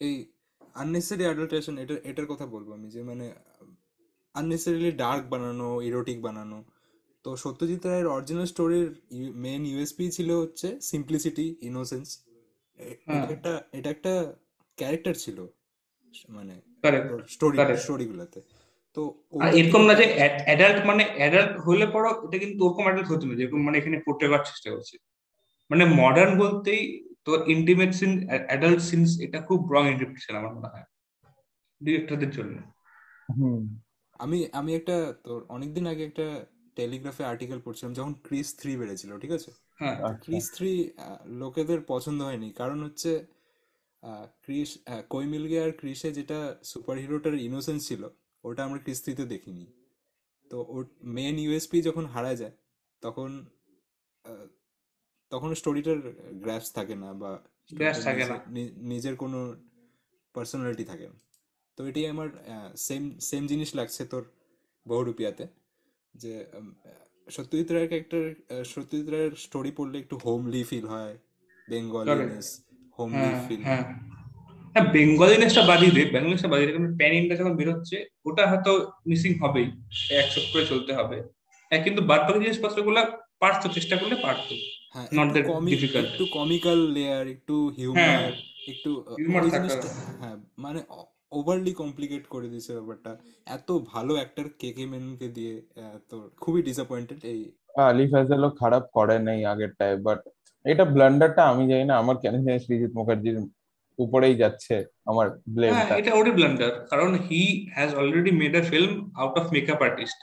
এই 0.00 0.32
আননেসেসারি 0.74 1.24
অ্যাডাল্টারেশন 1.24 1.78
এটা 1.78 1.94
এটার 2.04 2.26
কথা 2.26 2.46
বলব 2.46 2.72
আমি 2.72 2.88
যে 2.90 3.02
মানে 3.02 3.32
আননেসেসারিলি 4.34 4.92
ডার্ক 4.92 5.22
বানানো 5.28 5.80
ইরোটিক 5.82 6.22
বানানো। 6.22 6.64
তো 7.24 7.36
সত্যজিৎ 7.36 7.86
রায়ের 7.86 8.06
অরিজিনাল 8.06 8.44
স্টোরির 8.44 8.88
মেন 9.34 9.66
ইউএসপি 9.66 10.10
ছিল 10.10 10.30
হচ্ছে 10.32 10.80
সিম্পলিসিটি 10.80 11.56
ইনোসেন্স। 11.62 12.18
এটা 12.78 13.26
একটা 13.30 13.62
এটা 13.72 13.90
একটা 13.90 14.34
ক্যারেক্টার 14.80 15.14
ছিল 15.16 15.38
মানে 16.28 16.54
কারেক্ট 16.82 17.08
স্টোরি. 17.28 17.56
স্টোরিগুলোতে 17.76 18.40
তো 18.96 19.02
এরকম 19.52 19.82
না 19.86 19.94
যে 19.94 20.04
অ্যাডাল্ট 20.46 20.78
মানে 20.86 21.02
অ্যাডাল্ট 21.16 21.52
হলে 21.60 21.86
পরও 21.86 22.12
এটা 22.26 22.36
কিন্তু 22.38 22.60
ওরকম 22.64 22.84
অ্যাডাল্ট 22.84 23.08
হতো 23.12 23.24
না 23.26 23.34
যেরকম 23.34 23.60
মানে 23.66 23.76
এখানে 23.78 23.96
পোর্ট্রে 24.06 24.26
করার 24.28 24.44
চেষ্টা 24.44 24.68
করছে। 24.70 24.94
মানে 25.70 25.84
মডার্ন 26.00 26.32
বলতেই 26.38 26.82
তো 27.24 27.32
ইন্টিমেট 27.46 27.90
সিন 27.94 28.12
অ্যাডাল্ট 28.48 28.80
সিনস 28.80 29.10
এটা 29.20 29.38
খুব 29.40 29.60
রং 29.72 29.84
ইন্টারপ্রিটেশন 29.88 30.34
আমার 30.36 30.52
মনে 30.54 30.68
হয়। 30.68 30.86
ডিরেক্টরদের 31.80 32.30
জন্য। 32.30 32.56
হুম। 33.28 33.62
আমি 34.20 34.38
আমি 34.52 34.70
একটা 34.74 34.96
তোর 35.24 35.40
অনেকদিন 35.48 35.84
আগে 35.86 36.02
একটা 36.04 36.26
টেলিগ্রাফে 36.76 37.24
আর্টিকেল 37.24 37.58
পড়ছিলাম 37.64 37.92
যখন 37.94 38.12
ক্রিস 38.26 38.48
থ্রি 38.56 38.72
বেড়েছিল 38.76 39.10
ঠিক 39.18 39.32
আছে? 39.32 39.50
হ্যাঁ। 39.80 39.96
আচ্ছা। 40.00 40.20
ক্রিস 40.24 40.46
থ্রি 40.56 40.72
লোকেদের 41.42 41.80
পছন্দ 41.86 42.18
হয়নি 42.22 42.48
কারণ 42.52 42.78
হচ্ছে 42.82 43.10
ক্রিস 44.42 44.78
কই 45.10 45.26
মিলগে 45.26 45.60
আর 45.62 45.72
ক্রিসে 45.72 46.12
যেটা 46.12 46.58
সুপার 46.64 46.98
হিরোটার 46.98 47.34
ইনোসেন্স 47.34 47.88
ছিল 47.88 48.08
ওটা 48.44 48.64
আমরা 48.64 48.78
ক্রিস 48.78 49.02
থ্রিতে 49.02 49.24
দেখিনি। 49.24 49.66
তো 50.50 50.64
ওর 50.68 50.86
মেন 51.02 51.38
ইউএসপি 51.38 51.82
যখন 51.82 52.06
হারা 52.06 52.34
যায় 52.34 52.52
তখন 53.00 53.46
তখন 55.30 55.54
স্টোরিটার 55.54 55.98
গ্র্যাপস 56.32 56.72
থাকে 56.72 56.94
না 56.94 57.12
বা 57.12 57.42
থাকে 58.02 58.24
না। 58.24 58.44
নিজের- 58.76 59.16
কোনো 59.16 59.56
পার্সোনালিটি 60.34 60.84
থাকে 60.84 61.08
না। 61.08 61.20
তো 61.76 61.86
এটাই 61.86 62.06
আমার 62.06 62.28
সেম 62.76 63.18
সেম 63.18 63.46
জিনিস 63.46 63.74
লাগছে 63.74 64.04
তোর 64.04 64.24
বহুরূপিয়াতে 64.88 65.46
যে 66.14 66.46
সত্যজিৎ 67.30 67.72
রায়ের 67.72 67.88
ক্যারেক্টার 67.88 68.64
সত্যজিৎ 68.64 69.08
রায়ের 69.08 69.30
স্টোরি 69.32 69.70
পড়লে 69.70 69.98
একটু 69.98 70.16
হোমলি 70.16 70.64
ফিল 70.64 70.86
হয় 70.86 71.18
বেঙ্গলিনেস 71.68 72.64
হোমলি 73.00 73.18
হ্যাঁ 73.18 73.40
ফিল 73.48 73.62
হ্যাঁ। 73.62 73.84
হ্যাঁ 74.74 74.86
বেঙ্গলিনেসটা 74.92 75.62
বাদিয়ে 75.62 75.92
দে 75.92 76.02
বেঙ্গলিনেসটা 76.04 76.48
বাদিয়ে 76.48 76.68
দে। 76.68 76.72
কারণ 76.72 76.88
প্যান 76.96 77.12
ইন্ডিয়া 77.12 77.38
যখন 77.40 77.54
বেরোচ্ছে 77.56 77.96
ওটা 78.24 78.42
হয়তো 78.46 78.72
মিসিং 79.06 79.32
হবেই। 79.42 79.68
অ্যাকসেপ্ট 80.10 80.48
করে 80.52 80.64
চলতে 80.66 80.92
হবে। 80.94 81.16
হ্যাঁ 81.70 81.82
কিন্তু 81.84 82.00
বাদ 82.02 82.20
বাকি 82.26 82.38
জিনিসপত্রগুলো 82.44 83.00
পারতো 83.38 83.66
চেষ্টা 83.68 83.94
করলে 83.96 84.16
পারতো। 84.16 84.54
হ্যাঁ 84.94 85.06
Not 85.12 85.28
একটু 86.06 86.24
কমিক্যাল 86.32 86.78
লেয়ার 86.96 87.24
হিউমার 87.78 88.32
একটু 88.68 88.90
থাকা। 89.46 89.58
জিনিসটা 89.58 89.88
হ্যাঁ 90.20 90.36
মানে 90.58 90.80
ওভারলি 91.32 91.72
কমপ্লিকেট 91.72 92.24
করে 92.26 92.46
দিয়েছে 92.48 92.72
ব্যাপারটা। 92.74 93.10
এত 93.46 93.68
ভালো 93.92 94.12
অ্যাক্টর 94.14 94.46
কে 94.60 94.70
কে 94.72 94.84
মেনকে 94.86 95.28
দিয়ে 95.28 95.54
আহ, 95.60 95.96
তো 96.10 96.16
খুবই 96.40 96.60
ডিসঅ্যাপয়েন্টেড 96.62 97.20
এই 97.24 97.40
আলি 97.84 98.04
ফাজলও 98.12 98.50
খারাপ 98.50 98.84
করে 98.92 99.16
নাই 99.18 99.38
আগেরটায় 99.44 99.96
বাট 99.96 100.20
এটা 100.64 100.84
ব্লান্ডারটা 100.94 101.42
আমি 101.44 101.64
জানি 101.70 101.84
না 101.84 101.94
আমার 101.96 102.16
কেন 102.22 102.34
জানি 102.46 102.58
সৃজিত 102.58 102.92
মুখার্জির 102.94 103.36
উপরেই 103.98 104.36
যাচ্ছে 104.36 104.74
আমার 105.06 105.26
হ্যাঁ 105.28 105.54
ব্লেমটা 105.54 105.94
এটা 106.00 106.12
ওরই 106.14 106.32
ব্লান্ডার 106.38 106.72
কারণ 106.90 107.10
he 107.26 107.42
has 107.74 107.90
already 107.94 108.32
made 108.32 108.54
a 108.56 108.62
film 108.62 108.92
out 109.14 109.34
of 109.38 109.44
makeup 109.52 109.80
artist 109.82 110.18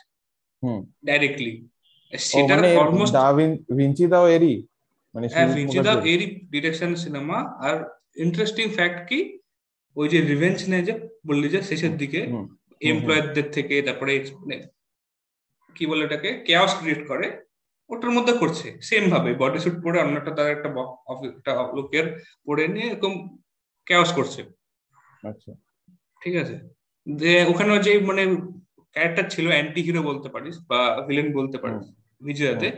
hmm. 0.62 0.80
Directly 1.04 1.52
মানে 2.52 2.68
অলমোস্ট 2.76 3.14
দা 3.14 3.26
ভিঞ্চি 3.78 4.04
দাও 4.06 4.26
এরই 4.28 4.56
মানে 5.14 5.26
হ্যাঁ 5.28 5.48
ভিঞ্চি 5.56 5.78
দাও 5.78 5.98
এরই 6.12 6.26
ডিরেকশন 6.50 6.90
সিনেমা 6.94 7.38
আর 7.60 7.76
ইন্টারেস্টিং 8.16 8.66
ফ্যাক্ট 8.68 9.00
কি 9.08 9.18
ওই 9.96 10.06
যে 10.08 10.18
রিভেঞ্জ 10.22 10.58
নেয় 10.70 10.84
যে 10.84 10.94
বললি 11.26 11.48
যে 11.48 11.60
শেষের 11.62 11.94
দিকে 11.96 12.20
এমপ্লয়ারদের 12.82 13.46
থেকে 13.50 13.74
তারপরে 13.82 14.12
মানে 14.40 14.56
কি 15.76 15.84
বলে 15.86 16.02
ওটাকে 16.04 16.30
কেয়াস 16.46 16.72
ক্রিয়েট 16.80 17.02
করে। 17.06 17.26
ওটার 17.90 18.10
মধ্যে 18.10 18.32
করছে 18.32 18.78
সেম 18.82 19.10
ভাবে। 19.10 19.34
বডি 19.34 19.58
স্যুট 19.58 19.76
পরে 19.84 20.00
অন্য 20.00 20.18
একটা 20.18 20.30
তার 20.30 20.48
একটা 20.50 20.68
একটা 21.24 21.52
লোকের 21.74 22.06
পরে 22.44 22.68
নিয়ে 22.68 22.86
এরকম 22.86 23.12
কেয়াস 23.86 24.12
করছে। 24.12 24.40
আচ্ছা। 25.22 25.52
ঠিক 26.22 26.34
আছে? 26.36 26.56
যে 27.06 27.32
ওখানে 27.48 27.78
যে 27.78 27.92
মানে 28.00 28.22
ক্যারেক্টার 28.92 29.30
ছিল 29.30 29.46
অ্যান্টি 29.48 29.80
হিরো 29.82 30.02
বলতে 30.02 30.28
পারিস 30.28 30.56
বা 30.68 30.80
ভিলেন 31.06 31.28
বলতে 31.32 31.58
পারিস 31.58 31.84
বিজয়াতে 32.20 32.68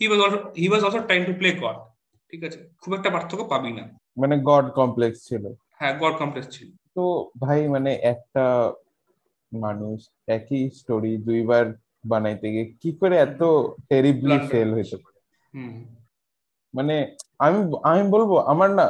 he 0.00 0.04
was 0.08 0.20
also 0.20 0.38
he 0.56 0.68
was 0.68 0.82
also 0.84 0.98
trying 0.98 1.24
to 1.24 1.32
play 1.32 1.48
god 1.52 1.76
ঠিক 2.30 2.44
আছে? 2.44 2.58
খুব 2.82 2.94
একটা 2.94 3.10
পার্থক্য 3.10 3.44
পাবি 3.44 3.72
না। 3.72 3.84
মানে 4.16 4.34
গড 4.42 4.66
কমপ্লেক্স 4.70 5.18
ছিল। 5.28 5.44
হ্যাঁ 5.78 5.98
গড 5.98 6.14
কমপ্লেক্স 6.18 6.48
ছিল। 6.58 6.68
তো 6.94 7.30
ভাই 7.38 7.68
মানে 7.68 7.90
একটা 7.94 8.72
মানুষ 9.52 9.98
একই 10.26 10.70
স্টোরি 10.70 11.16
দুইবার 11.18 11.66
বানাইতে 12.04 12.46
গিয়ে 12.52 12.66
কি 12.82 12.90
করে 13.00 13.16
এত 13.18 13.42
টেরিবলি 13.88 14.36
ফেল 14.50 14.68
হইতে 14.74 14.96
পারে? 14.96 15.18
মানে 16.74 16.94
আমি 17.38 17.58
আমি 17.82 18.02
বলব 18.10 18.30
আমার 18.52 18.70
না 18.70 18.86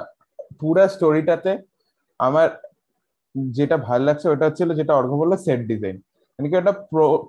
পুরা 0.60 0.84
স্টোরিটাতে 0.88 1.52
আমার 2.20 2.48
যেটা 3.50 3.76
ভালো 3.78 4.02
লাগছে 4.04 4.26
ওটা 4.28 4.44
হচ্ছিল 4.46 4.70
যেটা 4.74 4.92
অর্ঘ 4.94 5.12
বলল 5.12 5.32
সেট 5.36 5.60
ডিজাইন 5.66 5.96
মানে 6.38 6.48
কি 6.48 6.56
ওটা 6.56 6.72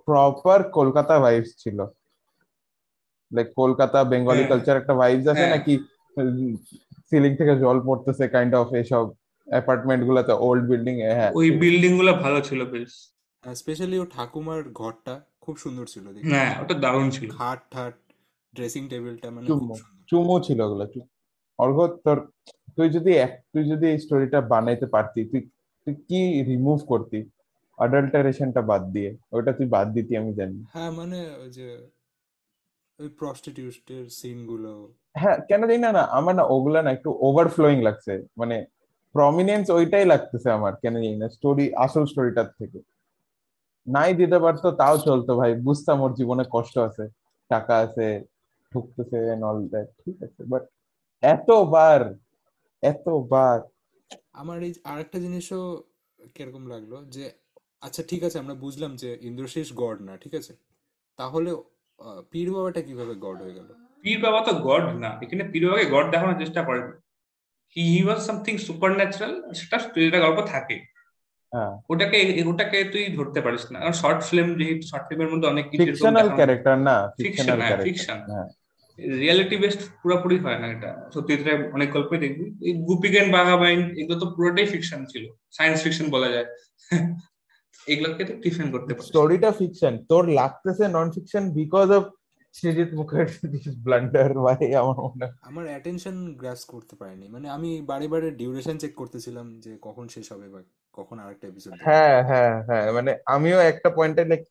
প্রপার 0.05 0.59
কলকাতা 0.71 1.13
ভাইবস 1.19 1.51
ছিল। 1.57 1.77
লাইক 3.31 3.47
কলকাতা 3.55 3.99
বেঙ্গলি 4.03 4.37
হ্যাঁ। 4.37 4.49
কালচার 4.49 4.75
একটা 4.77 4.93
ভাইবস 4.93 5.25
আছে 5.27 5.39
হ্যাঁ। 5.39 5.53
নাকি 5.55 5.73
সিলিং 7.09 7.31
থেকে 7.35 7.53
জল 7.59 7.77
পড়তেছে 7.79 8.23
কাইন্ড 8.27 8.53
অফ 8.55 8.69
এসব 8.73 9.05
অ্যাপার্টমেন্ট 9.47 10.01
গুলাতে 10.05 10.33
ওল্ড 10.39 10.63
বিল্ডিং 10.69 10.95
হ্যাঁ। 11.17 11.31
ওই 11.35 11.47
বিল্ডিংগুলো 11.51 12.11
ভালো 12.13 12.39
ছিল 12.41 12.59
বেশ। 12.65 12.91
স্পেশালি 13.43 13.97
ও 13.99 14.05
ঠাকুমার 14.05 14.61
ঘরটা। 14.73 15.15
খুব 15.49 15.57
সুন্দর 15.57 15.85
ছিল 15.85 16.07
হ্যাঁ 16.31 16.61
ওটা 16.61 16.73
দারুণ 16.73 17.09
ছিল। 17.09 17.29
খাট 17.31 17.59
ঠাট 17.71 17.93
ড্রেসিং 18.55 18.89
টেবিলটা 18.89 19.29
মানে 19.31 19.47
চুম্বু। 19.47 19.67
খুব 19.67 19.75
সুন্দর। 19.75 20.03
চুমু 20.07 20.39
ছিল 20.39 20.61
ওগুলো 20.61 20.87
অর্ঘ 21.57 21.87
তোর 22.05 22.31
তুই 22.75 22.89
যদি 22.89 23.11
এক- 23.13 23.41
তুই 23.53 23.63
যদি 23.63 23.87
এই 23.87 23.99
স্টোরিটা 23.99 24.41
বানাইতে 24.41 24.85
পারতি 24.85 25.25
তুই 25.25 25.41
তুই 25.85 25.95
কি 25.95 26.43
রিমুভ 26.43 26.87
করতি? 26.87 27.29
অ্যাডাল্টারেশনটা 27.77 28.61
বাদ 28.61 28.83
দিয়ে 28.91 29.17
ওটা 29.31 29.51
তুই 29.51 29.65
বাদ 29.65 29.93
দিতি 29.93 30.17
আমি 30.17 30.33
জানি। 30.33 30.63
হ্যাঁ 30.73 30.91
মানে 30.91 31.29
ওই 31.43 31.49
যে 31.49 31.87
ওই 32.99 33.09
প্রস্টিটিউটের 33.09 34.09
সিনগুলো 34.09 34.93
হ্যাঁ 35.17 35.37
কেন 35.47 35.61
জানি 35.61 35.77
না 35.77 35.91
না 35.91 36.01
আমার 36.01 36.35
না 36.35 36.43
ওগুলা 36.43 36.81
না 36.81 36.91
একটু 36.91 37.17
ওভারফ্লোয়িং 37.19 37.81
লাগছে। 37.81 38.25
মানে 38.37 38.65
প্রমিনেন্স 39.11 39.69
ওইটাই 39.69 40.05
লাগতেছে 40.05 40.51
আমার 40.51 40.75
কেন 40.75 40.93
জানি 40.93 41.15
না 41.15 41.29
স্টোরি 41.29 41.75
আসল 41.75 42.05
স্টোরিটার 42.05 42.45
থেকে। 42.45 42.79
নাই 43.89 44.11
দিতে 44.13 44.37
পারতো 44.39 44.67
তাও 44.71 44.95
চলতো 44.97 45.31
ভাই। 45.35 45.51
বুঝতাম 45.61 45.97
ওর 46.01 46.11
জীবনে 46.13 46.43
কষ্ট 46.51 46.75
আছে 46.77 47.03
টাকা 47.51 47.73
আছে 47.77 48.05
ঠুকতেছে 48.71 49.17
অল 49.43 49.59
দ্যাট 49.67 49.87
ঠিক 50.03 50.17
আছে। 50.23 50.41
বাট 50.45 50.63
এতবার 51.23 51.99
এতবার। 52.83 53.59
আমার 54.33 54.57
এই 54.63 54.73
আরেকটা 54.83 55.17
জিনিসও 55.19 55.61
কীরকম 56.35 56.63
লাগল 56.67 56.93
যে 57.05 57.25
আচ্ছা 57.81 58.01
ঠিক 58.07 58.21
আছে 58.23 58.39
আমরা 58.39 58.53
বুঝলাম 58.53 58.91
যে 58.95 59.17
ইন্দ্রশেষ 59.21 59.67
গড 59.73 59.97
না 60.01 60.13
ঠিক 60.17 60.33
আছে? 60.35 60.53
তাহলে 61.19 61.49
আহ, 61.99 62.21
পীর 62.31 62.47
বাবাটা 62.53 62.81
কীভাবে 62.81 63.13
গড 63.15 63.37
হয়ে 63.41 63.53
গেল? 63.53 63.69
পীর 64.03 64.17
বাবা 64.23 64.39
তো 64.41 64.51
গড 64.59 64.85
না 64.99 65.09
এখানে 65.21 65.43
পীর 65.51 65.63
বাবাকে 65.67 65.85
গড 65.85 66.05
দেখানোর 66.11 66.39
চেষ্টা 66.39 66.61
করেন। 66.63 66.87
He 67.75 67.83
he 67.93 68.01
was 68.05 68.19
something 68.19 68.57
supernatural 68.91 69.53
সেটা 69.53 69.77
স্টোরিটা 69.79 70.19
গল্প 70.19 70.39
থাকে। 70.47 70.98
ওটাকে 71.89 72.17
ওটাকে 72.43 72.77
তুই 72.83 73.03
ধরতে 73.15 73.39
পারিস 73.41 73.63
না। 73.71 73.77
কারণ 73.79 73.93
শর্ট 73.93 74.19
ফিল্ম 74.23 74.49
যেহেতু 74.59 74.85
শর্ট 74.87 75.05
ফিল্মের 75.07 75.29
মধ্যে 75.31 75.47
অনেক 75.47 75.65
কিছু 75.69 75.83
ফিকশনাল 75.85 76.27
ক্যারেক্টার 76.29 76.75
না 76.79 76.95
ফিকশন 77.17 77.27
ফিকশনাল 77.27 77.59
হ্যাঁ 77.61 77.77
ফিকশন 77.77 78.19
হ্যাঁ। 78.31 78.49
রিয়ালিটি 79.17 79.55
বেসড 79.57 79.81
পুরোপুরি 80.01 80.37
হয় 80.39 80.59
না 80.59 80.67
এটা। 80.71 80.91
সত্যি 81.13 81.33
অনেক 81.73 81.89
গল্পই 81.91 82.19
দেখবি। 82.19 82.45
এই 82.61 82.73
গুপিগান 82.81 83.27
বাঘাবাইন 83.31 83.79
এগুলো 83.97 84.17
তো 84.19 84.25
পুরোটাই 84.35 84.65
ফিকশন 84.65 84.99
ছিল। 85.05 85.23
সায়েন্স 85.51 85.77
ফিকশন 85.83 86.07
বলা 86.09 86.29
যায়। 86.29 86.47
এগুলোকে 87.87 88.23
তো 88.25 88.33
ডিফেন্ড 88.35 88.69
করতে 88.71 88.91
পারিস। 88.93 89.09
স্টোরিটা 89.09 89.49
ফিকশন 89.51 89.93
তোর 90.09 90.23
লাগতেছে 90.29 90.85
non 90.87 91.07
fiction 91.11 91.43
because 91.51 91.87
of 91.91 92.03
Srijit 92.59 92.89
Mukherjee 92.93 93.47
blunder 93.85 94.29
ভাই 94.45 94.65
আমার 94.73 94.97
মনে 95.05 95.27
আমার 95.41 95.65
অ্যাটেনশন 95.67 96.17
গ্রাস 96.35 96.61
করতে 96.65 96.93
পারিনি। 96.95 97.27
মানে 97.27 97.47
আমি 97.49 97.69
বারে 97.81 98.07
বারে 98.07 98.27
ডিউরেশন 98.31 98.75
চেক 98.77 98.93
করতেছিলাম 98.95 99.47
যে 99.59 99.71
কখন 99.81 100.05
শেষ 100.07 100.25
হবে 100.33 100.47
বা 100.49 100.59
কখন 100.97 101.19
আরেকটা 101.19 101.45
এপিসোড 101.47 101.71
হ্যাঁ 101.87 102.17
হ্যাঁ 102.23 102.53
হ্যাঁ 102.67 102.85
মানে 102.91 103.11
আমিও 103.25 103.59
একটা 103.71 103.89
পয়েন্টে 103.89 104.23
লাইক 104.25 104.41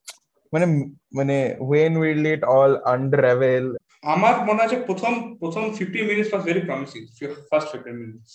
মানে 0.53 0.65
মানে 1.13 1.35
when 1.59 1.93
will 1.97 2.23
it 2.25 2.43
all 2.43 2.73
underwhelm 2.85 3.65
আমার 4.03 4.35
মনে 4.45 4.61
আছে 4.63 4.77
প্রথম 4.85 5.13
প্রথম 5.39 5.63
fifty 5.77 5.99
minutes 6.01 6.29
was 6.33 6.43
very 6.45 6.61
promising 6.65 7.01
first 7.49 7.67
fifteen 7.71 7.97
minutes 8.03 8.33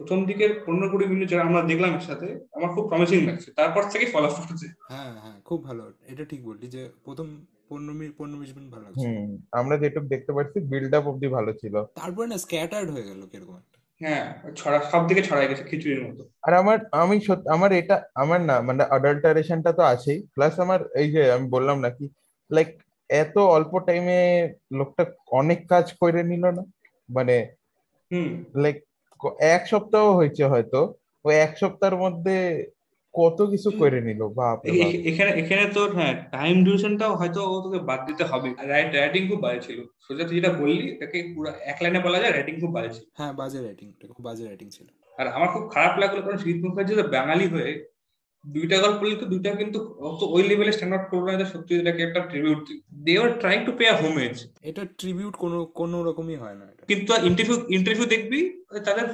প্রথম 0.00 0.18
দিকের 0.24 0.50
পনেরো 0.66 0.86
কুড়ি 0.90 1.06
মিনিট 1.06 1.26
যারা 1.30 1.42
আমরা 1.42 1.60
দেখলাম 1.62 1.90
একসাথে 1.94 2.28
আমার 2.56 2.70
খুব 2.74 2.84
প্রমিসিং 2.88 3.18
লাগছে। 3.26 3.48
তারপর 3.52 3.82
থেকে 3.92 4.06
ফলো 4.06 4.28
করছে। 4.28 4.66
হ্যাঁ 4.92 5.12
হ্যাঁ 5.22 5.38
খুব 5.44 5.58
ভালো। 5.64 5.82
এটা 6.12 6.24
ঠিক 6.24 6.40
বললি 6.44 6.66
যে 6.66 6.82
প্রথম 7.04 7.28
পনেরো 7.70 7.92
মিনিট 7.92 8.12
পনেরো 8.18 8.38
বিশ 8.38 8.52
মিনিট 8.56 8.70
ভালো 8.74 8.84
লাগছে। 8.86 9.06
আমরা 9.52 9.74
যেটুকু 9.76 10.06
দেখতে 10.06 10.32
পাচ্ছি 10.32 10.58
বিল্ড 10.72 10.92
আপ 10.94 11.04
অব্দি 11.06 11.28
ভালো 11.28 11.50
ছিল। 11.52 11.74
তারপরে 11.94 12.26
না 12.26 12.36
স্ক্যাটার্ড 12.38 12.88
হয়ে 12.90 13.08
গেল 13.10 13.20
কীরকম 13.32 13.56
একটা। 13.56 13.76
হ্যাঁ 14.00 14.24
ছড়া 14.56 14.78
সব 14.92 15.02
দিকে 15.08 15.22
ছড়াই 15.22 15.48
গেছে 15.48 15.64
খিচুড়ির 15.64 16.02
মতো। 16.06 16.22
আর 16.42 16.54
আমার 16.54 16.78
আমি 16.92 17.16
সত্যি 17.20 17.48
আমার 17.48 17.70
এটা 17.72 17.96
আমার 18.14 18.40
না 18.40 18.56
মানে 18.60 18.82
অ্যাডাল্টারেশনটা 18.84 19.70
তো 19.72 19.82
আছেই। 19.82 20.18
প্লাস 20.34 20.54
আমার 20.60 20.80
এই 20.94 21.08
যে 21.10 21.22
আমি 21.32 21.46
বললাম 21.48 21.76
নাকি 21.80 22.04
লাইক 22.50 22.68
এত 23.10 23.38
অল্প 23.56 23.72
টাইমে 23.78 24.18
লোকটা 24.72 25.02
অনেক 25.30 25.60
কাজ 25.68 25.86
করে 26.00 26.22
নিল 26.22 26.44
না? 26.50 26.62
মানে 27.08 27.36
হুম। 28.10 28.30
লাইক 28.54 28.76
এক 29.54 29.62
সপ্তাহ 29.66 30.04
হয়েছে 30.12 30.44
হয়তো। 30.44 30.80
ওই 31.24 31.34
এক 31.36 31.52
সপ্তাহের 31.58 31.96
মধ্যে 31.96 32.36
কত 33.18 33.38
কিছু 33.52 33.68
করে 33.80 33.98
নিল 34.06 34.22
বাপ। 34.38 34.58
এখানে 35.10 35.30
এখানে 35.40 35.64
তোর 35.76 35.88
হ্যাঁ 35.98 36.14
টাইম 36.36 36.56
ডিউরেশনটাও 36.64 37.12
হয়তো 37.20 37.40
ও 37.52 37.54
তোকে 37.64 37.80
বাদ 37.88 38.00
দিতে 38.08 38.24
হবে। 38.30 38.48
রাইট 38.72 38.90
রাইটিং 38.94 39.22
খুব 39.30 39.40
বাজে 39.44 39.60
ছিল। 39.66 39.78
সোজা 40.04 40.24
তুই 40.28 40.36
যেটা 40.38 40.50
বললি 40.60 40.82
এটাকে 40.94 41.18
পুরো 41.34 41.50
এক 41.72 41.78
লাইনে 41.82 42.00
বলা 42.06 42.18
যায় 42.22 42.32
রাইটিং 42.32 42.54
খুব 42.62 42.72
বাজে 42.76 42.90
ছিল। 42.96 43.06
হ্যাঁ 43.18 43.32
বাজে 43.40 43.58
রাইটিং 43.60 43.86
খুব 44.16 44.24
বাজে 44.28 44.42
রাইটিং 44.44 44.68
ছিল। 44.76 44.86
আর 45.18 45.26
আমার 45.36 45.48
খুব 45.54 45.64
খারাপ 45.74 45.94
লাগল 46.02 46.18
কারণ 46.20 46.38
শহীদ 46.38 46.58
মুখার্জি 46.64 46.94
বাঙালি 47.16 47.46
হয়ে 47.54 47.72
দুইটা 48.44 48.76
গল্প 48.78 49.00
লিখতো 49.02 49.26
দুইটা 49.26 49.50
কিন্তু 49.62 49.78
অত 50.08 50.20
ওই 50.34 50.42
লেভেলে 50.48 50.72
স্ট্যান্ড 50.72 50.94
আউট 50.94 51.06
করল 51.12 51.26
না 51.30 51.46
সত্যি 51.52 51.72
এটাকে 51.80 52.00
একটা 52.02 52.20
tribute 52.30 52.60
they 53.04 53.12
R 53.18 53.30
trying 53.40 53.58
to 53.66 53.72
pay 53.78 53.84
a 53.88 53.94
homage 54.02 54.34
এটা 54.62 54.82
ট্রিবিউট 55.00 55.34
কোনো 55.36 55.58
কোনো 55.80 55.96
রকমই 56.02 56.36
হয় 56.36 56.56
না 56.60 56.66
কিন্তু 56.90 57.10
ইন্টারভিউ 57.28 57.56
ইন্টারভিউ 57.68 58.06
দেখবি 58.14 58.40
তাদের 58.86 59.06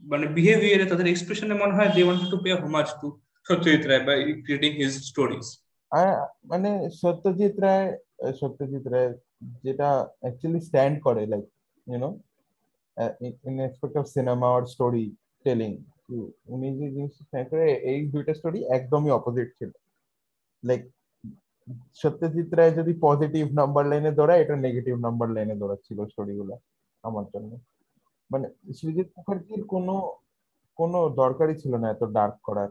মানে 0.00 0.26
বিহেভিয়ারে 0.36 0.86
তাদের 0.90 1.06
এক্সপ্রেশনে 1.10 1.54
মনে 1.54 1.76
হয় 1.76 1.90
they 1.94 2.02
want 2.04 2.22
to 2.30 2.36
pay 2.44 2.50
homage 2.54 2.88
to 3.00 3.08
Satyajit 3.48 3.82
Ray 3.86 4.04
by 4.08 4.18
creating 4.44 4.72
his 4.72 4.94
stories 5.10 5.46
মানে 6.50 6.70
সত্যজিৎ 7.02 7.54
রায় 7.64 7.88
সত্যজিৎ 8.40 8.84
রায় 8.92 9.10
যেটা 9.64 9.88
অ্যাকচুয়ালি 10.20 10.60
স্ট্যান্ড 10.60 10.96
করে 11.06 11.22
like 11.26 11.44
you know 11.90 12.10
in 13.48 13.54
expect 13.60 13.96
of 13.96 14.06
cinema 14.06 14.48
R 14.56 14.62
story 14.66 15.06
telling 15.44 15.72
উনি 16.46 16.68
যে 16.78 16.86
জিনিসটা 16.90 17.22
stand 17.28 17.46
করে, 17.50 17.66
এই 17.90 18.00
দুইটা 18.06 18.34
স্টোরি 18.34 18.60
একদমই 18.76 19.10
অপোজিট 19.10 19.48
ছিল। 19.58 19.70
লাইক 20.64 20.82
সত্যজিৎ 21.94 22.48
রায় 22.54 22.70
যদি 22.70 22.92
পজিটিভ 23.00 23.44
নাম্বার 23.52 23.84
লাইনে 23.86 24.10
দৌড়ায়, 24.10 24.40
এটা 24.40 24.56
নেগেটিভ 24.56 24.94
নাম্বার 24.96 25.28
লাইনে 25.28 25.54
দৌড়াচ্ছিল 25.54 25.98
স্টোরিগুলো 26.06 26.54
আমার 27.02 27.24
জন্য। 27.34 27.50
মানে 28.30 28.74
সৃজিত 28.74 29.06
মুখার্জির 29.16 29.64
কোনো 29.64 30.12
কোনো 30.78 31.14
দরকারই 31.14 31.54
ছিল 31.54 31.76
না 31.76 31.90
এত 31.90 32.02
ডার্ক 32.16 32.34
করার। 32.42 32.68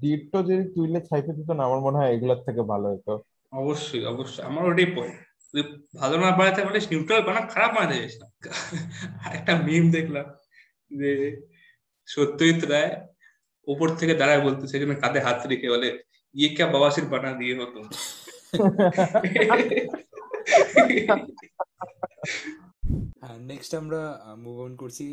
ডিটটো 0.00 0.42
যদি 0.42 0.74
তুইলে 0.74 1.00
ছাইপে 1.00 1.32
দিত 1.32 1.50
না 1.50 1.64
আমার 1.64 1.80
মনে 1.80 1.96
হয় 1.96 2.14
এগুলোর 2.14 2.42
থেকে 2.46 2.62
ভালো 2.62 2.88
হতো 2.88 3.24
অবশ্যই 3.52 4.04
অবশ্যই। 4.04 4.44
আমার 4.44 4.66
ওটাই 4.66 4.96
পয়েন্ট 4.96 5.18
তুই 5.50 5.62
ভালো 5.96 6.18
না 6.18 6.30
বানাতে 6.30 6.64
পারিস 6.64 6.90
নিউট্রাল 6.90 7.22
বানা 7.22 7.46
খারাপ 7.46 7.74
বানাতে 7.74 8.02
যাস 8.02 8.22
না। 8.22 8.28
একটা 9.32 9.62
মিম 9.62 9.90
দেখলাম 9.90 10.24
যে 10.90 11.40
সত্যজিৎ 12.08 12.64
রায় 12.64 13.06
উপর 13.68 13.88
থেকে 13.88 14.14
দাঁড়ায় 14.14 14.40
বলতে 14.40 14.68
সেখানে 14.68 14.94
কাঁধে 14.94 15.20
হাত 15.20 15.46
রেখে 15.46 15.70
বলে 15.70 15.98
ইয়ে 16.34 16.48
কে 16.48 16.64
বাবাসির 16.64 17.04
বানা 17.04 17.32
দিয়ে 17.32 17.60
হতো। 17.60 17.82
হ্যাঁ 22.84 23.38
নেক্সট 23.50 23.72
আমরা 23.74 24.00
মুভ 24.38 24.56
অন 24.60 24.76
করছি 24.76 25.06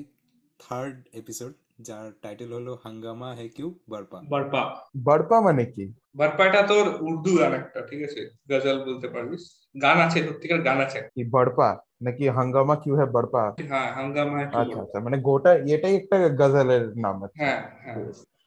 থার্ড 0.60 0.96
এপিসোড 1.14 1.54
যার 1.80 2.12
টাইটেল 2.22 2.54
হলো 2.54 2.74
হাঙ্গামা 2.84 3.30
হে 3.36 3.46
কিউ 3.48 3.68
বারপা। 3.90 4.18
বারপা। 4.30 4.62
বড়পা 5.04 5.38
মানে 5.42 5.64
কি? 5.66 5.86
বারপাটা 6.16 6.62
তোর 6.62 6.86
উর্দু 7.02 7.32
গান 7.38 7.54
একটা 7.54 7.80
ঠিক 7.90 8.02
আছে? 8.04 8.22
গজল 8.50 8.78
বলতে 8.86 9.08
পারবিস 9.08 9.44
গান 9.76 9.98
আছে 10.00 10.18
সত্যিকার 10.28 10.62
গান 10.62 10.78
আছে। 10.82 11.00
কি 11.16 11.22
বড়পা 11.32 11.70
নাকি 12.02 12.24
হাঙ্গামা 12.30 12.76
কিউ 12.76 12.94
হ্যাঁ 12.96 13.10
বড়পা 13.12 13.44
হ্যাঁ 13.70 13.90
হাঙ্গামা 13.94 14.38
আচ্ছা 14.54 14.80
আচ্ছা 14.82 14.98
মানে 15.00 15.18
গোটা 15.22 15.52
এটাই 15.76 15.94
একটা 15.96 16.16
গজলের 16.42 16.84
নাম 16.98 17.24
আছে। 17.24 17.38
হ্যাঁ 17.44 17.60
হ্যাঁ। 17.84 17.96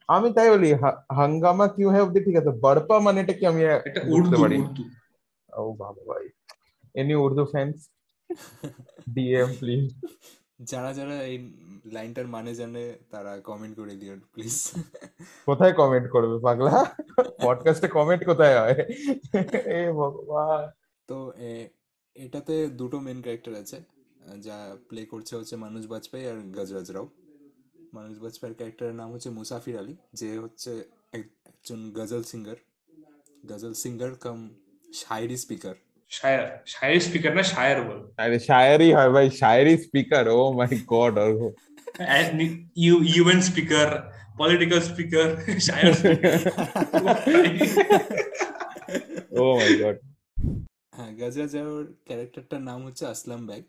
আমি 0.08 0.28
তাই 0.32 0.48
বলি 0.50 0.68
হাঙ্গামা 1.18 1.66
কিউ 1.68 1.88
হ্যাঁ 1.90 2.02
অব্দি 2.02 2.20
ঠিক 2.20 2.36
আছে 2.36 2.50
বড়পা 2.60 2.96
মানেটা 3.00 3.32
কি 3.32 3.44
আমি 3.46 3.62
এটা 3.88 4.00
উর্দু 4.14 4.36
পারি 4.42 4.56
উর্দু। 4.58 4.82
ও 5.48 5.62
বাবা 5.82 6.02
ভাই। 6.10 6.24
Any 6.94 7.14
Urdu 7.14 7.44
fans 7.44 7.76
DM 9.10 9.54
please 9.58 9.94
যারা 10.60 10.94
যারা 10.94 11.22
এই 11.22 11.54
লাইনটার 11.84 12.26
মানে 12.26 12.54
জানে 12.54 12.98
তারা 13.10 13.40
কমেন্ট 13.40 13.76
করে 13.76 13.96
দিও 13.96 14.16
প্লিজ 14.32 14.72
কোথায় 15.46 15.72
কমেন্ট 15.72 16.10
করবে 16.10 16.38
পাগলা? 16.38 16.96
পডকাস্টে 17.42 17.88
কমেন্ট 17.88 18.24
কোথায় 18.24 18.60
হয়? 18.60 18.86
এ 19.64 19.92
ভগবান। 19.92 20.70
তো 21.06 21.32
এ- 21.36 21.68
এটাতে 22.14 22.66
দুটো 22.66 23.00
মেন 23.00 23.22
ক্যারেক্টার 23.22 23.54
আছে 23.54 23.82
যা 24.40 24.76
প্লে 24.88 25.06
করছে 25.06 25.36
হচ্ছে 25.36 25.56
মানুষ 25.56 25.86
বাজপেয়ী 25.86 26.26
আর 26.26 26.40
গজরাজ 26.40 26.90
রাও। 26.90 27.08
মানুষ 27.92 28.18
বাজপেয়ীর 28.18 28.56
ক্যারেক্টারের 28.56 28.94
নাম 28.94 29.12
হচ্ছে 29.12 29.30
মুসাফির 29.30 29.78
আলী 29.78 29.96
যে 30.12 30.38
হচ্ছে 30.38 30.84
এক- 31.12 31.30
একজন 31.44 31.92
ghazal 31.92 32.22
singer 32.22 32.56
ghazal 33.48 33.72
singer 33.72 34.14
cum 34.14 34.54
shayari 34.94 35.36
speaker 35.36 35.74
shayar 36.16 36.42
shayer 36.72 37.00
speaker 37.06 37.32
না 37.38 37.42
শায়ার 37.52 37.78
বল। 37.88 38.00
আরে 38.22 38.38
শায়েরি 38.48 38.88
হয় 38.96 39.10
ভাই 39.16 39.26
shayari 39.40 39.74
speaker 39.86 40.24
oh 40.38 40.40
my 40.58 40.72
god 40.94 41.14
you 42.84 42.94
UN 43.14 43.40
speaker 43.48 43.88
political 44.40 44.80
speaker 44.90 45.28
shayar 45.68 45.92
oh 49.40 49.44
my 49.60 49.72
god 49.82 49.96
হ্যাঁ 50.96 51.10
গজরাজ 51.20 51.52
রাওর 51.56 51.86
ক্যারেক্টারটার 52.06 52.62
নাম 52.68 52.78
হচ্ছে 52.86 53.04
আসলাম 53.12 53.40
ব্যাগ 53.48 53.62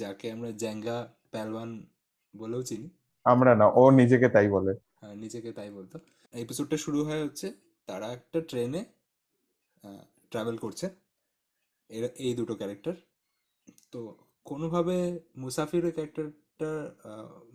যাকে 0.00 0.26
আমরা 0.34 0.50
জ্যাঙ্গা 0.62 0.96
প্যালওয়ান 1.32 1.70
বলেও 2.34 2.62
চিনি। 2.68 2.88
আমরা 3.26 3.52
না 3.60 3.66
ও 3.80 3.82
নিজেকে 4.00 4.28
তাই 4.36 4.48
বলে। 4.56 4.72
হ্যাঁ, 5.00 5.16
নিজেকে 5.22 5.50
তাই 5.58 5.70
বলতো। 5.78 5.96
এপিসোডটা 6.44 6.76
শুরু 6.84 7.00
হয় 7.08 7.22
হচ্ছে 7.26 7.46
তারা 7.88 8.06
একটা 8.16 8.38
ট্রেনে 8.50 8.80
ট্রাভেল 10.32 10.56
করছে। 10.64 10.86
এরা, 11.92 12.08
এই 12.26 12.32
দুটো 12.40 12.54
ক্যারেক্টার 12.60 12.94
তো 13.92 14.00
কোনোভাবে 14.48 14.96
মুসাফিরের 15.42 15.92
ক্যারেক্টারটা 15.96 16.70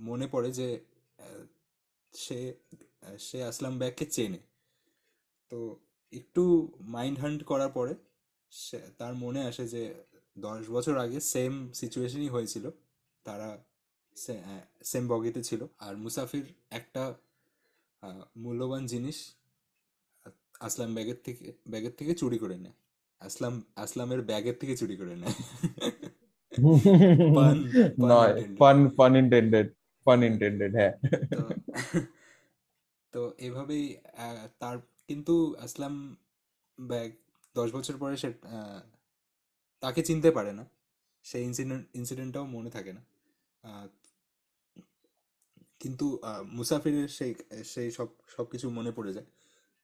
মনে 0.10 0.28
পড়ে 0.34 0.50
যে 0.60 0.68
সে 2.14 2.40
সে 3.28 3.38
আসলাম 3.50 3.74
ব্যাগকে 3.82 4.06
চেনে। 4.16 4.40
তো 5.52 5.58
একটু 6.14 6.44
মাইন্ড 6.96 7.18
হান্ট 7.24 7.42
করার 7.52 7.72
পরে 7.78 7.94
সে, 8.52 8.80
তার 9.00 9.14
মনে 9.24 9.42
আসে 9.50 9.64
যে, 9.74 9.84
দশ 10.46 10.64
বছর 10.76 10.96
আগে 11.06 11.20
সেম 11.34 11.54
সিচুয়েশনই 11.82 12.30
হয়েছিল। 12.36 12.66
তারা 13.26 13.50
সেম 14.92 15.04
বগিতে 15.12 15.42
ছিল। 15.50 15.62
আর 15.86 15.94
মুসাফির 16.04 16.46
একটা 16.80 17.04
মূল্যবান 18.44 18.84
জিনিস 18.94 19.18
আসলাম 20.68 20.92
ব্যাগের 20.96 21.20
থেকে 21.26 21.46
ব্যাগের 21.72 21.94
থেকে 22.00 22.14
চুরি 22.22 22.38
করে 22.44 22.58
নেয়। 22.64 22.78
আসলাম 23.22 23.54
আসলামের 23.76 24.22
ব্যাগের 24.22 24.56
থেকে 24.62 24.74
চুরি 24.78 24.96
করে 24.98 25.16
নেয়। 25.16 25.36
নয় 28.12 28.34
পান 28.60 28.78
পান 28.98 29.12
ইন্টেন্ডেড 29.16 29.68
পান 30.08 30.20
ইন্টেন্ডেড 30.24 30.72
হ্যাঁ। 30.76 30.94
তো 33.14 33.22
এভাবেই 33.40 33.84
তার 34.60 34.78
কিন্তু 35.10 35.34
আসলাম 35.66 35.94
ব্যাগ 36.78 37.10
দশ 37.56 37.70
বছর 37.72 37.96
পরে 37.98 38.16
সে 38.18 38.30
তাকে 39.84 40.02
চিনতে 40.02 40.30
পারে 40.32 40.52
না। 40.54 40.64
সেই 41.26 41.44
ইনসিডেন্ট 41.44 41.84
ইনসিডেন্টটাও 41.94 42.46
মনে 42.56 42.70
থাকে 42.70 42.92
না। 42.94 43.02
কিন্তু 45.82 46.06
মুসাফিরের 46.52 47.08
সেই 47.18 47.32
সেই 47.66 47.90
সব 47.92 48.10
সব 48.36 48.46
কিছু 48.52 48.68
মনে 48.70 48.92
পড়ে 48.92 49.12
যায়। 49.14 49.28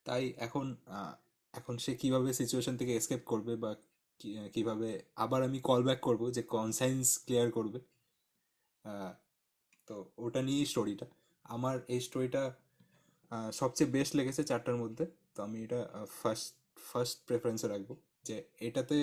তাই 0.06 0.24
এখন 0.38 0.66
আহ, 0.90 1.14
এখন 1.54 1.76
সে 1.84 1.92
কীভাবে 2.02 2.30
সিচুয়েশন 2.40 2.74
থেকে 2.80 2.92
এসকেপ 3.00 3.22
করবে 3.32 3.54
বা 3.64 3.72
কীভাবে 4.56 4.90
আবার 5.24 5.42
আমি 5.48 5.60
কল 5.70 5.82
ব্যাক 5.88 6.00
করব 6.08 6.22
যে 6.38 6.42
কনসাইন্স 6.56 7.06
ক্লিয়ার 7.26 7.50
করবে? 7.58 7.80
তো 9.88 9.96
ওটা 10.26 10.42
নিয়েই 10.48 10.68
স্টোরিটা 10.72 11.06
আমার 11.46 11.76
এই 11.94 12.00
স্টোরিটা 12.08 12.44
সবচেয়ে 13.62 13.90
বেস্ট 13.96 14.12
লেগেছে 14.20 14.42
চারটার 14.50 14.78
মধ্যে। 14.84 15.06
তো 15.36 15.40
আমি 15.48 15.58
এটা 15.66 15.80
ফার্স্ট 16.20 16.50
ফার্স্ট 16.90 17.18
প্রেফারেন্সে 17.28 17.68
রাখব 17.74 17.90
যে 18.28 18.36
এটাতে 18.68 18.98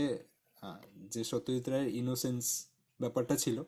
যে 1.14 1.22
সত্যজিৎ 1.30 1.66
রায়ের 1.72 1.90
ইনোসেন্স 2.00 2.44
ব্যাপারটা 3.00 3.34
ছিল 3.44 3.58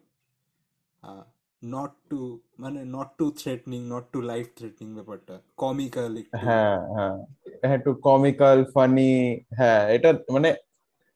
নট 1.62 1.92
টু 2.10 2.20
মানে 2.58 2.80
not 2.96 3.08
to 3.18 3.26
threatening 3.40 3.80
not 3.94 4.04
to 4.12 4.18
life 4.22 4.46
threatening 4.58 4.88
ব্যাপারটা। 4.94 5.34
কমিক্যাল 5.56 6.12
হ্যাঁ 6.44 6.76
হ্যাঁ। 6.96 7.16
হ্যাঁ 7.60 7.74
একটু 7.78 7.92
কমিক্যাল 8.08 8.58
ফানি 8.74 9.10
হ্যাঁ 9.58 9.82
এটা 9.96 10.10
মানে 10.32 10.50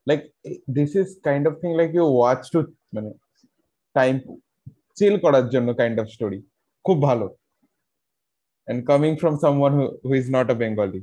like 0.07 0.19
this 0.77 0.91
is 1.01 1.09
kind 1.27 1.43
of 1.49 1.53
thing 1.61 1.71
like 1.79 1.89
you 1.93 2.05
watch 2.17 2.41
to 2.53 2.59
মানে 2.95 3.09
টাইম 3.95 4.13
চিল 4.97 5.15
করার 5.25 5.45
জন্য 5.53 5.67
কাইন্ড 5.81 5.95
অফ 5.99 6.07
স্টোরি 6.15 6.39
খুব 6.85 6.97
ভালো। 7.01 7.27
And 8.67 8.79
coming 8.89 9.11
from 9.21 9.35
someone 9.43 9.71
who 10.05 10.11
is 10.21 10.25
not 10.35 10.47
a 10.53 10.55
Bengali 10.63 11.01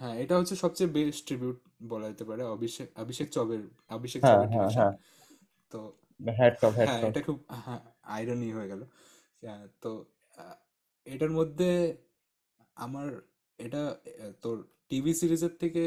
হ্যাঁ 0.00 0.14
এটা 0.22 0.34
হচ্ছে 0.38 0.54
সবচেয়ে 0.64 0.90
বেস্ট 0.96 1.20
ট্রিবিউট 1.28 1.58
বলা 1.92 2.06
যেতে 2.10 2.24
পারে 2.24 2.42
অভিষেক 2.56 2.88
অভিষেক 3.04 3.28
চবের 3.36 3.62
অভিষেক 3.90 4.20
হ্যাঁ 4.22 4.36
চবের 4.36 4.48
হ্যাঁ 4.54 4.70
হ্যাঁ। 4.78 4.92
তো 5.72 5.78
হ্যাট 6.20 6.54
টপ 6.62 6.72
হ্যাট 6.78 6.88
হ্যাঁ 6.88 7.00
এটা 7.08 7.20
খুব 7.28 7.38
হ্যাঁ। 7.66 7.80
আইরনি 8.08 8.48
হয়ে 8.52 8.68
গেল। 8.72 8.82
তো 9.82 9.90
এটার 11.06 11.32
মধ্যে 11.38 11.70
আমার 12.76 13.08
এটা 13.58 13.82
তোর 14.42 14.56
টিভি 14.90 15.12
সিরিজের 15.20 15.54
থেকে 15.62 15.84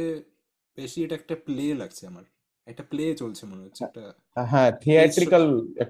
বেশি 0.78 0.98
এটা 1.06 1.16
একটা 1.16 1.36
প্লে 1.48 1.66
লাগছে 1.74 2.04
আমার। 2.08 2.26
একটা 2.68 2.84
প্লে 2.92 3.04
চলছে 3.22 3.44
মনে 3.52 3.62
হচ্ছে 3.66 3.82
একটা 3.86 4.04
হ্যাঁ 4.52 4.70
থিয়েট্রিক্যাল 4.84 5.46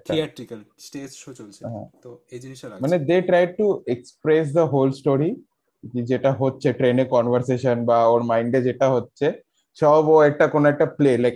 থিয়েট্রিক্যাল 0.08 0.62
স্টেজ 0.86 1.10
শো 1.22 1.30
চলছে। 1.34 1.62
হ্যাঁ। 1.66 1.88
তো 2.04 2.10
এই 2.34 2.40
জিনিসটা 2.44 2.68
লাগছে। 2.70 2.84
মানে 2.84 2.98
they 3.10 3.18
try 3.30 3.46
to 3.60 3.66
express 3.96 4.46
the 4.58 4.66
whole 4.74 4.90
story 5.00 5.30
যেটা 6.10 6.32
হচ্ছে 6.42 6.70
ট্রেনে 6.80 7.04
কনভারসেশন 7.14 7.78
বা 7.90 7.98
ওর 8.14 8.22
মাইন্ডে 8.24 8.60
যেটা 8.68 8.88
হচ্ছে 8.96 9.28
সব 9.78 10.04
ও 10.08 10.18
একটা 10.30 10.46
কোন 10.54 10.64
একটা 10.66 10.86
play 10.98 11.12
like 11.24 11.36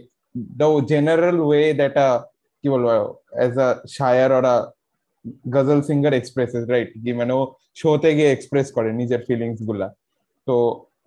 the 0.59 0.67
general 0.91 1.37
way 1.47 1.61
that 1.79 1.97
কি 2.63 2.67
বলব 2.73 2.87
as 3.37 3.53
a 3.59 3.69
shayar 3.95 4.31
or 4.31 4.45
a 4.45 4.55
ghazal 5.55 5.79
singer 5.89 6.13
expresses 6.17 6.63
right 6.73 6.89
কি 7.03 7.11
মানে 7.19 7.33
ও 7.39 7.41
শোতে 7.81 8.09
গিয়ে 8.17 8.29
এক্সপ্রেস 8.33 8.67
করে 8.77 8.89
নিজের 9.01 9.21
ফিলিংসগুলা 9.27 9.87
তো 10.47 10.55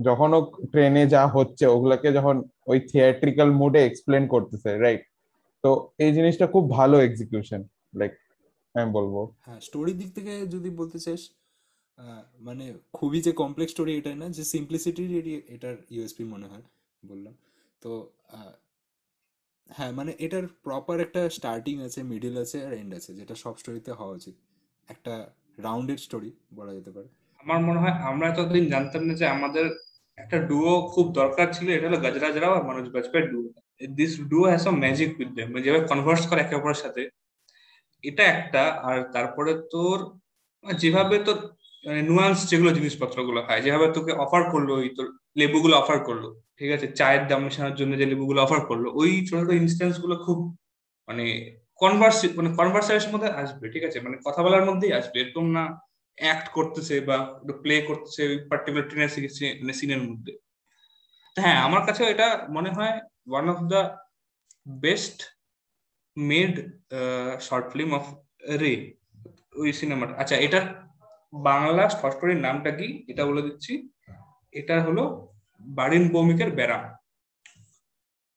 যখন 0.09 0.31
ও 0.39 0.41
ট্রেনে 0.73 1.03
যা 1.15 1.23
হচ্ছে 1.37 1.65
ওগুলাকে 1.75 2.09
যখন 2.19 2.37
ওই 2.71 2.79
থিয়েট্রিক্যাল 2.91 3.49
মুডে 3.61 3.81
এক্সপ্লেন 3.85 4.23
করতেছে 4.35 4.71
রাইট 4.85 5.03
তো 5.65 5.71
এই 6.05 6.11
জিনিসটা 6.17 6.47
খুব 6.55 6.65
ভালো 6.79 6.97
এক্সিকিউশন 7.01 7.61
লাইক 8.01 8.13
আমি 8.75 8.91
বলব 8.99 9.15
হ্যাঁ 9.47 9.61
স্টোরির 9.67 9.97
দিক 10.01 10.11
থেকে 10.17 10.33
যদি 10.55 10.69
বলতে 10.81 10.99
চাস 11.07 11.23
মানে 12.49 12.65
খুবই 12.99 13.21
যে 13.27 13.33
কমপ্লেক্স 13.43 13.73
স্টোরি 13.75 13.93
এটাই 14.01 14.17
না, 14.23 14.27
যে 14.37 14.43
সিম্পলিসিটির 14.55 15.11
এটার 15.55 15.77
ইউএসপি 15.95 16.25
মনে 16.35 16.47
হয়, 16.53 16.65
বললাম। 17.03 17.35
তো 17.83 17.91
হ্যাঁ 19.71 19.93
মানে 19.99 20.13
এটার 20.27 20.47
প্রপার 20.67 20.97
একটা 21.07 21.21
স্টার্টিং 21.37 21.77
আছে 21.87 22.01
মিডিল 22.13 22.35
আছে 22.45 22.59
আর 22.67 22.73
এন্ড 22.81 22.93
আছে, 22.99 23.11
যেটা 23.19 23.35
সব 23.45 23.55
স্টোরিতে 23.61 23.91
হওয়া 23.99 24.15
উচিত। 24.19 24.35
একটা 24.89 25.13
রাউন্ডেড 25.67 25.99
স্টোরি 26.07 26.31
বলা 26.59 26.73
যেতে 26.77 26.91
পারে। 26.97 27.09
আমার 27.41 27.61
মনে 27.69 27.81
হয় 27.83 27.95
আমরা 28.11 28.27
এতদিন 28.33 28.65
জানতাম 28.75 29.03
না 29.09 29.13
যে 29.21 29.27
আমাদের 29.37 29.67
একটা 30.19 30.37
ডুও 30.49 30.73
খুব 30.95 31.07
দরকার 31.21 31.47
ছিল, 31.57 31.67
এটা 31.77 31.87
হলো 31.89 31.99
গজরাজ 32.05 32.35
রাও 32.43 32.53
আর 32.59 32.65
Manoj 32.69 32.89
বাজপেয়ীর 32.95 33.27
duo 33.33 33.45
this 33.99 34.13
duo 34.31 34.45
has 34.51 34.61
some 34.67 34.75
magic 34.85 35.11
with 35.19 35.31
them 35.39 35.49
যেভাবে 35.65 35.85
কনভার্স 35.91 36.23
করে 36.29 36.41
একে 36.43 36.55
অপরের 36.59 36.81
সাথে। 36.85 37.03
এটা 38.05 38.25
একটা, 38.35 38.63
আর 38.89 38.99
তারপরে 39.15 39.53
তোর 39.73 39.99
যেভাবে 40.65 41.17
তোর 41.27 41.39
নুয়ান্স 41.85 42.39
যেগুলো 42.51 42.71
জিনিসপত্রগুলো 42.79 43.41
হয় 43.47 43.61
যেভাবে 43.65 43.87
তোকে 43.97 44.13
অফার 44.25 44.43
করল, 44.53 44.69
ওই 44.81 44.89
তোর 44.97 45.07
লেবুগুলো 45.41 45.75
অফার 45.83 45.99
করল, 46.09 46.25
ঠিক 46.59 46.71
আছে? 46.77 46.87
চায়ের 46.99 47.23
দাম 47.31 47.41
মেশানোর 47.47 47.77
জন্য 47.81 47.93
যে 48.01 48.07
লেবুগুলো 48.13 48.39
অফার 48.47 48.61
করল, 48.71 48.85
ওই 49.01 49.11
ছোট 49.29 49.39
ছোট 49.41 49.51
ইনস্ট্যান্সগুলো 49.63 50.15
খুব 50.27 50.39
মানে 51.09 51.25
কনভার্স 51.83 52.19
মানে 52.39 52.51
কনভার্সেশনের 52.59 53.13
মধ্যে 53.15 53.31
আসবে, 53.43 53.65
ঠিক 53.75 53.85
আছে? 53.89 53.99
মানে 54.07 54.17
কথা 54.27 54.41
বলার 54.45 54.65
মধ্যেই 54.69 54.93
আসবে। 55.01 55.17
এরকম 55.23 55.47
না 55.57 55.65
অ্যাক্ট 56.19 56.47
করতেছে 56.57 56.95
বা 57.09 57.17
প্লে 57.63 57.75
করতেছে 57.89 58.23
ওই 58.31 58.39
পার্টিকুলার 58.51 58.87
ট্রেনের 58.89 59.11
মানে 59.63 59.75
সিনের 59.81 60.03
মধ্যে। 60.09 60.33
হ্যাঁ 61.37 61.59
আমার 61.67 61.83
কাছে 61.89 62.03
এটা 62.13 62.29
মনে 62.57 62.71
হয় 62.77 62.95
one 63.31 63.47
of 63.53 63.59
the 63.73 63.81
best 64.85 65.19
made 66.17 66.53
short 67.49 67.67
film 67.73 67.91
of 67.99 68.05
Ray 68.63 68.73
ওই 69.61 69.69
সিনেমাটা 69.81 70.15
আচ্ছা 70.23 70.37
এটার 70.47 70.65
বাংলা 71.33 71.89
শর্ট 71.89 72.21
নামটা 72.25 72.71
কি? 72.71 73.05
এটা 73.09 73.27
বলে 73.27 73.43
দিচ্ছি। 73.43 73.73
এটা 74.53 74.83
হলো 74.83 75.35
বারিন 75.61 76.09
ভৌমিকের 76.13 76.51
ব্যারাম। 76.51 76.83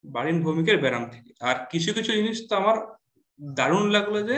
বারিন 0.04 0.44
ভৌমিকের 0.44 0.78
ব্যারাম 0.78 1.04
থেকে। 1.10 1.32
আর 1.40 1.56
কিছু 1.72 1.94
কিছু 1.94 2.12
জিনিস 2.14 2.48
তো 2.50 2.56
আমার 2.56 2.78
দারুণ 3.40 3.90
লাগল 3.90 4.16
যে 4.30 4.38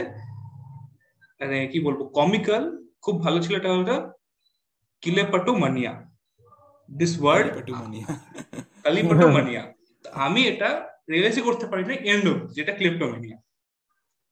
মানে 1.41 1.67
কি 1.67 1.79
বলব 1.79 1.99
কমিক্যাল 2.13 2.63
খুব 3.01 3.23
ভালো 3.23 3.41
ছিল 3.41 3.55
এটা 3.55 3.69
হলো 3.73 4.13
কিলেপাটু 5.01 5.55
মানিয়া। 5.55 5.93
দিস 6.97 7.21
ওয়ার্ড 7.21 7.47
কালিপাটুমানিয়া 7.47 8.07
কালিপাটু 8.83 9.27
মানিয়া। 9.27 9.73
আমি 10.25 10.41
এটা 10.47 10.69
রিয়েলাইজ 11.09 11.41
করতে 11.41 11.65
পারি 11.67 11.83
না 11.85 11.93
এন্ড 11.93 12.53
যেটা 12.55 12.71
ক্লিপ্টোমানিয়া 12.73 13.37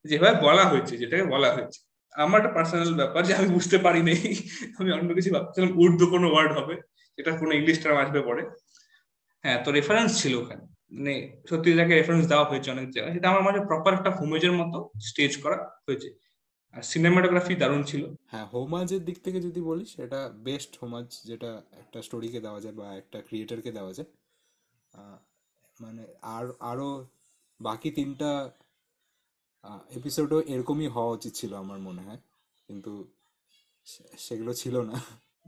যেভাবে 0.04 0.40
বলা 0.46 0.64
হয়েছে 0.68 0.96
যেটাকে 0.98 1.24
বলা 1.24 1.48
হয়েছে। 1.54 1.80
আমার 2.12 2.40
একটা 2.40 2.52
পার্সোনাল 2.52 2.94
ব্যাপার 2.94 3.26
যে 3.26 3.34
আমি 3.34 3.48
বুঝতে 3.48 3.78
পারি 3.78 4.02
নাই 4.02 4.36
আমি 4.78 4.92
অন্য 4.92 5.14
কিছু 5.14 5.30
ভাবছিলাম, 5.30 5.78
উর্দু 5.78 6.06
কোনো 6.06 6.32
ওয়ার্ড 6.32 6.52
হবে 6.52 6.76
যেটা 7.16 7.36
কোনো 7.36 7.52
ইংলিশ 7.54 7.82
টার্ম 7.82 7.98
আসবে 7.98 8.22
পরে। 8.22 8.50
হ্যাঁ 9.42 9.64
তো 9.64 9.72
রেফারেন্স 9.72 10.22
ছিল 10.22 10.34
ওখানে। 10.34 10.62
মানে 10.92 11.42
সত্যি 11.50 11.72
যাকে 11.72 11.94
রেফারেন্স 11.94 12.28
দেওয়া 12.28 12.44
হয়েছে 12.44 12.70
অনেক 12.70 12.90
জায়গায়, 12.90 13.14
সেটা 13.14 13.28
আমার 13.28 13.42
মাঝে 13.42 13.60
প্রপার 13.60 13.94
একটা 13.94 14.10
হোমেজের 14.10 14.52
মতো 14.52 14.90
স্টেজ 15.00 15.42
করা 15.42 15.80
হয়েছে। 15.88 16.32
আর 16.72 16.82
সিনেমাটোগ্রাফি 16.82 17.54
দারুণ 17.54 17.82
ছিল। 17.82 18.14
হ্যাঁ 18.26 18.46
হোমাজের 18.46 19.04
দিক 19.04 19.22
থেকে 19.22 19.40
যদি 19.40 19.60
বলিস 19.60 19.98
এটা 19.98 20.30
বেস্ট 20.34 20.78
হোমাজ 20.82 21.20
যেটা 21.24 21.62
একটা 21.72 22.02
স্টোরিকে 22.02 22.40
দেওয়া 22.40 22.60
যায় 22.60 22.74
বা 22.74 22.96
একটা 22.96 23.20
ক্রিয়েটারকে 23.20 23.72
দেওয়া 23.72 23.92
যায়। 23.92 24.06
মানে 25.80 26.06
আর, 26.22 26.52
আরও 26.60 27.06
বাকি 27.60 27.90
তিনটা 27.90 28.50
এপিসোডও 29.90 30.40
এরকমই 30.46 30.86
হওয়া 30.86 31.10
উচিত 31.12 31.32
ছিল 31.34 31.54
আমার 31.54 31.78
মনে 31.78 32.02
হয়। 32.02 32.20
কিন্তু 32.68 32.92
সেগুলো 34.18 34.52
ছিল 34.54 34.76
না। 34.82 34.96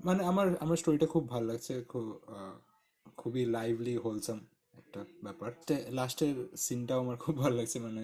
মানে 0.05 0.25
আমার 0.25 0.47
আমার 0.61 0.77
স্টোরিটা 0.77 1.07
খুব 1.07 1.29
ভালো 1.29 1.47
লাগছে 1.47 1.85
খুব 1.89 2.05
খুবই 3.17 3.45
লাইভলি 3.47 3.97
হোলসাম 3.97 4.39
একটা 4.75 5.05
ব্যাপার। 5.23 5.51
লাস্টের 5.91 6.35
সিনটাও 6.57 7.01
আমার 7.01 7.17
খুব 7.17 7.39
ভালো 7.39 7.57
লাগছে 7.57 7.79
মানে 7.81 8.03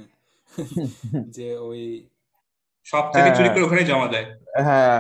যে 1.37 1.59
ওই 1.59 1.83
সব 2.85 3.05
থেকে 3.13 3.23
হ্যাঁ, 3.23 3.35
চুরি 3.35 3.49
হ্যাঁ। 3.49 3.55
করে 3.55 3.65
ওখানে 3.65 3.85
জমা 3.85 4.07
দেয়। 4.07 4.27
হ্যাঁ 4.63 4.97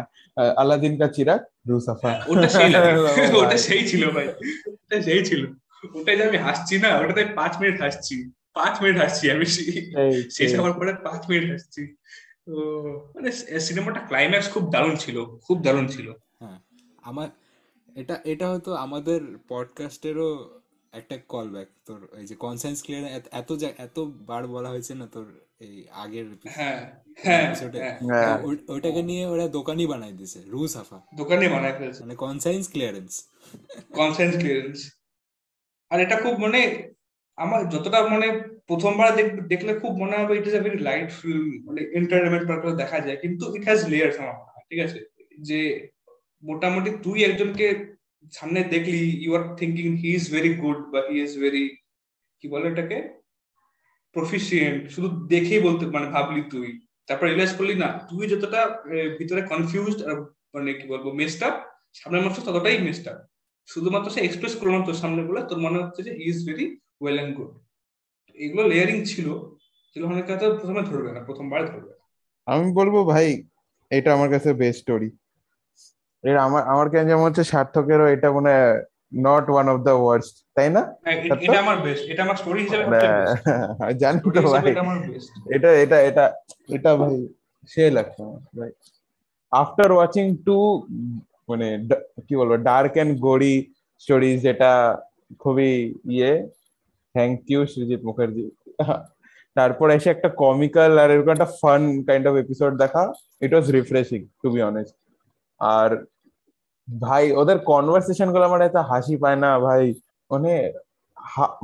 আলাদিন 0.56 0.98
কা 0.98 1.08
চিরাগ 1.08 1.40
রুসাফা। 1.68 2.08
হ্যাঁ, 2.08 2.20
ওটা 2.28 2.48
সেই 2.48 2.70
ওটা 3.42 3.58
সেই 3.58 3.82
ছিল 3.88 4.11
ভাই। 4.11 4.26
ওটা 4.66 5.02
সেই 5.02 5.24
ছিল। 5.24 5.42
ওটাই 5.94 6.16
যে 6.16 6.24
আমি 6.24 6.38
হাসছি 6.38 6.78
না 6.78 6.98
ওটাতে 6.98 7.24
পাঁচ 7.34 7.52
মিনিট 7.61 7.80
হাসছি। 7.80 8.16
পাঁচ 8.61 8.82
মিনিট 8.82 8.98
হাসছি 9.02 9.30
আমি। 9.30 9.46
শেষ 10.30 10.54
হওয়ার 10.54 10.72
পরে 10.72 10.92
পাঁচ 11.04 11.30
মিনিট 11.30 11.50
হাসছি। 11.50 11.82
তো 12.46 12.54
মানে 13.14 13.28
সিনেমাটা 13.61 14.00
ক্লাইম্যাক্স 14.00 14.52
খুব 14.52 14.70
দারুণ 14.70 14.96
ছিল 14.96 15.16
খুব 15.38 15.62
দারুণ 15.62 15.86
ছিল। 15.88 16.06
হ্যাঁ 16.40 16.58
আমার 17.02 17.28
এটা 17.96 18.20
এটা 18.24 18.50
হয়তো 18.50 18.74
আমাদের 18.76 19.20
পডকাস্টেরও 19.48 20.61
একটা 20.92 21.18
কল 21.28 21.48
ব্যাক 21.48 21.68
তোর 21.86 22.08
এই 22.18 22.26
যে 22.26 22.34
কনসেন্স 22.34 22.82
ক্লিয়ার 22.82 23.04
এত 23.32 23.52
যা- 23.52 23.76
এত 23.78 23.96
বার 24.26 24.46
বলা 24.46 24.68
হয়েছে 24.68 24.94
না 24.94 25.06
তোর 25.06 25.26
এই 25.61 25.84
আগের 25.94 26.26
হ্যাঁ 26.48 26.80
হ্যাঁ 27.18 27.44
ওইটাকে 28.68 29.02
নিয়ে 29.02 29.26
ওরা 29.26 29.48
দোকানই 29.48 29.86
বানাই 29.86 30.12
দিছে 30.12 30.38
রু 30.46 30.68
সাফা। 30.68 30.98
দোকানই 31.16 31.48
বানায় 31.48 31.78
ফেলছে। 31.78 32.00
মানে 32.00 32.14
কনসাইন্স 32.16 32.70
ক্লিয়ারেন্স 32.70 33.12
কনসেন্স 33.94 34.36
ক্লিয়ারেন্স 34.36 34.78
আর 35.90 36.00
এটা 36.00 36.16
খুব 36.20 36.34
মানে 36.38 36.61
আমার 37.38 37.68
যতটা 37.68 38.08
মানে 38.08 38.28
প্রথমবার 38.70 39.08
দেখ- 39.18 39.42
দেখলে 39.52 39.72
খুব 39.82 39.92
মনে 40.02 40.16
হবে 40.20 40.32
it 40.38 40.46
is 40.50 40.54
a 40.60 40.62
very 40.66 40.78
light 40.88 41.08
film 41.20 41.46
মানে 41.66 41.80
এন্টারটেনমেন্ট 41.98 42.44
পারপাস 42.50 42.74
দেখা 42.82 42.98
যায়, 43.06 43.18
কিন্তু 43.22 43.44
ইট 43.56 43.64
হ্যাজ 43.68 43.80
লেয়ার্স 43.92 44.16
আমার 44.22 44.36
ঠিক 44.70 44.80
আছে? 44.86 44.98
যে 45.48 45.60
মোটামুটি 46.42 46.90
তুই 47.04 47.18
একজনকে 47.28 47.66
সামনে 48.38 48.60
দেখলি 48.74 49.00
you 49.24 49.30
are 49.38 49.44
thinking 49.60 49.86
he 50.02 50.10
is 50.18 50.24
very 50.34 50.52
good 50.62 50.78
বা 50.92 51.00
হি 51.08 51.16
ইজ 51.26 51.32
ভেরি 51.42 51.64
কি 52.40 52.46
বলে 52.52 52.66
এটাকে 52.72 52.98
প্রফিসিয়েন্ট 54.16 54.80
শুধু 54.94 55.08
দেখেই 55.34 55.60
বলতে 55.66 55.82
মানে 55.96 56.06
ভাবলি 56.14 56.42
তুই। 56.52 56.68
তারপর 57.08 57.24
রিয়েলাইজ 57.26 57.52
করলি, 57.58 57.74
না, 57.82 57.88
তুই 58.10 58.24
যতটা 58.32 58.60
ভিতরে 59.18 59.40
কনফিউজড 59.52 60.00
আর 60.08 60.16
মানে 60.54 60.70
কি 60.78 60.84
বলব 60.92 61.06
আপ 61.48 61.54
সামনের 61.98 62.22
মানুষ 62.24 62.36
ততটাই 62.46 62.76
আপ 63.12 63.18
শুধুমাত্র 63.68 64.08
সে 64.14 64.20
এক্সপ্রেস 64.24 64.54
করল 64.58 64.70
না 64.76 64.80
তোর 64.88 64.98
সামনে 65.02 65.20
বলে, 65.28 65.40
তোর 65.50 65.58
মনে 65.66 65.78
হচ্ছে 65.82 66.00
যে 66.06 66.12
he 66.18 66.24
is 66.32 66.38
very 66.48 66.66
well 67.00 67.16
and 67.18 67.34
good 67.38 67.52
এগুলো 68.41 68.62
লেয়ারিং 68.70 68.99
ছিল 69.12 69.28
যেগুলো 69.91 70.11
অনেকে 70.14 70.30
হয়তো 70.32 70.47
প্রথমে 70.61 70.82
ধরবে 70.91 71.11
না 71.14 71.20
প্রথমবার 71.28 71.61
ধরবে। 71.70 71.93
আমি 72.47 72.66
বলব 72.78 72.95
ভাই 73.12 73.28
এটা 73.91 74.11
আমার 74.16 74.28
কাছে 74.34 74.51
বেস্ট 74.61 74.80
স্টোরি 74.82 75.11
এটা 76.24 76.41
আমার 76.49 76.62
আমার 76.72 76.86
কেন 76.93 77.05
যেমন 77.11 77.24
হচ্ছে 77.28 77.45
সার্থকেরও 77.53 78.07
এটা 78.14 78.28
মনে 78.36 78.55
not 79.26 79.45
one 79.53 79.66
of 79.72 79.78
the 79.88 79.95
worst 80.03 80.34
তাই 80.57 80.68
না? 80.76 80.82
হ্যাঁ, 81.05 81.16
এটা 81.45 81.59
আমার 81.64 81.78
বেস্ট 81.86 82.05
এটা 82.12 82.22
আমার 82.26 82.36
স্টোরি 82.43 82.61
হিসেবে 82.66 82.84
না, 82.84 82.99
জানি 84.03 84.18
স্টোরি 84.20 84.36
তো 84.36 84.43
ভাই। 84.55 84.62
এটা 84.72 84.82
আমার 84.86 84.99
বেস্ট 85.09 85.30
এটা 85.57 85.70
এটা 85.84 85.99
এটা 86.09 86.24
এটা 86.76 86.91
ভাই 87.01 87.16
সে 87.72 87.82
লাগছে 87.97 88.22
ভাই। 88.59 88.70
আফটার 89.53 89.91
ওয়াচিং 89.97 90.26
টু 90.47 90.59
মানে 91.51 91.66
কি 92.26 92.34
বলব 92.41 92.53
ডার্ক 92.70 92.95
এন্ড 93.03 93.12
গড়ি 93.26 93.55
স্টোরি 94.03 94.30
যেটা 94.47 94.72
খুবই 95.43 95.72
ইয়ে 96.14 96.32
থ্যাংক 97.14 97.36
ইউ 97.52 97.61
সৃজিত 97.72 98.00
মুখার্জি 98.08 98.44
তারপর 99.56 99.86
এসে 99.96 100.08
একটা 100.12 100.28
কমিক্যাল 100.42 100.92
আর 101.02 101.08
এরকম 101.14 101.32
একটা 101.34 101.48
ফান 101.61 101.82
কাইন্ড 102.08 102.24
অফ 102.30 102.34
এপিসোড 102.44 102.72
দেখা। 102.82 103.02
It 103.44 103.50
was 103.54 103.66
refreshing 103.76 104.20
to 104.42 104.48
be 104.54 104.61
honest 104.70 104.94
আর 105.61 105.90
ভাই, 106.88 107.24
ওদের 107.40 107.58
কনভারসেশনগুলো 107.70 108.44
আমার 108.48 108.61
এত 108.68 108.78
হাসি 108.90 109.14
পায় 109.22 109.38
না, 109.44 109.50
ভাই। 109.66 109.84
মানে 110.30 110.52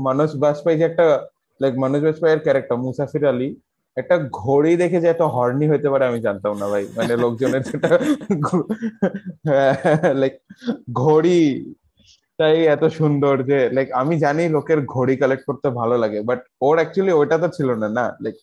মনোজ 0.07 0.33
বাজপেয়ী 0.43 0.77
যে 0.81 0.85
একটা 0.91 1.07
লাইক 1.61 1.75
মনোজ 1.83 2.03
বাজপেয়ীর 2.07 2.41
ক্যারেক্টার 2.47 2.83
মুসাফির 2.85 3.25
আলী, 3.33 3.49
একটা 3.97 4.17
ঘড়ি 4.43 4.73
দেখে 4.83 4.99
যে 5.03 5.09
এত 5.15 5.23
হর্নি 5.35 5.67
হতে 5.73 5.89
পারে 5.93 6.05
আমি 6.11 6.21
জানতাম 6.27 6.53
না, 6.61 6.67
ভাই। 6.73 6.85
মানে 6.97 7.13
লোকজনের 7.25 7.63
যেটা 7.69 7.91
লাইক 10.21 10.35
ঘড়ি 11.03 11.43
তাই 12.39 12.57
এত 12.75 12.85
সুন্দর 13.01 13.35
যে 13.51 13.59
লাইক 13.77 13.89
আমি 14.01 14.15
জানি 14.25 14.43
লোকের 14.57 14.81
ঘড়ি 14.95 15.15
কালেক্ট 15.23 15.45
করতে 15.49 15.69
ভালো 15.81 15.95
লাগে 16.03 16.19
বাট 16.29 16.41
ওর 16.67 16.77
অ্যাকচুয়ালি 16.81 17.13
ওইটা 17.17 17.37
তো 17.43 17.49
ছিল 17.57 17.69
না 17.83 17.89
না? 17.99 18.07
লাইক 18.25 18.37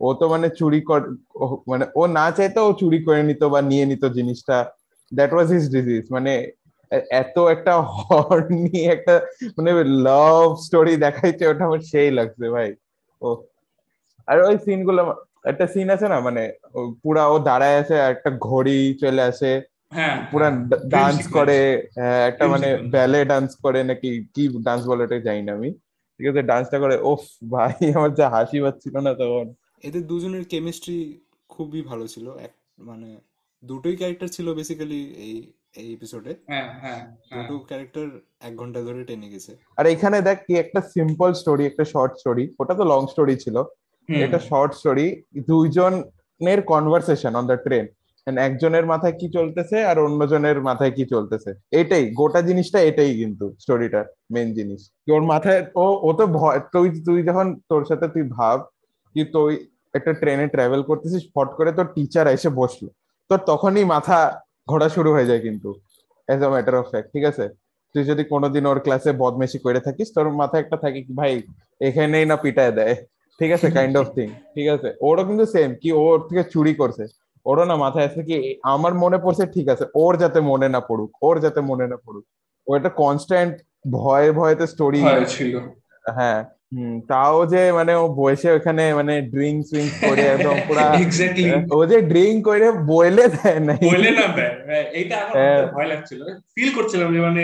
ও 0.00 0.08
তো 0.20 0.24
মানে 0.32 0.46
চুরি 0.58 0.80
মানে 1.70 1.84
ও 2.00 2.02
না 2.18 2.26
চাইতো 2.36 2.60
ও 2.68 2.70
চুরি 2.80 2.98
করে 3.06 3.20
নিত 3.30 3.42
বা 3.54 3.60
নিয়ে 3.70 3.84
নিত 3.90 4.04
জিনিসটা। 4.18 4.56
দ্যাট 5.12 5.30
ওয়াজ 5.34 5.48
হিজ 5.56 5.64
ডিজিজ 5.76 6.04
মানে 6.16 6.32
এত 7.22 7.36
একটা 7.54 7.72
হর্নি 7.98 8.80
একটা 8.94 9.14
মানে 9.56 9.70
লাভ 10.06 10.46
স্টোরি 10.66 10.94
দেখাইছে 11.06 11.44
ওটা 11.50 11.62
আমার 11.68 11.82
সেই 11.92 12.10
লাগছে 12.18 12.46
ভাই। 12.54 12.68
ও, 13.22 13.28
আর 14.28 14.36
ওই 14.48 14.56
সিনগুলো, 14.66 15.02
একটা 15.50 15.64
সিন 15.72 15.88
আছে 15.94 16.06
না 16.12 16.18
মানে 16.26 16.42
পুরা 17.02 17.24
ও 17.32 17.36
দাঁড়ায় 17.48 17.76
আছে 17.82 17.94
একটা 18.12 18.30
ঘড়ি 18.48 18.78
চলে 19.02 19.22
আসে। 19.30 19.50
পুরা 20.32 20.48
হ্যাঁ। 20.50 20.56
ডান্স 20.88 21.20
করে 21.28 21.58
হ্যাঁ, 21.98 22.20
একটা 22.26 22.44
মানে. 22.48 22.68
ব্যালে 22.86 23.20
ডান্স 23.24 23.50
করে 23.64 23.80
নাকি 23.84 24.10
কি 24.34 24.42
ডান্স 24.64 24.82
বলে 24.86 25.02
ওটা 25.04 25.18
জানি 25.20 25.42
না 25.42 25.52
আমি। 25.52 25.70
ঠিক 26.20 26.26
আছে 26.28 26.42
ডান্সটা 26.42 26.78
করে 26.78 26.96
ওফ 27.02 27.22
ভাই 27.50 27.72
আমার 27.98 28.10
যা 28.14 28.26
হাসি 28.28 28.58
পাচ্ছিল 28.60 28.94
না 28.98 29.12
তখন। 29.14 29.46
এদের 29.82 30.02
দুজনের 30.06 30.44
কেমিস্ট্রি 30.44 30.98
খুবই 31.50 31.82
ভালো 31.82 32.04
ছিল। 32.06 32.26
এক 32.38 32.52
মানে 32.80 33.08
দুটোই 33.62 33.96
ক্যারেক্টার 33.96 34.28
ছিল 34.28 34.46
বেসিক্যালি 34.54 35.00
এই 35.18 35.34
এই 35.74 35.88
এপিসোডে 35.92 36.32
হ্যাঁ 36.48 36.68
হ্যাঁ 36.82 37.02
হ্যাঁ। 37.30 37.46
দুটো 37.48 37.64
ক্যারেক্টার 37.64 38.06
এক 38.40 38.52
ঘণ্টা 38.56 38.80
ধরে 38.82 39.04
টেনে 39.04 39.28
গেছে। 39.28 39.52
আর 39.78 39.84
এখানে 39.86 40.16
দেখ 40.20 40.38
কি 40.46 40.52
একটা 40.54 40.80
সিম্পল 40.94 41.30
স্টোরি 41.32 41.64
একটা 41.66 41.84
শর্ট 41.84 42.12
স্টোরি 42.16 42.44
ওটা 42.60 42.74
তো 42.74 42.84
লং 42.84 43.02
স্টোরি 43.06 43.34
ছিল। 43.36 43.56
এটা 44.08 44.38
শর্ট 44.38 44.72
স্টোরি 44.74 45.06
দুইজনের 45.46 46.60
কনভারসেশন 46.62 47.32
অন 47.34 47.44
দ্য 47.46 47.56
ট্রেন 47.56 47.84
একজনের 48.26 48.86
মাথায় 48.86 49.12
কি 49.20 49.28
চলতেছে 49.28 49.84
আর 49.84 49.98
অন্যজনের 49.98 50.62
মাথায় 50.62 50.90
কি 50.90 51.04
চলতেছে? 51.04 51.50
এটাই, 51.80 52.04
গোটা 52.10 52.40
জিনিসটা 52.42 52.80
এটাই 52.80 53.12
কিন্তু 53.18 53.54
স্টোরিটার 53.60 54.04
মেন 54.30 54.54
জিনিস। 54.54 54.80
ওর 55.14 55.22
মাথায়, 55.22 55.66
ও 55.84 55.86
ও 56.08 56.12
তো 56.12 56.26
ভয়, 56.26 56.60
তুই 56.72 56.86
তুই 57.06 57.22
যখন 57.22 57.46
তোর 57.68 57.84
সাথে 57.84 58.08
তুই 58.08 58.22
ভাব 58.22 58.58
কি 59.14 59.24
তুই 59.24 59.52
একটা 59.94 60.12
ট্রেনে 60.12 60.46
ট্রাভেল 60.46 60.82
করতেছিস, 60.82 61.22
ফট 61.34 61.48
করে 61.58 61.72
তোর 61.72 61.86
টিচার 61.94 62.26
এসে 62.36 62.48
বসল। 62.48 62.86
তোর 63.30 63.40
তখনই 63.46 63.84
মাথা 63.84 64.18
ঘোরা 64.68 64.88
শুরু 64.88 65.12
হয়ে 65.12 65.26
যায় 65.26 65.40
কিন্তু 65.40 65.68
as 66.28 66.42
a 66.42 66.48
matter 66.48 66.74
of 66.74 66.86
fact 66.90 67.08
ঠিক 67.12 67.24
আছে? 67.24 67.48
তুই 67.94 68.04
যদি 68.04 68.24
কোনোদিন 68.24 68.66
ওর 68.66 68.78
ক্লাসে 68.80 69.12
বদমেশি 69.12 69.58
করে 69.58 69.80
থাকিস, 69.80 70.08
তোর 70.14 70.26
মাথায় 70.30 70.62
একটা 70.62 70.76
থাকে 70.76 71.02
কি, 71.06 71.12
ভাই, 71.20 71.42
এখানেই 71.80 72.26
না 72.30 72.36
পিটায় 72.36 72.72
দেয়। 72.72 72.94
ঠিক 73.40 73.50
আছে 73.52 73.70
কাইন্ড 73.70 73.96
অফ 73.96 74.06
থিং 74.16 74.28
ঠিক 74.54 74.68
আছে? 74.68 74.88
ওরও 75.00 75.24
কিন্তু 75.24 75.46
সেম 75.46 75.74
কি 75.82 75.92
ওর 75.92 76.18
থেকে 76.28 76.42
চুরি 76.50 76.74
করছে। 76.74 77.04
ওরও 77.46 77.64
না 77.64 77.76
মাথায় 77.76 78.06
আছে 78.06 78.20
কি 78.22 78.36
আমার 78.64 78.92
মনে 78.94 79.18
পড়ছে 79.18 79.44
ঠিক 79.46 79.66
আছে 79.68 79.84
ওর 79.94 80.16
যাতে 80.16 80.38
মনে 80.40 80.68
না 80.68 80.80
পড়ুক 80.80 81.10
ওর 81.22 81.36
যাতে 81.40 81.60
মনে 81.60 81.86
না 81.88 81.96
পড়ুক। 81.96 82.24
ও 82.66 82.76
একটা 82.76 82.90
কনস্ট্যান্ট 82.96 83.54
ভয়ে 83.90 84.30
ভয়েতে 84.32 84.64
স্টোরি 84.66 85.00
ছিল। 85.28 85.52
হ্যাঁ 86.16 86.40
তাও 87.08 87.38
যে 87.46 87.62
মানে 87.72 87.92
ও 87.94 88.04
বসে 88.14 88.48
ওখানে 88.52 88.84
মানে 88.94 89.14
ড্রিঙ্কস 89.34 89.68
উইঙ্কস 89.72 89.96
করে 90.04 90.22
একদম 90.26 90.56
পুরা 90.68 90.84
ও 91.72 91.78
যে 91.86 91.98
ড্রিঙ্ক 92.02 92.38
করে 92.44 92.66
বইলে 92.90 93.24
দেয় 93.28 93.60
না 93.60 93.74
বলে 93.92 94.10
না 94.10 94.26
দেয়। 94.36 94.54
হ্যাঁ, 94.66 94.84
এইটা 94.92 95.14
আমার 95.16 95.34
হ্যাঁ। 95.36 95.62
ভয় 95.72 95.88
লাগছিল। 95.88 96.20
ফিল 96.54 96.70
করছিলাম 96.74 97.08
যে 97.14 97.20
মানে 97.20 97.42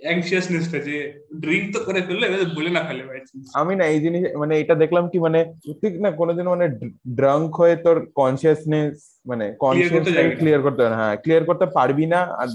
অ্যাংশিয়াসনেসটা 0.00 0.78
যে 0.88 0.96
ড্রিঙ্ক 1.42 1.66
তো 1.74 1.78
করে 1.86 2.00
ফেললে 2.06 2.24
এবার 2.26 2.40
বলে 2.58 2.70
না 2.70 2.82
ফেলে 2.88 3.02
ভাই 3.06 3.20
আমি 3.60 3.72
না 3.76 3.84
এই 3.86 4.00
জিনিস 4.00 4.22
মানে 4.36 4.54
এটা 4.58 4.74
দেখলাম 4.74 5.04
কি 5.12 5.18
মানে 5.18 5.40
ঠিক 5.80 5.94
না 6.04 6.08
কোনোদিন 6.20 6.46
মানে 6.48 6.66
ড্রাঙ্ক 7.18 7.50
হয়ে 7.60 7.76
তোর 7.76 7.96
কনসিয়াসনেস 8.14 8.94
মানে 9.26 9.46
কনসিয়াস 9.58 9.92
করতে 9.92 10.10
যাবি 10.12 10.28
না। 10.28 10.38
ক্লিয়ার 10.40 10.60
করতে 10.62 10.82
না 10.82 10.96
হ্যাঁ 10.96 11.14
ক্লিয়ার 11.16 11.44
করতে 11.44 11.66
পারবি 11.66 12.06
না 12.06 12.20
আর 12.40 12.48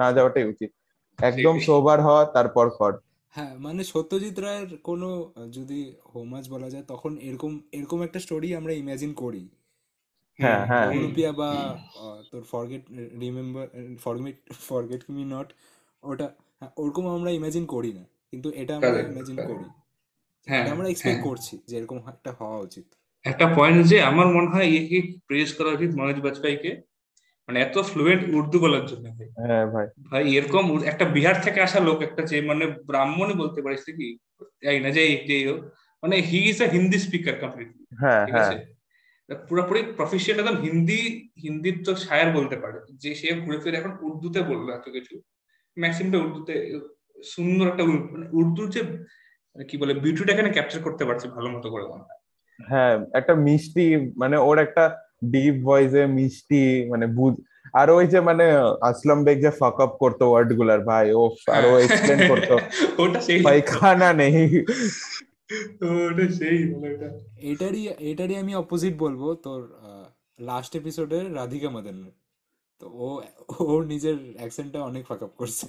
না 0.00 0.06
যাওয়াটাই 0.12 0.46
উচিত। 0.48 0.70
একদম। 1.18 1.54
সোবার 1.58 1.98
হওয়া 2.00 2.22
তারপর 2.26 2.66
কর 2.78 2.92
হ্যাঁ 3.34 3.52
মানে 3.58 3.82
সত্যজিৎ 3.84 4.36
রায়ের 4.38 4.70
কোনো 4.82 5.08
যদি 5.50 5.80
হোমাজ 6.14 6.44
বলা 6.48 6.68
যায় 6.70 6.84
তখন 6.88 7.12
এরকম 7.28 7.52
এরকম 7.72 7.98
একটা 8.02 8.18
স্টোরি 8.20 8.48
আমরা 8.54 8.72
ইমাজিন 8.72 9.12
করি। 9.14 9.42
হ্যাঁ 10.38 10.60
হ্যাঁ 10.66 10.86
বা 11.40 11.50
তোর 12.30 12.42
forget 12.42 12.84
remember 13.20 13.66
forget 14.04 14.36
forget 14.68 15.02
me 15.10 15.22
not 15.24 15.48
ওটা 16.02 16.26
হ্যাঁ, 16.62 16.72
ওরকম 16.76 17.04
আমরা 17.08 17.30
ইমাজিন 17.30 17.64
করি 17.66 17.90
না 17.92 18.04
কিন্তু 18.30 18.48
এটা 18.52 18.72
আমরা 18.76 18.98
ইমাজিন 19.12 19.36
করি। 19.48 19.64
হ্যাঁ 20.46 20.64
আমরা 20.70 20.86
এক্সপেক্ট 20.88 21.14
হ্যাঁ। 21.14 21.26
করছি 21.28 21.54
যে 21.68 21.74
এরকম 21.78 21.98
একটা 22.08 22.30
হওয়া 22.38 22.58
উচিত। 22.58 22.86
একটা 23.24 23.46
পয়েন্ট 23.56 23.80
যে 23.86 23.96
আমার 24.02 24.26
মনে 24.26 24.48
হয় 24.48 24.68
একে 24.76 24.98
প্রেস 25.26 25.48
করা 25.58 25.70
উচিত 25.70 25.90
মনোজ 25.94 26.18
বাজপেয়ীকে 26.20 26.72
মানে 27.48 27.58
এত 27.60 27.76
ফ্লুয়েন্ট 27.82 28.22
উর্দু 28.34 28.56
বলার 28.60 28.84
জন্য 28.86 29.04
ভাই। 29.16 29.28
হ্যাঁ 29.40 29.66
ভাই। 29.66 29.86
ভাই 30.10 30.22
এরকম 30.34 30.64
একটা 30.82 31.04
বিহার 31.06 31.36
থেকে 31.42 31.58
আসা 31.60 31.78
লোক 31.80 31.98
একটা 32.02 32.22
যে 32.22 32.36
মানে 32.40 32.64
ব্রাহ্মণই 32.86 33.36
বলতে 33.38 33.60
পারিস 33.62 33.82
কি? 33.90 34.08
জানি 34.62 34.78
না 34.80 34.90
যে 34.90 35.02
যেই 35.28 35.44
হোক 35.46 35.60
মানে 36.02 36.16
he 36.20 36.40
is 36.48 36.58
a 36.62 36.68
Hindi 36.68 36.98
speaker 36.98 37.34
completely 37.40 37.82
হ্যাঁ 38.00 38.22
ঠিক 38.26 38.34
হ্যাঁ। 38.34 38.46
আছে? 38.46 38.56
পুরোপুরি 39.48 39.80
প্রফেশনাল 39.96 40.38
একদম 40.38 40.56
হিন্দি 40.62 41.00
হিন্দির 41.42 41.74
তো 41.84 41.92
শায়ার 41.96 42.28
বলতে 42.32 42.56
পারে। 42.56 42.78
যে 42.94 43.10
সে 43.14 43.28
ঘুরে 43.44 43.58
ফিরে 43.60 43.76
এখন 43.78 43.92
উর্দুতে 44.02 44.40
বলল 44.42 44.66
এত 44.70 44.86
কিছু। 44.88 45.14
ম্যাক্সিমামটা 45.76 46.18
উর্দুতে 46.20 46.54
সুন্দর 47.32 47.66
একটা 47.68 47.84
মানে 48.12 48.26
উর্দুর 48.32 48.66
যে 48.70 48.80
মানে 49.56 49.64
কি 49.68 49.76
বলে 49.76 49.92
বিউটিটা 50.02 50.32
এখানে 50.32 50.50
ক্যাপচার 50.52 50.80
করতে 50.82 51.02
পারছে 51.08 51.26
ভালো 51.36 51.48
মতো 51.54 51.68
করে 51.70 51.84
মনে 51.86 52.04
হয়। 52.04 52.18
হ্যাঁ 52.58 52.94
একটা 53.14 53.34
মিষ্টি 53.46 53.84
মানে 54.16 54.36
ওর 54.42 54.56
একটা 54.58 54.84
ডিপ 55.32 55.54
ভয়েসে 55.64 56.02
মিষ্টি 56.16 56.62
মানে 56.90 57.06
বুঝ 57.16 57.34
আর 57.74 57.88
ওই 57.90 58.04
যে 58.06 58.20
মানে 58.28 58.44
আসলাম 58.82 59.18
বেগ 59.26 59.38
যে 59.44 59.50
ফাক 59.60 59.76
আপ 59.80 59.92
করতো 60.02 60.24
ওয়ার্ডগুলার 60.28 60.80
ভাই 60.88 61.06
ও 61.12 61.22
আর 61.48 61.62
ও 61.66 61.74
এক্সপ্লেন 61.78 62.20
করতো 62.30 62.54
ওটা 63.02 63.18
সেই 63.26 63.38
পায়খানা 63.42 64.08
নেই। 64.20 64.36
ওটা 66.02 66.26
সেই 66.38 66.56
ওটা। 66.86 67.08
এটারই 67.50 67.82
এটারই 68.10 68.36
আমি 68.36 68.52
অপোজিট 68.54 68.94
বলব 68.98 69.22
তোর 69.44 69.60
আহ, 69.80 70.06
লাস্ট 70.40 70.72
এপিসোডে 70.76 71.18
রাধিকা 71.34 71.68
মাদান। 71.70 71.98
তো 72.82 72.88
ও 73.06 73.08
ওর 73.72 73.82
নিজের 73.92 74.16
অ্যাকসেন্টটা 74.40 74.78
অনেক 74.90 75.02
ফাক 75.08 75.20
আপ 75.26 75.32
করছে। 75.40 75.66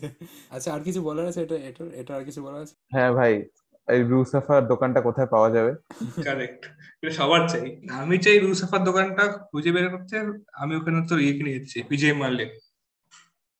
আচ্ছা 0.55 0.69
আর 0.75 0.81
কিছু 0.87 0.99
বলার 1.07 1.25
আছে? 1.29 1.39
এটা 1.45 1.55
এটা 1.69 1.83
এটা 2.01 2.11
আর 2.17 2.23
কিছু 2.27 2.39
বলার 2.45 2.61
আছে? 2.65 2.75
হ্যাঁ 2.95 3.11
ভাই 3.17 3.33
এই 3.87 4.01
রুসাফার 4.11 4.61
দোকানটা 4.71 4.99
কোথায় 5.07 5.29
পাওয়া 5.33 5.49
যাবে? 5.55 5.71
কারেক্ট 6.27 6.61
এটা 7.01 7.11
সবার 7.19 7.41
চাই। 7.51 7.67
আমি 8.01 8.15
চাই 8.25 8.37
রুসাফার 8.45 8.81
দোকানটা 8.89 9.23
খুঁজে 9.49 9.71
বের 9.75 9.87
করতে 9.93 10.15
আমি 10.61 10.73
ওখানে 10.79 10.99
তো 11.09 11.15
ইয়ে 11.23 11.33
কিনে 11.37 11.51
দিচ্ছি 11.57 11.77
Vijay 11.91 12.15
Mallya. 12.21 12.47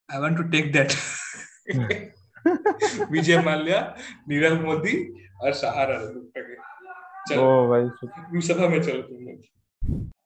I 0.10 0.18
want 0.20 0.36
to 0.40 0.44
take 0.54 0.66
that 0.76 0.90
Vijay 3.14 3.42
Mallya 3.48 3.80
Nirav 4.30 4.58
Modi 4.66 4.96
আর 5.44 5.54
সাহারা 5.62 5.96
লোকটাকে। 6.16 6.56
ও 6.60 7.24
চলো 7.30 7.48
ভাই 7.72 7.84
রুসাফা 8.34 8.66
মে 8.72 8.80
চলো। 8.88 9.02
তুমি 9.10 9.34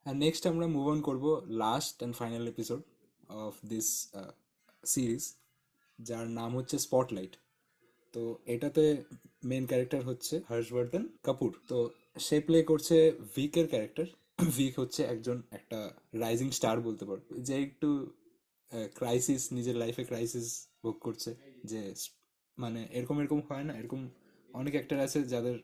আর 0.08 0.16
নেক্সট 0.24 0.44
আমরা 0.52 0.66
মুভ 0.76 0.86
অন 0.94 1.00
করব 1.08 1.26
last 1.64 1.96
and 2.06 2.14
final 2.20 2.46
episode 2.54 2.82
of 3.30 3.54
this 3.72 3.88
series 4.84 5.24
যার 6.00 6.26
নাম 6.40 6.52
হচ্ছে 6.58 6.76
স্পটলাইট 6.88 7.34
তো 8.14 8.22
এটাতে 8.54 8.84
মেন 9.50 9.64
ক্যারেক্টার 9.70 10.02
হচ্ছে 10.10 10.36
হর্ষবর্ধন 10.52 11.04
কাপুর। 11.28 11.52
তো 11.70 11.78
সে 12.26 12.38
প্লে 12.48 12.60
করছে 12.72 12.96
ভিকের 13.36 13.68
ক্যারেক্টার 13.72 14.08
ভিক 14.58 14.74
হচ্ছে 14.80 15.02
একজন 15.14 15.38
একটা 15.58 15.80
রাইজিং 16.24 16.50
স্টার 16.58 16.76
বলতে 16.88 17.04
পারব 17.10 17.24
যে 17.48 17.56
একটু 17.68 17.90
ক্রাইসিস 19.00 19.42
নিজের 19.58 19.76
লাইফে 19.82 20.04
ক্রাইসিস 20.10 20.48
ভোগ 20.84 20.96
করছে। 21.06 21.32
যে 21.72 21.82
মানে 22.58 22.82
এরকম 22.98 23.16
এরকম 23.22 23.40
হয় 23.50 23.66
না। 23.68 23.74
এরকম 23.80 24.02
অনেক 24.50 24.74
অ্যাক্টার 24.78 25.00
আছে 25.08 25.20
যাদের 25.34 25.56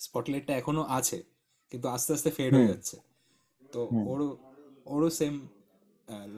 স্পটলাইটটা 0.00 0.52
এখনও 0.60 0.84
আছে 0.98 1.18
কিন্তু 1.72 1.86
আস্তে 1.94 2.10
আস্তে 2.16 2.30
ফেড 2.38 2.52
হয়ে 2.56 2.70
যাচ্ছে। 2.72 2.96
তো 3.74 3.80
ওরও 4.10 4.28
ওরও 4.94 5.08
সেম 5.20 5.34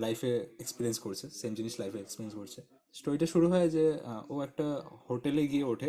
লাইফে 0.02 0.32
এক্সপিরিয়েন্স 0.62 0.98
করছে 1.04 1.26
সেম 1.40 1.52
জিনিস 1.58 1.74
লাইফে 1.82 1.98
এক্সপিরিয়েন্স 2.04 2.34
করছে। 2.40 2.60
স্টোরিটা 2.98 3.26
শুরু 3.34 3.46
হয় 3.52 3.68
যে 3.76 3.84
ও 4.32 4.34
একটা 4.46 4.66
হোটেলে 5.08 5.42
গিয়ে 5.52 5.66
ওঠে, 5.72 5.88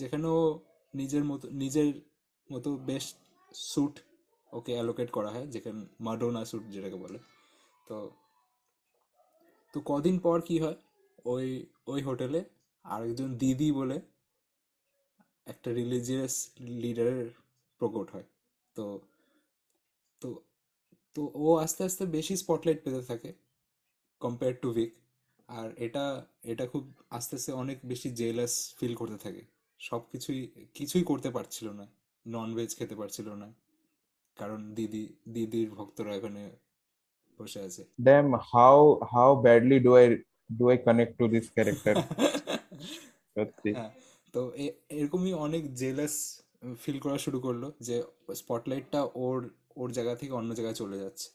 যেখানে 0.00 0.26
ও 0.38 0.42
নিজের 0.94 1.24
মতো 1.30 1.46
নিজের 1.62 1.88
মতো 2.48 2.70
বেস্ট 2.90 3.14
স্যুট 3.70 3.94
ওকে 4.52 4.72
অ্যালোকেট 4.76 5.08
করা 5.16 5.30
হয়, 5.34 5.46
যেখানে 5.54 5.80
মাডোনা 6.06 6.42
স্যুট 6.50 6.64
যেটাকে 6.74 6.98
বলে। 7.04 7.18
তো 7.88 7.96
তো 9.74 9.78
কদিন 9.90 10.16
পর 10.26 10.38
কি 10.48 10.56
হয়, 10.64 10.78
ওই 11.32 11.46
ওই 11.92 12.00
হোটেলে 12.08 12.40
আরেকজন 12.84 13.30
দিদি 13.42 13.68
বলে 13.78 13.96
একটা 15.52 15.68
রিলিজিয়াস 15.80 16.34
লিডারের 16.82 17.28
প্রকট 17.80 18.06
হয়। 18.14 18.26
তো 18.76 18.84
তো 20.22 20.28
তো 21.16 21.22
ও 21.44 21.48
আস্তে 21.64 21.82
আস্তে 21.88 22.04
বেশি 22.16 22.34
স্পটলাইট 22.42 22.78
পেতে 22.84 23.02
থাকে 23.10 23.30
কম্পেয়ার 24.20 24.54
টু 24.62 24.68
উইক 24.76 24.92
আর 25.48 25.68
এটা 25.86 26.04
এটা 26.52 26.64
খুব 26.72 26.84
আস্তে 27.10 27.34
আস্তে 27.38 27.52
অনেক 27.62 27.78
বেশি 27.90 28.08
জেলাস 28.20 28.52
ফিল 28.78 28.94
করতে 29.00 29.18
থাকে। 29.24 29.42
সব 29.80 30.02
কিছুই 30.12 30.40
কিছুই 30.74 31.04
করতে 31.10 31.28
পারছিল 31.36 31.66
না। 31.80 31.86
নন 32.26 32.48
ভেজ 32.56 32.70
খেতে 32.78 32.94
পারছিল 33.00 33.28
না। 33.42 33.48
কারণ 34.36 34.60
দিদি 34.76 35.04
দিদির 35.34 35.68
ভক্তরা 35.78 36.12
এখানে 36.18 36.42
বসে 37.40 37.60
আছে। 37.68 37.82
Damn 38.06 38.26
how 38.52 38.78
how 39.12 39.30
badly 39.46 39.78
do 39.86 39.92
I 40.00 40.06
do 40.58 40.64
I 40.72 40.78
connect 40.86 41.12
to 41.18 41.24
this 41.34 41.46
character 41.56 41.94
সত্যি। 43.36 43.70
হ্যাঁ 43.78 43.92
তো 44.34 44.40
এরকমই 44.98 45.32
অনেক 45.46 45.62
জেলাস 45.82 46.14
ফিল 46.82 46.98
করা 47.04 47.18
শুরু 47.24 47.38
করল 47.46 47.62
যে 47.86 47.96
স্পটলাইটটা 48.40 49.00
ওর 49.26 49.38
ওর 49.80 49.92
জায়গা 49.92 50.14
থেকে 50.14 50.32
অন্য 50.32 50.54
জায়গায় 50.54 50.74
চলে 50.74 50.98
যাচ্ছে। 50.98 51.28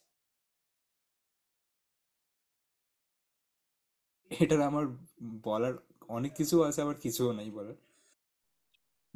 এটার 4.39 4.61
আমার 4.61 4.85
বলার 5.43 5.73
অনেক 6.07 6.35
কিছু 6.35 6.63
আছে 6.63 6.81
আবার 6.81 6.95
কিছুও 6.95 7.31
নাই 7.31 7.51
বলার। 7.51 7.73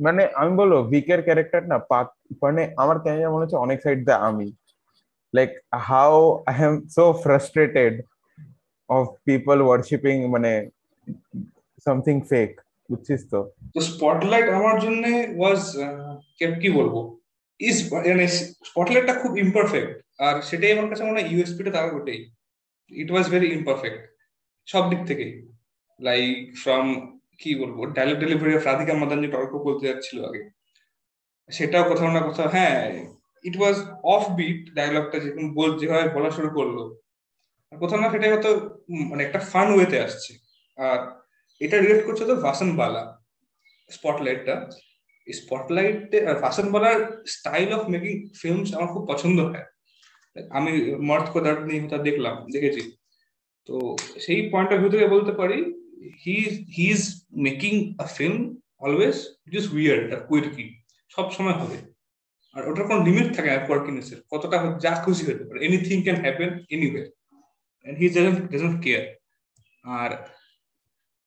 মানে 0.04 0.26
আমি 0.36 0.58
বলব 0.58 0.90
ভিকের 0.90 1.24
ক্যারেক্টার 1.24 1.68
না 1.68 1.80
পাক- 1.80 2.36
মানে 2.42 2.74
আমার 2.78 3.00
কেন 3.00 3.30
মনে 3.30 3.44
হচ্ছে 3.44 3.56
অনেক 3.56 3.82
সাইড 3.82 4.06
দা 4.06 4.16
আমি। 4.16 4.54
Like 5.36 5.50
how 5.76 6.44
I 6.48 6.64
am 6.64 6.88
so 6.88 7.14
frustrated 7.14 8.06
of 8.90 9.08
people 9.24 9.62
worshipping 9.62 10.28
মানে 10.28 10.70
সামথিং 11.84 12.22
ফেক 12.22 12.62
বুঝছিস 12.90 13.30
তো? 13.30 13.52
তো 13.74 13.82
স্পটলাইট 13.82 14.50
আমার 14.50 14.80
জন্য 14.80 15.08
ওয়াজ 15.38 15.78
কি 16.40 16.72
বলব? 16.72 17.19
ইজ 17.60 17.78
মানে 17.94 18.26
স্পটলাইটটা 18.70 19.14
খুব 19.22 19.32
ইমপারফেক্ট 19.46 19.92
আর 20.26 20.36
সেটাই 20.50 20.72
আমার 20.76 20.88
কাছে 20.92 21.04
মনে 21.08 21.18
হয় 21.20 21.28
ইউএসপিটা 21.32 21.72
তার 21.76 21.88
ওটাই 21.98 22.20
ইট 22.92 23.10
ওয়াজ 23.12 23.26
ভেরি 23.34 23.48
ইমপারফেক্ট 23.58 24.02
সব 24.68 24.84
দিক 24.92 25.02
থেকেই। 25.10 25.32
লাইক 26.00 26.36
ফ্রম 26.64 26.86
কি 27.42 27.52
বলব, 27.62 27.78
dialogue 27.98 28.18
delivery 28.24 28.54
of 28.56 28.64
Radhika 28.70 28.94
Madan 29.02 29.20
যে 29.24 29.30
তর্ক 29.36 29.54
বলতে 29.68 29.84
যাচ্ছিল 29.90 30.18
আগে। 30.30 30.42
সেটাও 31.50 31.84
কোথাও 31.90 32.10
না 32.16 32.22
কোথাও 32.28 32.48
হ্যাঁ 32.56 32.80
ইট 33.46 33.56
ওয়াজ 33.60 33.78
অফ 34.16 34.24
বিট 34.40 34.60
ডায়লগটা 34.78 35.18
যেরকম 35.24 35.46
বল, 35.58 35.72
যেভাবে 35.80 36.08
বলা 36.16 36.30
শুরু 36.38 36.50
করল। 36.58 36.78
কোথাও 37.72 38.00
না 38.02 38.08
সেটাই 38.14 38.32
হয়তো 38.34 38.52
মানে 39.10 39.22
একটা 39.24 39.40
ফান 39.52 39.68
ওয়েতে 39.74 39.98
আসছে। 40.06 40.32
আর 40.78 41.00
এটা 41.62 41.76
রিলেট 41.78 42.02
করছে 42.08 42.24
তো 42.30 42.34
ভাসন 42.46 42.70
বালা 42.80 43.04
স্পটলাইটটা 43.90 44.56
স্পটলাইট 45.40 46.00
ভাসন 46.44 46.68
বলার 46.76 46.98
স্টাইল 47.36 47.70
অফ 47.78 47.82
মেকিং 47.94 48.14
ফিল্মস 48.42 48.70
আমার 48.78 48.90
খুব 48.94 49.04
পছন্দ 49.12 49.38
হয়। 49.50 49.68
আমি 50.58 50.72
মর্ত 51.10 51.28
কোদার 51.34 51.56
নিয়ে 51.68 51.82
ওটা 51.86 51.98
দেখলাম, 52.08 52.36
দেখেছি। 52.54 52.84
তো 53.70 53.76
সেই 54.24 54.40
পয়েন্ট 54.52 54.70
অফ 54.74 54.78
ভিউ 54.82 54.92
থেকে 54.94 55.08
বলতে 55.16 55.32
পারি 55.40 55.58
he 56.24 56.36
he 56.76 56.86
is 56.96 57.04
making 57.48 57.74
a 58.04 58.06
film 58.18 58.40
always 58.86 59.16
it 59.48 59.54
is 59.60 59.66
weird 59.76 60.08
R 60.16 60.22
quirky 60.30 60.66
সব 61.16 61.26
সময় 61.38 61.58
হবে। 61.62 61.78
আর 62.56 62.62
ওটার 62.70 62.86
কোনো 62.90 63.00
লিমিট 63.08 63.28
থাকে 63.36 63.50
না 63.54 63.60
কোয়ার্কিনেসের 63.68 64.20
কতটা 64.32 64.58
যা 64.84 64.94
খুশি 65.04 65.24
হতে 65.30 65.44
পারে। 65.48 65.60
Anything 65.68 65.98
can 66.06 66.18
happen 66.24 66.50
anyway 66.76 67.02
and 67.86 67.96
he 68.02 68.06
doesn't 68.16 68.40
doesn't 68.52 68.78
care 68.84 69.04
আর 70.00 70.12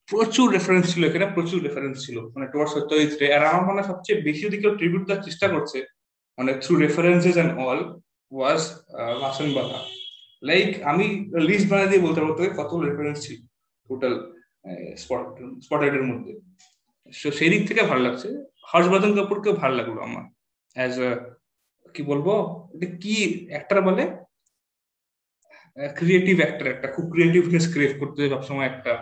প্রচুর 0.08 0.46
রেফারেন্স 0.52 0.84
ছিল 0.92 1.02
এখানে, 1.08 1.26
প্রচুর 1.36 1.58
রেফারেন্স 1.62 1.96
ছিল। 2.06 2.16
মানে 2.34 2.46
টোয়ার 2.52 2.68
সত্যজিৎ 2.74 3.12
রে। 3.20 3.26
আর 3.36 3.42
আমার 3.50 3.64
মনে 3.68 3.82
সবচেয়ে 3.90 4.18
বেশি 4.26 4.42
যদি 4.46 4.56
কেউ 4.62 4.72
ট্রিবিউট 4.76 5.04
দেওয়ার 5.06 5.24
চেষ্টা 5.24 5.46
করছে 5.48 5.78
মানে 6.38 6.50
through 6.62 6.72
references 6.76 7.36
and 7.42 7.52
all 7.64 7.80
was 8.32 8.60
Vasan 9.22 9.48
Bala 9.54 9.78
like 10.42 10.68
আমি 10.90 11.06
লিস্ট 11.48 11.66
বানিয়ে 11.70 11.90
দিয়ে 11.90 12.04
বলতে 12.06 12.18
পারব 12.20 12.32
তোকে 12.38 12.52
কত 12.60 12.72
রেফারেন্স 12.88 13.18
ছিল 13.26 13.38
টোটাল 13.90 14.14
স্পট 14.96 15.24
স্পটলাইটের 15.64 16.04
মধ্যে। 16.10 16.32
সো 17.12 17.28
সেই 17.38 17.50
দিক 17.52 17.62
থেকে 17.68 17.82
ভালো 17.82 18.02
লাগছে। 18.06 18.28
হর্ষবর্ধন 18.70 19.12
কাপুরকেও 19.16 19.54
ভালো 19.62 19.74
লাগল 19.76 19.96
আমার। 20.08 20.24
অ্যাজ 20.76 20.94
কি 21.94 22.02
বলব? 22.10 22.26
এটা 22.74 22.86
কি 23.02 23.14
অ্যাক্টর 23.50 23.78
বলে? 23.88 24.04
ক্রিয়েটিভ 25.98 26.36
অ্যাক্টর 26.40 26.66
একটা। 26.74 26.86
খুব 26.94 27.04
ক্রিয়েটিভনেস 27.12 27.64
ক্রিয়েট 27.72 27.94
করতে 28.00 28.20
সবসময় 28.32 28.68
একটা। 28.72 28.92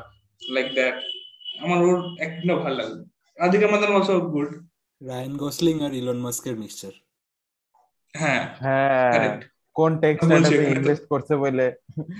লাইক 0.42 0.68
দ্যাট 0.74 0.96
আমার 1.60 1.78
ওর 1.82 1.98
অ্যাক্টিংটা 2.18 2.54
ভালো 2.54 2.76
লাগল 2.76 2.98
Radhika 3.38 3.66
Madan 3.72 3.90
also 3.92 4.14
good 4.34 4.50
Ryan 5.00 5.32
Gosling 5.36 5.76
আর 5.82 5.92
ইলন 5.94 6.18
মাস্কের 6.18 6.56
মিক্সচার 6.56 6.92
হ্যাঁ। 8.14 8.42
হ্যাঁ। 8.60 9.40
কোন 9.76 9.92
টেক্সট 10.00 10.28
ইনভেস্ট 10.74 11.04
করছে 11.08 11.34
বলে 11.36 11.66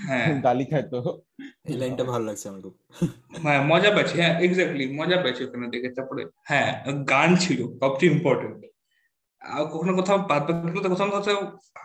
হ্যাঁ। 0.07 0.27
গালি 0.43 0.65
খায় 0.65 0.83
তো। 0.83 0.99
এই 1.69 1.75
লাইনটা 1.77 2.03
ভালো 2.03 2.23
লাগছে 2.25 2.45
আমার 2.49 2.61
খুব। 2.61 2.75
হ্যাঁ 3.43 3.61
মজা 3.63 3.89
পাচ্ছি। 3.95 4.15
হ্যাঁ 4.21 4.33
এক্স্যাক্টলি 4.45 4.85
মজা 4.99 5.17
পাচ্ছি 5.23 5.41
ওখানে 5.43 5.65
দেখে। 5.67 5.89
তারপরে 5.89 6.21
হ্যাঁ 6.49 6.69
গান 7.11 7.29
ছিল 7.35 7.59
সবচেয়ে 7.81 8.11
ইম্পর্টেন্ট 8.13 8.59
আর 9.41 9.63
কখনো 9.65 9.91
কোথাও 9.95 10.17
বাদ 10.31 10.43
বাকি 10.47 10.79
কোথাও 10.87 11.09
কোথাও 11.11 11.39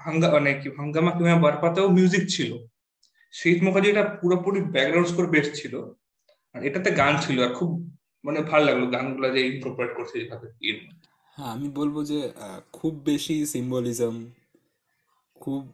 হাঙ্গা 0.05 0.29
মানে 0.33 0.51
কি 0.61 0.69
হাঙ্গামা 0.79 1.11
কিংবা 1.11 1.37
বারপাতেও 1.37 1.87
মিউজিক 1.89 2.25
ছিল। 2.29 2.51
শীত 3.35 3.59
মুখার্জি 3.63 3.89
এটা 3.91 4.05
পুরোপুরি 4.21 4.61
ব্যাকগ্রাউন্ড 4.75 5.09
স্কোর 5.09 5.27
বেস্ট 5.27 5.53
ছিল। 5.55 5.75
এটাতে 6.63 6.91
গান 6.91 7.15
ছিল 7.21 7.43
আর 7.43 7.55
খুব 7.55 7.71
মানে 8.25 8.41
ভালো 8.43 8.65
লাগল 8.65 8.85
গানগুলো 8.91 9.31
যে 9.31 9.41
ইনকর্পোরেট 9.47 9.93
করছে 9.97 10.15
যেভাবে 10.21 10.49
এর 10.63 10.77
হ্যাঁ 11.37 11.51
আমি 11.53 11.69
বলব 11.69 12.05
যে 12.05 12.33
খুব 12.73 12.93
বেশি 13.05 13.47
সিম্বলিজম 13.47 14.15
খুব 15.37 15.73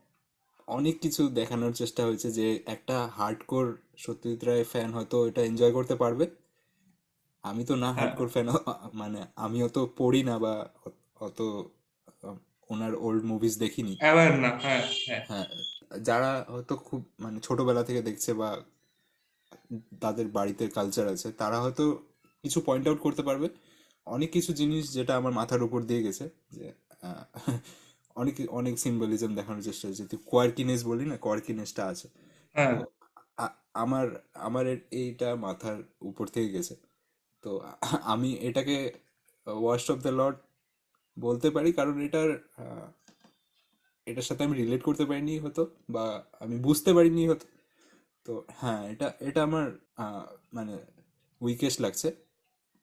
অনেক 0.69 1.01
কিছু 1.01 1.29
দেখানোর 1.29 1.73
চেষ্টা 1.73 2.03
হয়েছে 2.05 2.31
যে 2.31 2.63
একটা 2.67 3.09
হার্ডকোর 3.13 3.79
সত্যজিৎ 3.97 4.45
রায় 4.45 4.65
ফ্যান 4.65 4.93
হয়তো 4.93 5.27
এটা 5.27 5.43
এনজয় 5.43 5.73
করতে 5.73 5.95
পারবে। 5.95 6.27
আমি 7.45 7.65
তো 7.65 7.77
না। 7.77 7.93
হার্ডকোর 7.93 8.29
ফ্যান 8.29 8.49
মানে 8.95 9.21
আমি 9.37 9.63
অত 9.63 9.79
পড়ি 9.99 10.23
না 10.23 10.39
বা 10.39 10.71
অত 11.21 11.41
ওনার 12.71 12.95
ওল্ড 12.95 13.25
মুভিজ 13.25 13.59
দেখিনি। 13.59 13.97
হ্যাঁ 13.97 14.43
হ্যাঁ। 14.61 14.83
হ্যাঁ 15.29 15.47
যারা 16.01 16.45
হয়তো 16.49 16.77
খুব 16.77 17.05
মানে 17.21 17.41
ছোটবেলা 17.41 17.83
থেকে 17.83 18.03
দেখছে 18.03 18.35
বা 18.35 18.63
তাদের 20.01 20.27
বাড়িতে 20.29 20.65
কালচার 20.69 21.07
আছে 21.09 21.29
তারা 21.33 21.59
হয়তো 21.61 21.85
কিছু 22.45 22.59
পয়েন্ট 22.67 22.85
আউট 22.89 23.01
করতে 23.01 23.23
পারবে। 23.23 23.49
অনেক 24.07 24.31
কিছু 24.33 24.51
জিনিস 24.53 24.85
যেটা 24.93 25.13
আমার 25.17 25.33
মাথার 25.33 25.63
উপর 25.63 25.81
দিয়ে 25.83 26.03
গেছে 26.03 26.25
যে 26.51 26.67
অনেক 28.17 28.35
অনেক 28.51 28.75
সিম্বলিজম 28.79 29.31
দেখানোর 29.35 29.63
চেষ্টা 29.63 29.85
হয়েছে 29.89 30.05
তুই 30.07 30.19
কোয়ার্কিনেস 30.27 30.81
বলি 30.87 31.05
না 31.05 31.17
কোয়ার্কিনেসটা 31.17 31.83
আছে। 31.87 32.07
হ্যাঁ। 32.55 32.75
আমার 33.75 34.07
আমার 34.35 34.65
এইটা 34.93 35.29
মাথার 35.37 35.79
উপর 36.03 36.27
থেকে 36.27 36.49
গেছে। 36.49 36.75
তো 37.45 37.51
আমি 38.05 38.31
এটাকে 38.41 38.77
ওয়ার্স্ট 39.47 39.89
অফ 39.91 39.99
দ্য 39.99 40.13
লর্ড 40.21 40.37
বলতে 41.17 41.49
পারি 41.51 41.71
কারণ 41.73 41.97
এটার 42.01 42.31
এটার 44.07 44.23
সাথে 44.23 44.43
আমি 44.45 44.55
রিলেট 44.57 44.83
করতে 44.83 45.05
পারিনি 45.05 45.35
হতো 45.39 45.63
বা 45.91 46.05
আমি 46.41 46.57
বুঝতে 46.57 46.91
পারিনি 46.95 47.23
হতো 47.29 47.45
তো 48.25 48.45
হ্যাঁ 48.49 48.91
এটা 48.91 49.13
এটা 49.21 49.43
আমার 49.43 49.71
মানে 50.53 50.79
উইকেস্ট 51.41 51.81
লাগছে। 51.81 52.13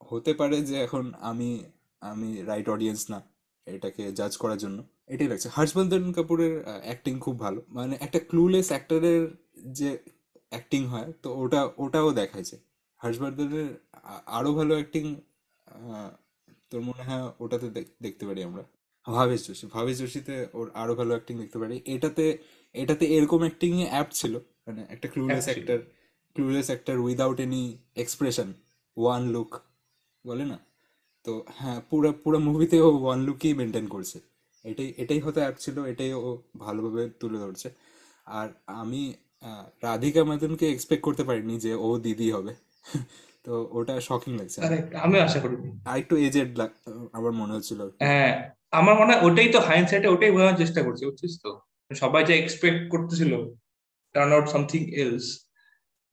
হতে 0.04 0.34
পারে 0.34 0.62
যে 0.62 0.76
এখন 0.76 1.14
আমি 1.20 1.66
আমি 2.02 2.42
রাইট 2.42 2.70
অডিয়েন্স 2.70 3.10
না 3.10 3.22
এটাকে 3.66 4.12
জাজ 4.12 4.38
করার 4.38 4.58
জন্য। 4.58 4.84
এটাই 5.08 5.28
লাগছে। 5.28 5.50
হর্ষবর্ধন 5.50 6.12
কাপুরের 6.12 6.64
অ্যাক্টিং 6.84 7.20
খুব 7.20 7.40
ভালো। 7.40 7.62
মানে 7.68 7.98
একটা 8.00 8.20
ক্লুলেস 8.20 8.68
অ্যাক্টরের 8.68 9.28
যে 9.68 9.98
অ্যাক্টিং 10.50 10.86
হয়, 10.86 11.14
তো 11.22 11.38
ওটা, 11.38 11.70
ওটাও 11.78 12.12
দেখাইছে। 12.12 12.58
হর্ষবর্ধনের 13.04 13.80
আরও 14.26 14.54
ভালো 14.54 14.74
অ্যাক্টিং 14.74 15.16
তোর 16.70 16.82
মনে 16.82 17.04
হয় 17.04 17.32
ওটাতে 17.40 17.70
দেখ- 17.70 18.04
দেখতে 18.04 18.26
পারি 18.26 18.44
আমরা। 18.44 18.64
ভাবেশ 19.06 19.48
যোশী। 19.48 19.68
ভাবেশ 19.68 19.98
যোশীতে 19.98 20.48
ওর 20.54 20.72
আরও 20.74 20.96
ভালো 20.96 21.10
অ্যাক্টিং 21.10 21.38
দেখতে 21.38 21.60
পারি। 21.60 21.82
এটাতে 21.86 22.38
এটাতে 22.74 23.06
এরকম 23.06 23.40
অ্যাক্টিং 23.40 23.86
অ্যাপ 23.88 24.08
ছিল। 24.12 24.40
মানে 24.70 24.82
একটা 24.90 25.08
clueless. 25.14 25.46
Actor 25.50 25.80
clueless 26.36 26.68
actor 26.68 26.98
without 27.06 27.38
any 27.46 27.64
expression 27.96 28.48
one 28.98 29.22
look 29.36 29.50
বলে 30.26 30.46
না? 30.46 30.58
তো 31.26 31.32
হ্যাঁ 31.60 31.80
পুরো 31.90 32.10
পুরো 32.24 32.38
মুভিতে 32.40 32.78
ও 32.82 32.90
ওয়ান 33.04 33.20
লুকই 33.28 33.54
মেনটেন 33.54 33.86
করছে। 33.88 34.18
এটাই 34.66 34.90
এটাই 34.98 35.20
হতে 35.20 35.40
অ্যাপ 35.40 35.56
ছিল 35.60 35.78
এটাই 35.86 36.12
ও 36.20 36.30
ভালোভাবে 36.56 37.04
তুলে 37.20 37.38
ধরছে। 37.38 37.68
আর 38.28 38.48
আমি 38.82 39.02
রাধিকা 39.84 40.22
মাদনকে 40.24 40.66
এক্সপেক্ট 40.70 41.04
করতে 41.04 41.24
পারিনি 41.24 41.56
যে 41.60 41.72
ও 41.86 41.88
দিদি 42.06 42.28
হবে। 42.32 42.52
তো 43.46 43.54
ওটা 43.72 43.94
শকিং 44.08 44.32
লাগছে 44.40 44.58
আমি 45.06 45.18
আশা 45.20 45.40
করি 45.44 45.56
আর 45.90 45.96
একটু 46.02 46.16
এজেড 46.28 46.50
আমার 47.14 47.32
মনে 47.32 47.54
হচ্ছিল। 47.58 47.80
হ্যাঁ 48.04 48.32
আমার 48.80 48.96
মনে 49.00 49.12
হয় 49.12 49.22
ওটাই 49.28 49.50
তো 49.56 49.60
হাইন্ডসাইটে 49.60 50.08
ওটাই 50.08 50.32
বোঝানোর 50.32 50.58
চেষ্টা 50.58 50.80
করছে 50.86 51.04
বুঝছিস 51.06 51.34
তো? 51.44 51.52
সবাই 51.92 52.22
যা 52.26 52.34
এক্সপেক্ট 52.36 52.82
করতেছিল 52.94 53.32
টার্ন 54.16 54.32
আউট 54.36 54.48
সামথিং 54.54 54.82
এলস 55.04 55.28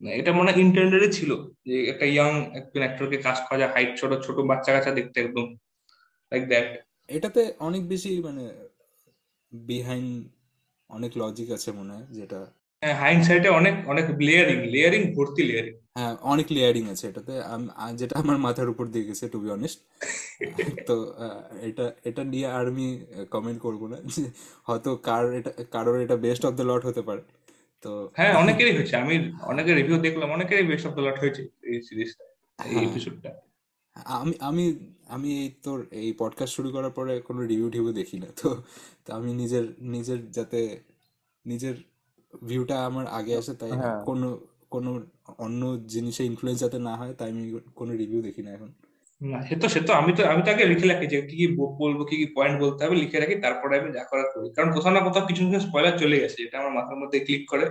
এটা 0.01 0.31
মনে 0.39 0.49
হয় 0.49 0.59
ইন্টেন্ডেডই 0.65 1.11
ছিল 1.19 1.31
যে 1.67 1.75
একটা 1.93 2.07
ইয়াং 2.15 2.33
একজন 2.59 2.83
অ্যাক্টরকে 2.85 3.19
কাজ 3.27 3.37
করা 3.47 3.59
যায় 3.61 3.73
হাইট 3.75 3.91
ছোট 4.01 4.11
ছোট 4.27 4.37
বাচ্চা 4.51 4.71
কাচ্চা 4.75 4.93
দেখতে 4.99 5.17
একদম 5.21 5.47
লাইক 6.33 6.43
দ্যাট 6.51 6.69
এটাতে 7.17 7.43
অনেক 7.69 7.83
বেশি 7.93 8.11
মানে 8.27 8.45
বিহাইন্ড 9.53 10.13
অনেক 10.91 11.13
লজিক 11.21 11.49
আছে 11.57 11.71
মনে 11.79 11.93
হয় 11.97 12.07
যেটা 12.19 12.41
হ্যাঁ 12.83 12.97
হাইন্ডসাইটে 13.03 13.49
অনেক 13.61 13.75
অনেক 13.93 14.07
লেয়ারিং 14.27 14.59
লেয়ারিং 14.75 15.03
ভর্তি 15.17 15.43
লেয়ারিং 15.51 15.75
হ্যাঁ 15.99 16.15
অনেক 16.33 16.47
লেয়ারিং 16.57 16.85
আছে 16.93 17.05
এটাতে। 17.11 17.33
যেটা 18.01 18.15
আমার 18.23 18.39
মাথার 18.47 18.69
উপর 18.73 18.85
দিয়ে 18.95 19.07
গেছে 19.09 19.25
টু 19.33 19.39
বি 19.43 19.49
অনেস্ট 19.57 19.79
তো 20.89 20.95
এটা 21.69 21.85
এটা 22.09 22.23
নিয়ে 22.33 22.47
আর 22.57 22.65
আমি 22.73 22.87
কমেন্ট 23.35 23.59
করব 23.67 23.83
না। 23.93 23.99
হয়তো 24.69 24.91
কার 25.09 25.25
এটা 25.39 25.51
কারোর 25.75 25.97
এটা 26.05 26.17
বেস্ট 26.27 26.43
অফ 26.49 26.53
দ্য 26.59 26.65
লট 26.71 26.83
হতে 26.89 27.03
পারে। 27.09 27.23
তো 27.87 27.93
হ্যাঁ 28.19 28.33
অনেকেরই 28.35 28.75
হয়েছে 28.77 28.95
আমি 28.97 29.15
অনেকের 29.45 29.75
রিভিউ 29.77 29.97
দেখলাম 30.07 30.29
অনেকেরই 30.31 30.67
বেস্ট 30.71 30.85
অফ 30.89 30.93
দ্য 30.95 31.03
লট 31.07 31.17
হয়েছে 31.23 31.43
এই 31.69 31.79
সিরিজটা 31.87 32.25
এই 32.59 32.71
হ্যাঁ। 32.71 32.87
এপিসোডটা 32.87 33.31
আমি 34.17 34.35
আমি 34.41 34.65
আমি 35.09 35.29
এই 35.41 35.49
তোর 35.65 35.79
এই 36.01 36.09
পডকাস্ট 36.19 36.53
শুরু 36.57 36.69
করার 36.75 36.93
পরে 36.99 37.13
কোনো 37.29 37.41
রিভিউ 37.43 37.69
টিভিউ 37.71 37.93
দেখি 38.01 38.17
না 38.23 38.29
তো 38.41 38.49
তো 39.05 39.09
আমি 39.19 39.31
নিজের 39.33 39.65
নিজের 39.95 40.21
যাতে 40.31 40.61
নিজের 41.45 41.77
ভিউটা 42.43 42.77
আমার 42.89 43.07
আগে 43.19 43.35
আসে 43.41 43.53
তাই 43.55 43.73
হ্যাঁ। 43.75 43.99
কোনো 44.05 44.29
কোনো 44.71 44.91
অন্য 45.39 45.63
জিনিসে 45.87 46.23
ইনফ্লুয়েন্স 46.25 46.59
যাতে 46.65 46.79
না 46.81 46.93
হয় 47.01 47.13
তাই 47.19 47.29
আমি 47.33 47.45
কোনো 47.75 47.93
রিভিউ 47.95 48.21
দেখি 48.29 48.43
না 48.47 48.51
এখন 48.57 48.71
না 49.21 49.43
সে 49.43 49.57
তো 49.57 49.69
সে 49.69 49.81
তো 49.81 49.93
আমি 49.93 50.13
তো 50.17 50.23
আমি 50.27 50.43
তো 50.43 50.51
আগে 50.51 50.65
লিখে 50.65 50.87
রাখি 50.89 51.07
যে 51.07 51.23
কি 51.23 51.37
কি 51.37 51.47
বলব 51.57 52.05
কি 52.05 52.17
কি 52.17 52.27
পয়েন্ট 52.37 52.57
বলতে 52.63 52.85
হবে 52.85 52.97
লিখে 52.97 53.21
রাখি 53.21 53.35
তারপরে 53.41 53.81
আমি 53.81 53.93
যা 53.93 54.05
করার 54.11 54.25
করি। 54.35 54.53
কারণ 54.57 54.71
কোথাও 54.73 54.93
না 54.93 55.01
কোথাও 55.01 55.27
কিছু 55.27 55.43
কিছু 55.47 55.61
স্পয়লার 55.61 55.99
চলে 55.99 56.21
গেছে 56.21 56.43
যেটা 56.43 56.59
আমার 56.59 56.73
মাথার 56.73 56.97
মধ্যে 56.97 57.21
ক্লিক 57.21 57.45
করে 57.51 57.65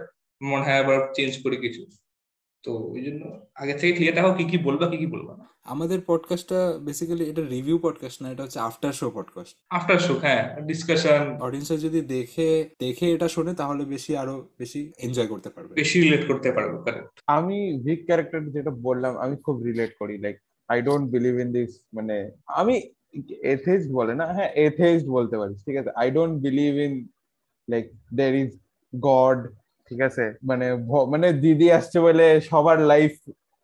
মনে 0.43 0.63
হয় 0.63 0.79
আবার 0.83 0.97
চেঞ্জ 1.15 1.43
করি 1.43 1.57
কিছু। 1.57 1.81
তো 2.63 2.71
ওই 2.91 3.01
জন্য 3.03 3.21
আগে 3.55 3.73
থেকে 3.73 3.93
ক্লিয়ার 3.93 4.15
রাখো 4.15 4.33
কি 4.33 4.43
কি 4.43 4.57
বলবা 4.57 4.89
কি 4.89 4.97
কি 4.97 5.07
বলবা 5.07 5.37
না। 5.37 5.45
আমাদের 5.63 5.99
পডকাস্টটা 6.07 6.59
বেসিক্যালি 6.81 7.29
এটা 7.29 7.41
রিভিউ 7.41 7.77
পডকাস্ট 7.77 8.23
না 8.23 8.31
এটা 8.31 8.43
হচ্ছে 8.43 8.59
after 8.59 8.93
show 8.93 9.11
podcast 9.15 9.53
after 9.69 9.99
show 9.99 10.13
হ্যাঁ 10.13 10.61
ডিসকাশন 10.61 11.23
অডিয়েন্সরা 11.41 11.77
যদি 11.77 12.01
দেখে 12.01 12.69
দেখে 12.79 13.05
এটা 13.13 13.27
শোনে 13.27 13.53
তাহলে 13.53 13.85
বেশি 13.85 14.17
আরও 14.17 14.47
বেশি 14.59 14.91
এনজয় 14.97 15.27
করতে 15.27 15.49
পারবে। 15.49 15.73
বেশি 15.73 16.01
রিলেট 16.01 16.27
করতে 16.27 16.51
পারব 16.51 16.73
কারেক্ট 16.83 17.19
আমি 17.27 17.57
ভিক 17.85 18.05
ক্যারেক্টার 18.05 18.51
যেটা 18.51 18.69
বললাম 18.69 19.17
আমি 19.17 19.35
খুব 19.35 19.55
রিলেট 19.63 19.91
করি 19.99 20.17
like 20.17 20.37
I 20.69 20.79
don't 20.87 21.05
believe 21.15 21.35
in 21.43 21.49
this 21.57 21.71
মানে 21.97 22.15
আমি 22.61 22.75
এথেইস্ট 23.53 23.87
বলে 23.97 24.13
না 24.19 24.25
হ্যাঁ 24.37 24.49
এথেইস্ট 24.67 25.05
বলতে 25.17 25.35
পারিস, 25.39 25.59
ঠিক 25.67 25.75
আছে? 25.81 25.91
I 26.01 26.07
don't 26.17 26.35
believe 26.45 26.73
in 26.87 26.93
like 27.67 27.85
there 28.19 28.31
is 28.43 28.51
god 28.93 29.39
ঠিক 29.87 29.99
আছে? 30.07 30.25
মানে 30.49 30.65
মানে 31.13 31.27
দিদি 31.43 31.67
আসছে 31.77 31.97
বলে 32.07 32.27
সবার 32.49 32.77
লাইফ 32.91 33.13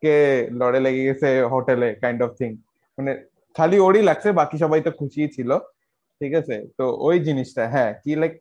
কে 0.02 0.16
লড়ে 0.60 0.80
লেগে 0.86 1.02
গেছে 1.08 1.28
হোটেলে 1.52 1.88
কাইন্ড 2.02 2.20
অফ 2.26 2.30
থিং 2.40 2.50
মানে 2.98 3.12
খালি 3.56 3.76
ওরই 3.86 4.02
লাগছে, 4.10 4.28
বাকি 4.40 4.56
সবাই 4.64 4.80
তো 4.86 4.90
খুশি 5.00 5.22
ছিল, 5.36 5.50
ঠিক 6.20 6.32
আছে? 6.40 6.56
তো 6.78 6.84
ওই 7.06 7.16
জিনিসটা 7.26 7.62
হ্যাঁ 7.74 7.90
কি 8.02 8.12
লাইক 8.20 8.32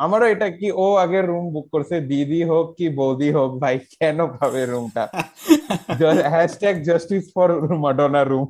আমারও 0.00 0.26
এটা 0.34 0.48
কি 0.58 0.68
ও 0.84 0.86
আগে 1.04 1.20
রুম 1.20 1.44
বুক 1.54 1.66
করছে 1.74 1.96
দিদি 2.10 2.40
হোক 2.50 2.66
কি 2.78 2.86
বৌদি 3.00 3.28
হোক 3.36 3.50
ভাই 3.62 3.76
কেন 3.94 4.18
পাবে 4.36 4.62
রুমটা 4.72 5.04
hashtag 6.34 6.76
justice 6.88 7.24
for 7.34 7.48
Madonna 7.84 8.22
room 8.22 8.48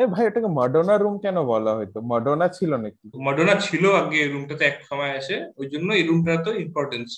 এ 0.00 0.04
ভাই 0.14 0.24
ওটাকে 0.28 0.48
মাডোনা 0.60 0.94
রুম 0.96 1.14
কেন 1.24 1.36
বলা 1.52 1.72
হয়তো 1.76 1.98
মাডোনা 2.12 2.46
ছিল 2.48 2.70
নাকি? 2.84 3.04
মডোনা 3.26 3.54
ছিল 3.66 3.84
আগে 4.00 4.20
রুমটাতে 4.26 4.64
এক 4.66 4.78
সময় 4.90 5.12
এসে 5.20 5.36
ওই 5.60 5.66
জন্য 5.72 5.88
এই 5.98 6.04
রুমটা 6.08 6.32
তো 6.46 6.50
ইম্পর্টেন্স 6.64 7.08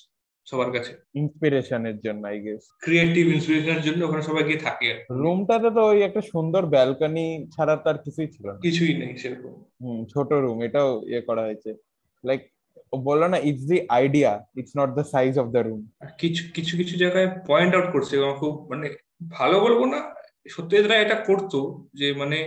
সবার 0.47 0.71
কাছে। 0.73 0.93
ইন্সপিরেশনের 1.15 1.97
জন্য 2.05 2.23
আই 2.33 2.39
গেস 2.45 2.63
ক্রিয়েটিভ 2.85 3.25
ইন্সপিরেশনের 3.37 3.83
জন্য 3.87 4.01
ওখানে 4.05 4.23
সবাই 4.23 4.45
গিয়ে 4.49 4.65
থাকে। 4.67 4.89
রুমটাতে 5.23 5.69
তো 5.77 5.83
ওই 5.93 5.99
একটা 6.03 6.23
সুন্দর 6.33 6.63
ব্যালকনি 6.75 7.27
ছাড়া 7.55 7.75
তার 7.85 7.97
কিছুই 8.05 8.29
ছিল 8.35 8.47
না। 8.49 8.61
কিছুই 8.67 8.93
নেই 9.01 9.13
সেরকম। 9.23 9.55
হুম 9.83 9.99
ছোট 10.13 10.31
রুম 10.45 10.59
এটাও 10.63 10.91
ইয়ে 11.11 11.23
করা 11.29 11.43
হয়েছে। 11.43 11.71
লাইক 12.25 12.43
বলল 13.07 13.23
না 13.33 13.39
it's 13.49 13.65
the 13.71 13.79
idea 13.99 14.33
it's 14.61 14.75
not 14.81 14.91
the 14.99 15.05
size 15.15 15.33
of 15.43 15.47
the 15.55 15.61
room 15.67 15.81
কিছু 16.21 16.43
কিছু 16.57 16.73
কিছু 16.81 16.95
জায়গায় 17.03 17.29
পয়েন্ট 17.51 17.73
আউট 17.77 17.89
করছে 17.95 18.13
এবং 18.21 18.31
খুব 18.41 18.53
মানে 18.71 18.87
ভালো 19.37 19.57
বলব 19.65 19.81
না 19.93 20.01
সত্যজিৎ 20.55 20.87
রায় 20.91 21.03
এটা 21.05 21.17
করতো 21.29 21.59
যে 22.01 22.07
মানে 22.21 22.39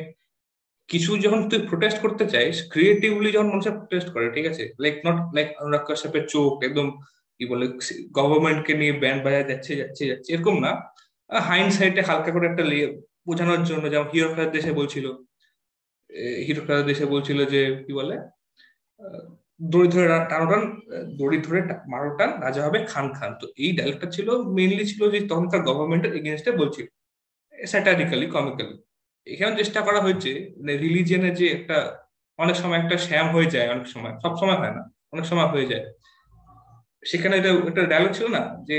কিছু 0.90 1.12
যখন 1.26 1.42
তুই 1.50 1.60
প্রোটেস্ট 1.70 1.98
করতে 2.04 2.24
চাইস 2.34 2.56
ক্রিয়েটিভলি 2.74 3.30
যখন 3.36 3.50
মানুষের 3.54 3.76
প্রোটেস্ট 3.80 4.10
করে, 4.14 4.26
ঠিক 4.36 4.46
আছে? 4.52 4.64
লাইক 4.84 4.96
নট 5.08 5.18
লাইক 5.36 5.48
অনুরাগ 5.62 5.84
কাশ্যপের 5.90 6.26
চোখ, 6.34 6.52
একদম 6.68 6.88
কি 7.38 7.44
বলে 7.52 7.66
গভর্নমেন্টকে 8.18 8.74
নিয়ে 8.82 8.94
ব্যান্ড 9.02 9.22
বাজা 9.26 9.42
যাচ্ছে 9.50 9.72
যাচ্ছে 9.82 10.04
যাচ্ছে, 10.12 10.30
এরকম 10.36 10.56
না। 10.66 10.72
হাইন্ড 11.50 11.72
সাইডে 11.78 12.02
হালকা 12.10 12.32
করে 12.36 12.46
একটা 12.52 12.64
বোঝানোর 13.28 13.62
জন্য, 13.70 13.84
যেমন 13.92 14.08
হিরো 14.14 14.28
দেশে 14.56 14.72
বলছিল 14.80 15.06
হিরো 16.46 16.62
দেশে 16.90 17.06
বলছিল 17.14 17.40
যে 17.54 17.62
কি 17.86 17.92
বলে 18.00 18.16
দড়ি 19.65 19.89
ধরে 19.95 20.07
রা- 20.07 20.27
টানো 20.31 20.47
টান 20.51 20.63
আহ, 20.65 21.05
দড়ি 21.19 21.39
ধরে 21.41 21.61
টা- 21.63 21.81
মারো 21.93 22.11
টান 22.19 22.31
রাজা 22.43 22.63
হবে 22.67 22.79
খান 22.93 23.07
খান 23.15 23.31
তো 23.41 23.47
এই 23.57 23.71
ডায়লগটা 23.79 24.07
ছিল 24.17 24.29
মেইনলি 24.57 24.85
ছিল 24.87 25.03
যে 25.13 25.19
তখনকার 25.31 25.61
গভর্নমেন্টের 25.69 26.13
এগেনস্টে 26.19 26.51
বলছিল 26.61 26.87
স্যাটারিক্যালি 27.55 28.27
কমিক্যালি 28.35 28.75
এখানে 29.27 29.53
চেষ্টা 29.61 29.81
করা 29.87 30.01
হয়েছে 30.01 30.31
মানে 30.57 30.73
রিলিজিয়নের 30.85 31.35
যে 31.41 31.47
একটা 31.57 31.77
অনেক 32.39 32.57
সময় 32.57 32.79
একটা 32.79 32.97
শ্যাম 33.07 33.27
হয়ে 33.35 33.49
যায় 33.55 33.69
অনেক 33.71 33.87
সময় 33.95 34.15
সব 34.23 34.33
সময় 34.41 34.59
হয় 34.59 34.75
না 34.77 34.83
অনেক 35.15 35.25
সময় 35.25 35.49
হয়ে 35.53 35.67
যায় 35.67 35.85
সেখানে 37.03 37.35
এটা 37.37 37.51
একটা 37.63 37.83
ডায়লগ 37.87 38.11
ছিল 38.13 38.27
না 38.29 38.43
যে 38.69 38.77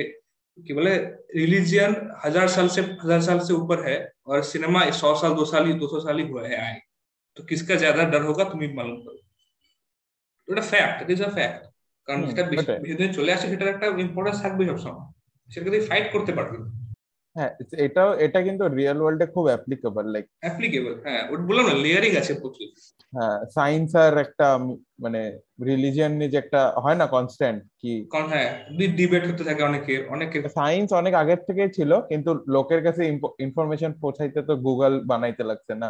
কি 0.57 0.71
বলে 0.73 0.93
रिलीजियन 1.38 1.91
हजार 2.23 2.47
साल 2.47 2.67
से 2.67 2.82
हजार 3.01 3.21
साल 3.21 3.39
से 3.39 3.51
ऊपर 3.53 3.78
है 3.82 3.95
और 4.25 4.38
सिनेमा 4.43 4.82
सौ 4.93 5.09
साल 5.15 5.34
दो 5.34 5.43
साल 5.45 5.63
ही 5.67 5.73
दो 5.73 5.88
सौ 5.88 5.99
साल 5.99 6.17
ही 6.17 6.25
हुआ 6.30 6.43
है 6.43 6.55
आए 6.57 6.78
तो 7.38 7.43
किसका 7.43 7.75
ज्यादा 7.75 8.01
डर 8.05 8.21
होगा 8.23 8.43
তুমি 8.51 8.65
মালুম 8.73 8.97
করো 9.03 9.19
তো 9.19 9.30
এটা 10.49 10.64
fact 10.72 10.97
it 11.03 11.09
is 11.11 11.20
a 11.22 11.30
fact 11.30 11.61
কারণ 12.09 12.20
দিন 13.01 13.11
চলে 13.12 13.30
আসে 13.32 13.47
সেটার 13.49 13.72
একটা 13.74 13.86
ইম্পর্টেন্স 13.99 14.38
থাকবে 14.43 14.62
সবসময়। 14.66 15.07
সেটাকে 15.49 15.70
তুই 15.70 15.82
ফাইট 15.88 16.07
করতে 16.12 16.32
পারবি। 16.32 16.59
হ্যাঁ 17.36 17.51
এটাও 17.86 18.11
এটা 18.16 18.38
কিন্তু 18.43 18.64
রিয়েল 18.68 18.99
ওয়ার্ল্ডে 19.01 19.26
খুব 19.26 19.45
অ্যাপ্লিকেবল 19.47 20.05
লাইক 20.14 20.24
অ্যাপ্লিকেবল 20.45 20.93
হ্যাঁ 21.05 21.22
ওটা 21.30 21.45
বললাম 21.49 21.64
না 21.68 21.74
লেয়ারিং 21.74 22.12
আছে 22.16 22.32
প্রচুর। 22.34 22.68
হ্যাঁ 23.12 23.38
সায়েন্স 23.55 23.90
আর 23.97 24.14
একটা 24.18 24.47
মানে 24.99 25.20
রিলিজিয়ন 25.64 26.12
নিয়ে 26.12 26.32
যে 26.32 26.38
একটা 26.38 26.61
হয় 26.84 26.99
না 27.01 27.07
কনস্ট্যান্ট 27.07 27.61
কি? 27.82 27.93
কারণ 28.12 28.26
হ্যাঁ 28.28 28.49
ডিবেট 28.99 29.22
হতে 29.30 29.43
থাকে 29.45 29.62
অনেকে 29.62 29.95
অনেকে 30.09 30.36
সায়েন্স 30.59 30.88
অনেক 30.93 31.14
আগের 31.14 31.40
থেকেই 31.49 31.70
ছিল 31.72 31.90
কিন্তু 32.11 32.30
লোকের 32.47 32.80
কাছে 32.82 33.03
ইনফরমেশন 33.47 33.93
পৌঁছাইতে 34.03 34.40
তো 34.49 34.55
গুগল 34.57 34.93
বানাইতে 35.05 35.43
লাগছে 35.45 35.72
না। 35.74 35.88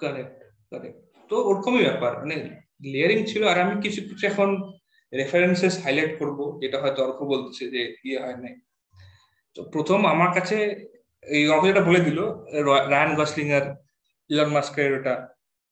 কারেক্ট 0.00 0.36
কারেক্ট 0.72 0.98
তো 1.30 1.36
ওরকমই 1.50 1.84
ব্যাপার 1.84 2.12
মানে 2.22 2.36
লেয়ারিং 2.80 3.18
ছিল 3.30 3.42
আর 3.50 3.58
আমি 3.64 3.74
কিছু 3.84 4.00
কিছু 4.08 4.24
এখন 4.32 4.48
রেফারেন্সেস 5.12 5.74
হাইলাইট 5.84 6.12
করব, 6.20 6.38
যেটা 6.62 6.78
হয়তো 6.82 7.00
অর্ক 7.06 7.20
বলতেছে 7.32 7.64
যে 7.74 7.80
ইয়ে 8.06 8.18
হয় 8.24 8.38
নাই। 8.44 8.54
তো 9.56 9.60
প্রথম 9.74 10.00
আমার 10.12 10.30
কাছে 10.36 10.56
এই 11.36 11.44
অর্ক 11.52 11.64
যেটা 11.70 11.82
বলে 11.88 12.00
দিল 12.06 12.18
রায়ান 12.92 13.10
গসলিং 13.18 13.46
আর 13.58 13.64
ইলন 14.30 14.50
মাস্কের 14.56 14.90
ওটা। 14.98 15.14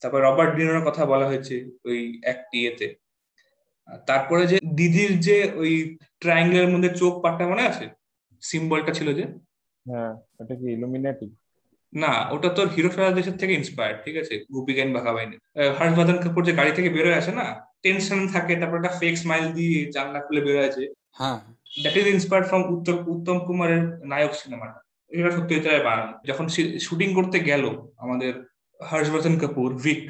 তারপর 0.02 0.20
রবার্ট 0.26 0.52
ডিনোর 0.56 0.86
কথা 0.88 1.02
বলা 1.12 1.26
হয়েছে 1.30 1.54
ওই 1.88 1.98
এক 2.32 2.38
ইয়েতে। 2.58 2.86
তারপরে 4.08 4.42
যে 4.52 4.56
দিদির 4.78 5.12
যে 5.26 5.36
ওই 5.60 5.72
ট্রায়াঙ্গেলের 6.20 6.72
মধ্যে 6.74 6.90
চোখ 7.00 7.12
পাটটা 7.22 7.44
মনে 7.52 7.62
আছে? 7.70 7.86
সিম্বলটা 8.42 8.92
ছিল 8.98 9.08
যে? 9.18 9.24
হ্যাঁ 9.86 10.12
ওটা 10.40 10.54
কি 10.58 10.66
ইলুমিনাটি 10.76 11.26
না 11.94 12.12
ওটা 12.34 12.48
তোর 12.56 12.66
হিরো 12.74 12.88
দেশের 13.18 13.36
থেকে 13.40 13.52
ইন্সপায়ার্ড 13.54 13.98
ঠিক 14.04 14.16
আছে? 14.22 14.34
গুপি 14.54 14.72
গাইন 14.76 14.90
বাঘা 14.96 15.12
বাহিনী 15.16 15.36
হর্ষবর্ধন 15.78 16.18
কাপুর 16.24 16.42
যে 16.48 16.52
গাড়ি 16.52 16.72
থেকে 16.78 16.90
বেরোয় 16.96 17.18
আসে 17.20 17.32
না 17.32 17.46
টেনশন 17.82 18.20
থাকে 18.34 18.52
তারপর 18.60 18.78
একটা 18.80 18.92
ফেক 19.00 19.14
স্মাইল 19.22 19.44
দিয়ে 19.58 19.78
জানলা 19.94 20.18
খুলে 20.26 20.40
বেরোয় 20.46 20.66
আছে 20.70 20.82
হ্যাঁ। 21.18 21.38
That 21.82 21.94
is 22.00 22.06
inspired 22.06 22.46
from 22.50 22.62
Uttam 22.74 22.96
Uttam 23.14 23.36
কুমারের 23.46 23.82
নায়ক 24.10 24.32
সিনেমাটা। 24.34 24.78
এটা 25.10 25.30
সত্যি 25.36 25.54
বানানো। 25.88 26.12
যখন 26.30 26.46
শুটিং 26.86 27.08
করতে 27.18 27.38
গেল 27.40 27.64
আমাদের 28.04 28.32
হর্ষবর্ধন 28.80 29.34
কাপুর 29.38 29.68
ভিক 29.84 30.04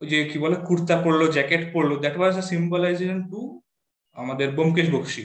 ওই 0.00 0.06
যে 0.10 0.18
কি 0.30 0.36
বলে 0.38 0.56
কুর্তা 0.68 0.94
পরলো 1.04 1.26
জ্যাকেট 1.32 1.62
পরলো 1.74 1.94
that 2.02 2.16
was 2.18 2.34
a 2.38 2.44
symbolization 2.52 3.20
to 3.30 3.40
আমাদের 4.16 4.48
বোমকেশ 4.50 4.88
বক্সি। 4.90 5.24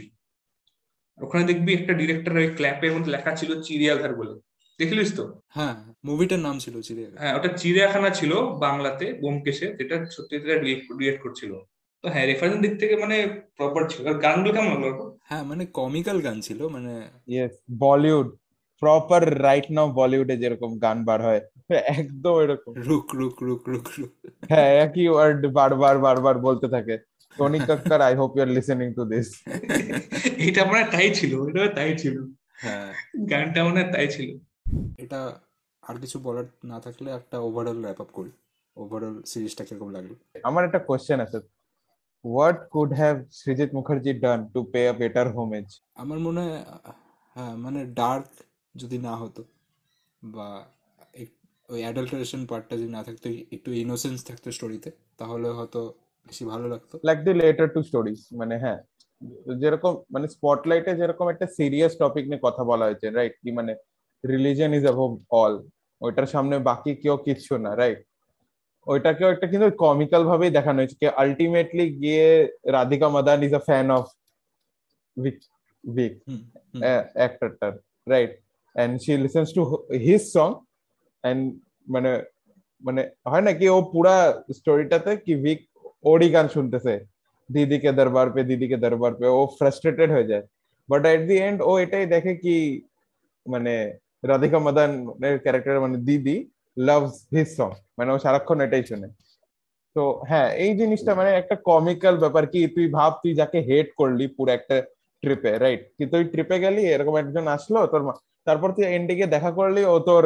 ওখানে 1.20 1.44
দেখবি 1.46 1.72
একটা 1.74 1.94
ডিরেক্টর 1.94 2.34
ওই 2.42 2.50
ক্ল্যাপের 2.58 2.92
মধ্যে 2.96 3.12
লেখা 3.12 3.32
ছিল 3.36 3.52
চিড়িয়াঘর 3.62 4.12
বলে। 4.16 4.34
দেখলিস 4.82 5.10
তো? 5.20 5.26
হ্যাঁ 5.56 5.76
মুভিটার 6.10 6.42
নাম 6.48 6.56
ছিল 6.64 6.76
চিড়িয়াখানা। 6.88 7.20
হ্যাঁ 7.22 7.34
ওটা 7.38 7.50
চিড়িয়াখানা 7.62 8.10
ছিল 8.20 8.32
বাংলাতে 8.66 9.06
বোমকেশে 9.22 9.68
যেটা 9.80 9.96
সত্যি 10.16 10.36
ডিরেক্ট 11.00 11.22
করছিল। 11.26 11.52
তো 12.04 12.06
হ্যাঁ 12.14 12.26
রেফারেন্স 12.28 12.60
দিক 12.64 12.74
থেকে 12.82 12.96
মানে 13.04 13.18
প্রপার 13.58 13.82
ছিল। 13.92 14.04
আর 14.12 14.18
গানগুলো 14.26 14.52
কেমন 14.56 14.74
লাগল 14.86 15.02
হ্যাঁ 15.30 15.44
মানে 15.50 15.64
কমিক্যাল 15.80 16.18
গান 16.28 16.38
ছিল 16.48 16.60
মানে 16.76 16.94
yes 17.34 17.54
Bollywood 17.84 18.28
proper 18.82 19.24
right 19.46 19.68
now 19.76 19.88
বলিউডে 20.00 20.36
যেরকম 20.44 20.72
গান 20.86 20.98
বার 21.08 21.20
হয় 21.28 21.42
একদম 21.98 22.36
এরকম। 22.44 22.72
রুক 22.88 23.08
রুক 23.20 23.36
রুক 23.48 23.64
রুক 23.72 23.88
রুক। 23.98 24.14
হ্যাঁ 24.52 24.70
একই 24.86 25.06
ওয়ার্ড 25.14 25.42
বারবার 25.58 25.96
বারবার 26.06 26.36
বলতে 26.48 26.68
থাকে। 26.76 26.96
Tony 27.38 27.60
Kakkar 27.68 28.00
I 28.08 28.14
hope 28.20 28.32
you 28.36 28.42
are 28.46 28.52
listening 28.58 28.88
to 28.98 29.04
this 29.12 29.28
এটা 30.48 30.62
মানে 30.70 30.84
তাই 30.94 31.08
ছিল 31.20 31.34
এটা 31.50 31.62
তাই 31.78 31.92
ছিল। 32.02 32.16
হ্যাঁ। 32.64 32.92
গানটা 33.32 33.60
মানে 33.68 33.82
তাই 33.94 34.08
ছিল। 34.16 34.30
এটা 34.98 35.20
আর 35.84 35.96
কিছু 36.00 36.18
বলার 36.20 36.48
না 36.64 36.78
থাকলে 36.80 37.08
একটা 37.12 37.38
ওভারঅল 37.40 37.78
র্যাপ 37.86 38.00
আপ 38.02 38.10
করি। 38.12 38.32
ওভারঅল 38.78 39.16
সিরিজটা 39.24 39.64
কীরকম 39.68 39.90
লাগল? 39.92 40.12
আমার 40.44 40.64
একটা 40.66 40.80
কোশ্চেন 40.90 41.20
আছে। 41.26 41.38
What 42.26 42.58
could 42.70 42.92
have 42.94 43.16
Srijit 43.32 43.70
Mukherjee 43.74 44.12
done 44.26 44.40
to 44.54 44.60
pay 44.74 44.82
a 44.88 44.94
better 44.94 45.28
homage 45.36 45.68
আমার 45.96 46.20
মনে 46.20 46.40
হয় 46.42 46.60
হ্যাঁ 47.36 47.54
মানে 47.58 47.80
ডার্ক 48.00 48.26
যদি 48.76 48.98
না 49.08 49.14
হতো 49.16 49.42
বা 50.22 50.48
ওই 51.70 51.80
অ্যাডাল্টারেশন 51.82 52.42
পার্টটা 52.46 52.76
যদি 52.78 52.92
না 52.92 53.02
থাকতো 53.04 53.28
একটু 53.56 53.70
ইনোসেন্স 53.84 54.18
থাকতো 54.24 54.48
স্টোরিতে 54.52 54.90
তাহলে 55.18 55.48
হয়তো 55.50 55.82
বেশি 56.30 56.44
ভালো 56.46 56.66
লাগতো। 56.68 56.96
Like 57.04 57.20
the 57.26 57.32
latter 57.34 57.68
two 57.76 57.80
stories 57.84 58.20
মানে 58.40 58.56
হ্যাঁ 58.64 58.80
যেরকম 59.62 59.94
মানে 60.12 60.28
স্পটলাইটে 60.28 60.92
যেরকম 60.96 61.26
একটা 61.30 61.46
সিরিয়াস 61.58 61.94
টপিক 61.98 62.24
নিয়ে 62.30 62.42
কথা 62.44 62.64
বলা 62.64 62.86
হয়েছে 62.86 63.08
রাইট 63.10 63.36
কি 63.44 63.50
মানে 63.52 63.74
রিলিজন 64.24 64.70
ইজ 64.74 64.84
অ্যাবভ 64.88 65.12
অল 65.42 65.54
ওইটার 66.02 66.28
সামনে 66.34 66.56
বাকি 66.70 66.92
কেউ 67.04 67.16
কিচ্ছু 67.26 67.54
না 67.58 67.72
রাইট 67.82 68.00
ওইটাকেও 68.88 69.30
একটা 69.34 69.48
কিন্তু 69.52 69.68
কমিক্যাল 69.84 70.24
ভাবেই 70.30 70.52
দেখানো 70.58 70.78
হয়েছে 70.80 70.96
কি 71.00 71.06
আলটিমেটলি 71.22 71.86
গিয়ে 72.02 72.26
Radhika 72.76 73.08
Madan 73.16 73.40
is 73.44 73.54
a 73.54 73.62
fan 73.70 73.88
of 73.98 74.06
week 75.18 75.38
week 75.84 76.14
hmm 76.28 76.40
hmm. 76.66 76.82
অ্যাক্টরটার 77.16 77.74
right 78.08 78.32
and 78.76 78.94
she 79.04 79.14
listens 79.26 79.48
to 79.58 79.62
his 80.08 80.24
song 80.36 80.50
and 81.24 81.42
মানে 81.88 82.12
মানে 82.84 83.02
হয় 83.32 83.44
না 83.48 83.52
কি 83.60 83.66
ও 83.70 83.80
পুরা 83.94 84.16
স্টোরিটাতে 84.58 85.12
কি 85.26 85.34
উইক 85.44 85.60
ওরই 86.06 86.30
গান 86.36 86.46
শুনতেছে। 86.56 86.94
দিদি 87.50 87.78
কে 87.84 87.92
দরবার 88.00 88.28
পে 88.34 88.42
দিদি 88.50 88.68
কে 88.72 88.78
দরবার 88.78 89.12
পে 89.20 89.26
ও 89.30 89.42
ফ্রাস্ট্রেটেড 89.58 90.10
হয়ে 90.16 90.30
যায়। 90.32 90.44
বাট 90.90 91.02
এট 91.06 91.22
দি 91.30 91.38
এন্ড 91.48 91.60
ও 91.62 91.72
এটাই 91.84 92.06
দেখে 92.14 92.34
কি 92.44 92.56
মানে 93.46 93.74
রাধিকা 94.24 94.60
মাদান 94.66 94.92
ক্যারেক্টার 95.44 95.84
মানে 95.86 95.98
দিদি 96.08 96.38
লাভস 96.78 97.16
হিজ 97.36 97.50
সং 97.58 97.70
মানে 97.98 98.10
ও 98.16 98.18
সারাক্ষণ 98.24 98.58
এটাই 98.66 98.84
শুনে। 98.90 99.08
তো 99.96 100.04
হ্যাঁ 100.30 100.50
এই 100.66 100.72
জিনিসটা 100.82 101.12
মানে 101.20 101.32
একটা 101.42 101.56
কমিক্যাল 101.70 102.16
ব্যাপার 102.24 102.44
কি, 102.54 102.60
তুই 102.76 102.86
ভাব, 102.98 103.12
তুই 103.24 103.34
যাকে 103.40 103.60
হেট 103.70 103.88
করলি 104.00 104.26
পুরো 104.38 104.52
একটা 104.58 104.76
ট্রিপে 105.24 105.52
রাইট 105.64 105.82
কিন্তু 105.98 106.14
তুই 106.14 106.26
ট্রিপে 106.34 106.58
গেলি, 106.66 106.82
এরকম 106.94 107.16
একজন 107.22 107.46
আসলো, 107.56 107.80
তোর 107.92 108.02
তারপর 108.48 108.70
তুই 108.76 108.86
এন্ডে 108.96 109.14
গিয়ে 109.18 109.34
দেখা 109.36 109.52
করলি, 109.60 109.82
ও 109.94 109.96
তোর 110.10 110.24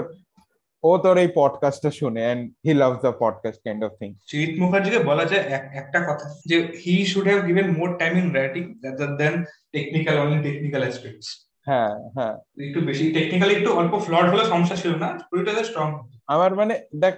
ও 0.84 0.92
তোর 1.04 1.16
এই 1.24 1.30
পডকাস্টটা 1.40 1.92
শুনে 2.00 2.22
and 2.32 2.42
he 2.66 2.72
loves 2.82 3.00
the 3.06 3.14
podcast 3.24 3.60
kind 3.66 3.82
of 3.88 3.92
thing 4.00 4.10
Sujit 4.30 4.54
মুখার্জিকে 4.62 5.00
বলা 5.10 5.26
যায় 5.32 5.44
একটা 5.82 6.00
কথা, 6.10 6.28
যে 6.50 6.58
he 6.84 6.96
should 7.12 7.28
have 7.30 7.40
given 7.50 7.68
more 7.80 7.90
time 8.02 8.14
in 8.22 8.28
writing 8.40 8.64
than 9.22 9.36
technical 9.76 10.16
only 10.24 10.40
technical 10.48 10.82
aspects 10.86 11.28
হ্যাঁ 11.68 11.92
হ্যাঁ। 12.16 12.36
একটু 12.66 12.80
বেশি 12.90 13.06
টেকনিক্যালি 13.16 13.54
একটু 13.56 13.72
অল্প 13.80 13.94
ফ্লড 14.06 14.26
হলে 14.32 14.44
সমস্যা 14.54 14.78
ছিল 14.84 14.94
না 15.04 15.10
স্টোরিটা 15.22 15.64
স্ট্রং 15.70 15.88
আমার 16.34 16.52
মানে 16.60 16.74
দেখ 17.04 17.16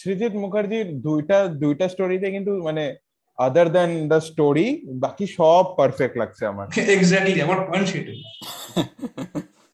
সৃজিত 0.00 0.32
মুখার্জির 0.42 0.86
দুইটা 1.06 1.38
দুইটা 1.62 1.86
স্টোরিতে 1.88 2.28
কিন্তু 2.30 2.52
মানে 2.68 2.84
আদার 3.38 3.66
দেন 3.76 3.90
দ্য 4.10 4.18
স্টোরি 4.30 4.66
বাকি 5.04 5.26
সব 5.38 5.64
পারফেক্ট 5.78 6.14
লাগছে 6.16 6.42
আমার। 6.46 6.66
এক্স্যাক্টলি 6.96 7.40
আমার 7.46 7.58
পয়েন্ট 7.68 7.86
সেটাই 7.92 8.18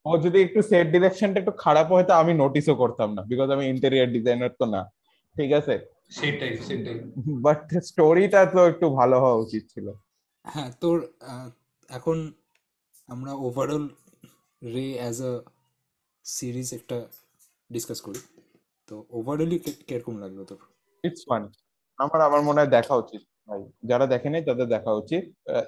ও 0.07 0.11
যদি 0.25 0.39
একটু 0.47 0.61
সেট 0.71 0.87
ডিরেকশনটা 0.95 1.39
একটু 1.41 1.55
খারাপ 1.65 1.87
হয়তো 1.95 2.13
আমি 2.23 2.33
নোটিসও 2.35 2.75
করতাম 2.83 3.09
না 3.17 3.23
বিকজ 3.31 3.49
আমি 3.57 3.65
ইন্টেরিয়ার 3.67 4.09
ডিজাইনার 4.17 4.53
তো 4.61 4.65
না। 4.75 4.81
ঠিক 5.37 5.51
আছে? 5.53 5.75
সেটাই 6.11 6.53
সেটাই 6.67 6.97
বাট 7.45 7.61
স্টোরিটা 7.89 8.41
তো 8.55 8.61
একটু 8.73 8.87
ভালো 9.01 9.17
হওয়া 9.23 9.41
উচিত 9.45 9.63
ছিল। 9.75 9.87
হ্যাঁ 10.45 10.71
তোর 10.83 10.97
এখন 11.91 12.17
আমরা 13.09 13.33
overall 13.47 13.85
Ray 14.63 14.87
as 15.01 15.17
a 15.23 15.33
series 16.25 16.69
একটা 16.75 16.97
ডিসকাস 17.71 17.99
করি। 18.01 18.21
তো 18.89 18.95
ওভারঅলি 19.11 19.57
কীরকম 19.89 20.15
লাগল 20.23 20.39
তোর? 20.45 20.61
ইটস 21.05 21.23
ফান 21.29 21.43
আমার 21.99 22.21
আমার 22.21 22.43
মনে 22.43 22.59
হয় 22.61 22.71
দেখা 22.77 22.95
উচিত। 22.95 23.23
ভাই 23.49 23.61
যারা 23.91 24.07
দেখে 24.07 24.29
নাই 24.31 24.43
তাদের 24.49 24.67
দেখা 24.67 24.93
উচিত। 24.93 25.23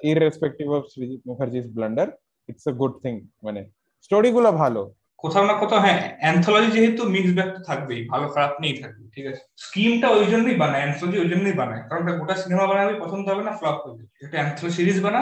Irrespective 0.09 0.67
of 0.77 0.83
Srijit 0.93 1.21
Mukherjee's 1.29 1.65
blunder 1.75 2.07
it's 2.49 2.65
a 2.67 2.73
good 2.81 2.93
thing 3.03 3.13
মানে 3.43 3.61
স্টোরি 4.01 4.29
গুলো 4.31 4.49
ভালো। 4.63 4.81
কোথাও 5.23 5.43
না 5.49 5.53
কোথাও 5.53 5.79
হ্যাঁ 5.85 6.01
অ্যান্থোলজি 6.21 6.69
যেহেতু 6.75 7.01
মিক্স 7.15 7.31
ব্যাগ 7.37 7.49
তো 7.55 7.59
থাকবেই 7.69 8.01
ভালো 8.11 8.25
খারাপ 8.35 8.53
নেই 8.63 8.73
থাকবে 8.81 9.03
ঠিক 9.15 9.25
আছে? 9.31 9.41
স্কিমটা 9.63 10.07
ওই 10.17 10.25
জন্যই 10.33 10.55
বানায় 10.63 10.83
অ্যান্থোলজি 10.83 11.17
ওই 11.23 11.29
জন্যই 11.33 11.55
বানায়। 11.61 11.83
কারণ 11.89 12.01
ওটা 12.03 12.13
গোটা 12.19 12.35
সিনেমা 12.43 12.65
বানাবে 12.71 12.93
পছন্দ 13.03 13.25
হবে 13.31 13.43
না 13.47 13.53
ফ্লপ 13.59 13.77
হবে 13.85 14.03
একটা 14.23 14.37
অ্যান্থোলজি 14.39 14.73
সিরিজ 14.77 14.99
বানা 15.05 15.21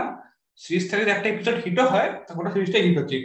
সিরিজ 0.64 0.84
একটা 1.16 1.28
এপিসোড 1.34 1.58
হিটও 1.66 1.86
হয়, 1.94 2.10
তা 2.26 2.32
গোটা 2.38 2.50
সিরিজটাই 2.56 2.84
হিট 2.86 2.96
হচ্ছে 3.00 3.16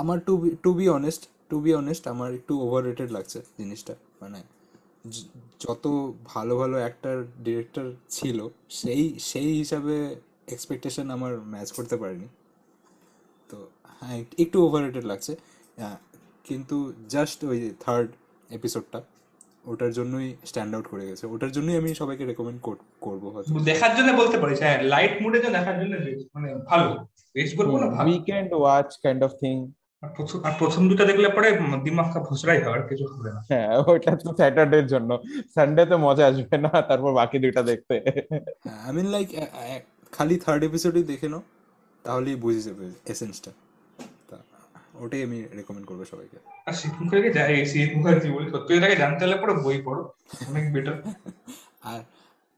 আমার 0.00 0.18
to 0.26 0.34
be 0.40 0.48
to 0.64 0.70
be 0.78 0.86
honest 0.98 1.22
to 1.50 1.56
be 1.64 1.70
honest 1.82 2.04
আমার 2.14 2.30
একটু 2.38 2.52
ওভার 2.64 2.82
রেটেড 2.88 3.10
লাগছে 3.16 3.38
জিনিসটা। 3.58 3.94
মানে 4.22 4.40
যত 5.64 5.84
ভালো 6.32 6.54
ভালো 6.62 6.76
অ্যাক্টর 6.82 7.16
ডিরেক্টর 7.46 7.86
ছিল, 8.16 8.38
সেই 8.80 9.02
সেই 9.30 9.48
হিসাবে 9.60 9.94
এক্সপেকটেশন 10.54 11.06
আমার 11.16 11.32
ম্যাচ 11.52 11.68
করতে 11.76 11.96
পারেনি। 12.02 12.28
তো 13.50 13.56
হ্যাঁ 14.00 14.18
একটু 14.44 14.56
ওভার 14.66 14.80
রেটেড 14.86 15.04
লাগছে 15.12 15.32
কিন্তু 16.48 16.76
জাস্ট 17.14 17.38
ওই 17.50 17.58
থার্ড 17.84 18.08
এপিসোডটা 18.58 18.98
ওটার 19.72 19.92
জন্যই 19.98 20.28
স্ট্যান্ড 20.50 20.72
আউট 20.76 20.86
করে 20.92 21.04
গেছে। 21.10 21.24
ওটার 21.34 21.50
জন্যই 21.56 21.76
আমি 21.80 21.90
সবাইকে 22.00 22.24
রেকমেন্ড 22.30 22.60
করব 23.06 23.22
হয়তো। 23.34 23.50
দেখার 23.70 23.92
জন্য 23.98 24.10
বলতে 24.20 24.36
পারিস 24.42 24.58
হ্যাঁ 24.64 24.78
লাইট 24.92 25.14
মুডে 25.22 25.38
জন্য 25.44 25.54
দেখার 25.58 25.76
জন্য 25.80 25.92
মানে 26.34 26.48
ভালো। 26.70 26.86
বেশ 27.36 27.50
বলব 27.58 27.72
না 27.82 27.86
ভালো। 27.96 28.06
Weekend 28.10 28.50
watch 28.60 28.90
kind 29.04 29.20
of 29.26 29.32
thing 29.42 29.56
আর 30.46 30.54
প্রথম 30.60 30.82
দুটো 30.90 31.04
দেখলে 31.10 31.26
পরে 31.36 31.48
দিমাগ 31.84 32.08
কা 32.14 32.18
ভুসরাই 32.28 32.58
হয় 32.64 32.74
আর 32.78 32.82
কিছু 32.90 33.04
হবে 33.12 33.30
না। 33.36 33.40
হ্যাঁ 33.50 33.72
ওটা 33.92 34.12
তো 34.22 34.28
স্যাটারডের 34.38 34.86
জন্য। 34.92 35.10
সানডে 35.54 35.82
তো 35.90 35.96
মজা 36.06 36.24
আসবে 36.30 36.56
না 36.64 36.72
তারপর 36.88 37.10
বাকি 37.20 37.36
দুইটা 37.44 37.62
দেখতে। 37.70 37.94
আই 38.86 38.90
মিন 38.96 39.06
লাইক 39.14 39.28
খালি 40.16 40.36
থার্ড 40.44 40.62
এপিসোডই 40.68 41.04
দেখে 41.12 41.28
নাও 41.32 41.42
তাহলেই 42.04 42.36
বুঝে 42.44 42.62
যাবে 42.68 42.86
এসেন্সটা 43.12 43.50
তা 43.50 43.63
ওটাই 45.02 45.22
আমি 45.22 45.38
রেকমেন্ড 45.58 45.86
করব 45.88 46.00
সবাইকে। 46.12 46.38
আর 46.68 46.74
শীত 46.80 46.94
মুখার্জি 47.00 47.30
যাই 47.38 47.66
শীত 47.72 47.90
মুখার্জি 47.96 48.28
বলি 48.34 48.46
সত্যি 48.50 48.72
এটাকে 48.76 48.96
জানতে 48.96 49.24
হলে 49.24 49.36
পরে 49.42 49.54
বই 49.64 49.78
পড়ো। 49.82 50.02
অনেক 50.50 50.64
বেটার 50.74 50.96
আর 51.90 52.00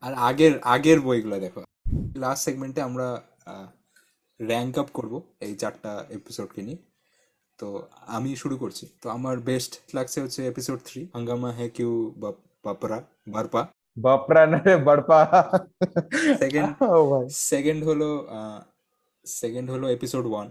আর 0.03 0.13
আগের 0.29 0.55
আগের 0.75 0.99
বইগুলো 1.01 1.37
দেখো। 1.41 1.61
লাস্ট 2.17 2.43
সেগমেন্টে 2.45 2.81
আমরা 2.83 3.09
র্যাঙ্ক 4.41 4.75
আপ 4.79 4.89
করব 4.95 5.13
এই 5.41 5.55
চারটা 5.55 5.93
এপিসোডকে 6.11 6.63
নিয়ে। 6.63 6.79
তো 7.59 7.89
আমি 8.07 8.31
শুরু 8.37 8.57
করছি। 8.59 8.85
তো 9.03 9.07
আমার 9.11 9.37
বেস্ট 9.41 9.73
লাগছে 9.95 10.19
হচ্ছে 10.21 10.41
এপিসোড 10.47 10.79
থ্রি 10.85 11.01
হাঙ্গামা 11.15 11.51
হে 11.53 11.67
কিউ 11.69 12.15
বাপরা 12.65 12.99
বারপা। 13.29 13.63
বাপরা 13.97 14.47
না 14.47 14.59
রে 14.59 14.75
বড়পা 14.77 15.19
সেকেন্ড 16.39 16.71
সেকেন্ড 17.31 17.81
হলো 17.85 18.09
সেকেন্ড 19.27 19.71
হলো 19.71 19.87
এপিসোড 19.89 20.25
ওয়ান 20.27 20.47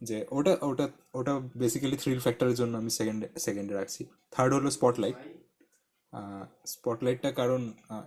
যে 0.00 0.16
ওটা 0.30 0.52
ওটা 0.68 0.86
ওটা 1.18 1.32
বেসিক্যালি 1.62 1.96
থ্রিল 2.02 2.20
ফ্যাক্টরের 2.24 2.56
জন্য 2.60 2.72
আমি 2.82 2.90
সেকেন্ড 2.98 3.20
সেকেন্ডে 3.46 3.74
রাখছি। 3.80 4.02
থার্ড 4.34 4.50
হলো 4.56 4.68
স্পটলাইট 4.76 5.16
স্পটলাইটটা 6.74 7.30
কারণ 7.40 7.60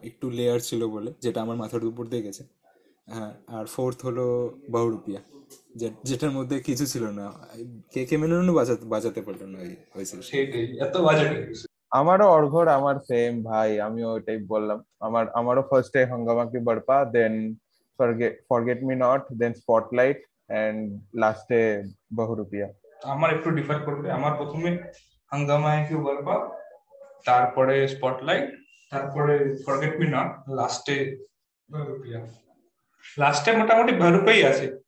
একটু 0.09 0.25
লেয়ার 0.37 0.59
ছিল 0.69 0.81
বলে 0.95 1.09
যেটা 1.23 1.39
আমার 1.45 1.57
মাথার 1.61 1.83
উপর 1.91 2.05
দিয়ে 2.11 2.23
গেছে। 2.27 2.43
হ্যাঁ 3.07 3.33
আর 3.57 3.65
ফোর্থ 3.75 3.99
হলো 4.07 4.25
বহুরুপিয়া 4.75 5.21
যেটার 6.09 6.31
মধ্যে 6.37 6.55
কিছু 6.67 6.85
ছিল 6.93 7.03
না। 7.19 7.25
কে 7.93 8.01
কে 8.09 8.15
মেননও 8.21 8.53
বাঁচাতে 8.59 8.85
বাঁচাতে 8.93 9.19
পারল 9.27 9.41
না 9.53 9.57
ওই। 9.97 10.03
সেটাই 10.29 10.65
এত 10.85 10.95
বাজে 11.05 11.25
আমারও 11.99 12.25
অর্ঘর 12.37 12.65
আমার 12.77 12.95
সেম 13.09 13.33
ভাই 13.49 13.69
আমিও 13.87 14.07
ওইটাই 14.15 14.39
বললাম। 14.53 14.79
আমার 15.07 15.25
আমারও 15.39 15.63
ফার্স্টে 15.69 16.01
হাঙ্গামা 16.11 16.43
কি 16.51 16.59
Barpa 16.67 16.97
then 17.15 17.33
forget 17.99 18.33
forget 18.49 18.79
me 18.87 18.95
not 19.05 19.21
then 19.41 19.51
spotlight 19.61 20.19
and 20.49 21.01
লাস্টে 21.15 21.83
বহুরুপিয়া 22.15 22.67
আমার 23.03 23.29
একটু 23.33 23.49
ডিফার 23.51 23.77
করবে। 23.83 24.11
আমার 24.11 24.33
প্রথমে 24.37 24.77
হাঙ্গামা 25.31 25.85
কি 25.89 25.95
বলবা 25.95 26.35
তারপরে 27.25 27.87
স্পটলাইট 27.87 28.47
তারপরে 28.91 29.55
ফরগেট 29.65 29.99
মি 29.99 30.07
নট 30.07 30.49
লাস্টে 30.49 31.17
রুপিয়া। 31.69 32.19
লাস্টে 33.17 33.51
মোটামুটি 33.57 33.93
ভরুপাই 33.93 34.43
আছে। 34.43 34.79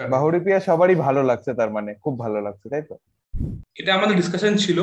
বাহুরুপিয়া 0.00 0.60
সবারই 0.60 0.94
ভালো 0.94 1.22
লাগছে 1.22 1.54
তার 1.54 1.70
মানে 1.70 1.94
খুব 1.94 2.18
ভালো 2.18 2.40
লাগছে 2.40 2.68
তাই 2.68 2.82
তো? 2.82 2.96
এটা 3.74 3.94
আমাদের 3.94 4.16
ডিসকাশন 4.16 4.56
ছিল 4.56 4.78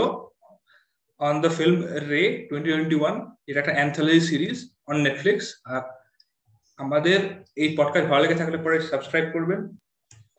on 1.20 1.41
the 1.41 1.49
film 1.49 1.82
Ray 1.82 2.47
twenty 2.49 2.70
twenty 2.72 2.95
one 2.95 3.36
এটা 3.47 3.59
একটা 3.59 3.74
অ্যান্থোলজি 3.74 4.20
সিরিজ 4.20 4.76
অন 4.88 4.95
নেটফ্লিক্স 4.95 5.61
আর 5.66 5.82
আমাদের 6.78 7.20
এই 7.55 7.76
পডকাস্ট 7.78 8.09
ভালো 8.09 8.22
লেগে 8.24 8.36
থাকলে 8.36 8.57
পরে 8.57 8.82
সাবস্ক্রাইব 8.82 9.26
করবেন। 9.34 9.78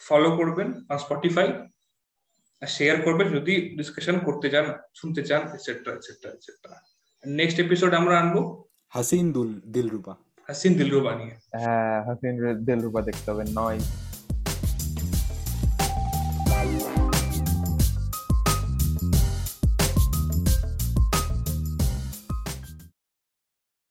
ফলো 0.00 0.30
করবেন 0.36 0.68
আর 0.88 0.98
স্পটিফাই 0.98 1.48
আর 2.62 2.70
শেয়ার 2.76 2.96
করবেন 3.02 3.28
যদি 3.34 3.54
ডিসকাশন 3.76 4.16
করতে 4.18 4.46
চান 4.50 4.66
শুনতে 4.94 5.20
চান 5.22 5.42
etcetera 5.48 5.90
etcetera 5.94 6.28
etcetera 6.32 6.74
next 7.24 7.58
episode 7.60 7.90
আমরা 7.94 8.14
আনব 8.20 8.36
হাসিন 8.92 9.26
দুল 9.32 9.50
দিলরুবা। 9.74 10.14
হাসিন 10.48 10.72
দিলরুবা 10.78 11.12
নিয়ে। 11.14 11.34
হ্যাঁ 11.54 11.96
হাসিন 12.06 12.34
দিলরুবা 12.66 13.00
দেখতে 13.02 13.28
হবে 13.30 13.44
নয়। 13.60 13.80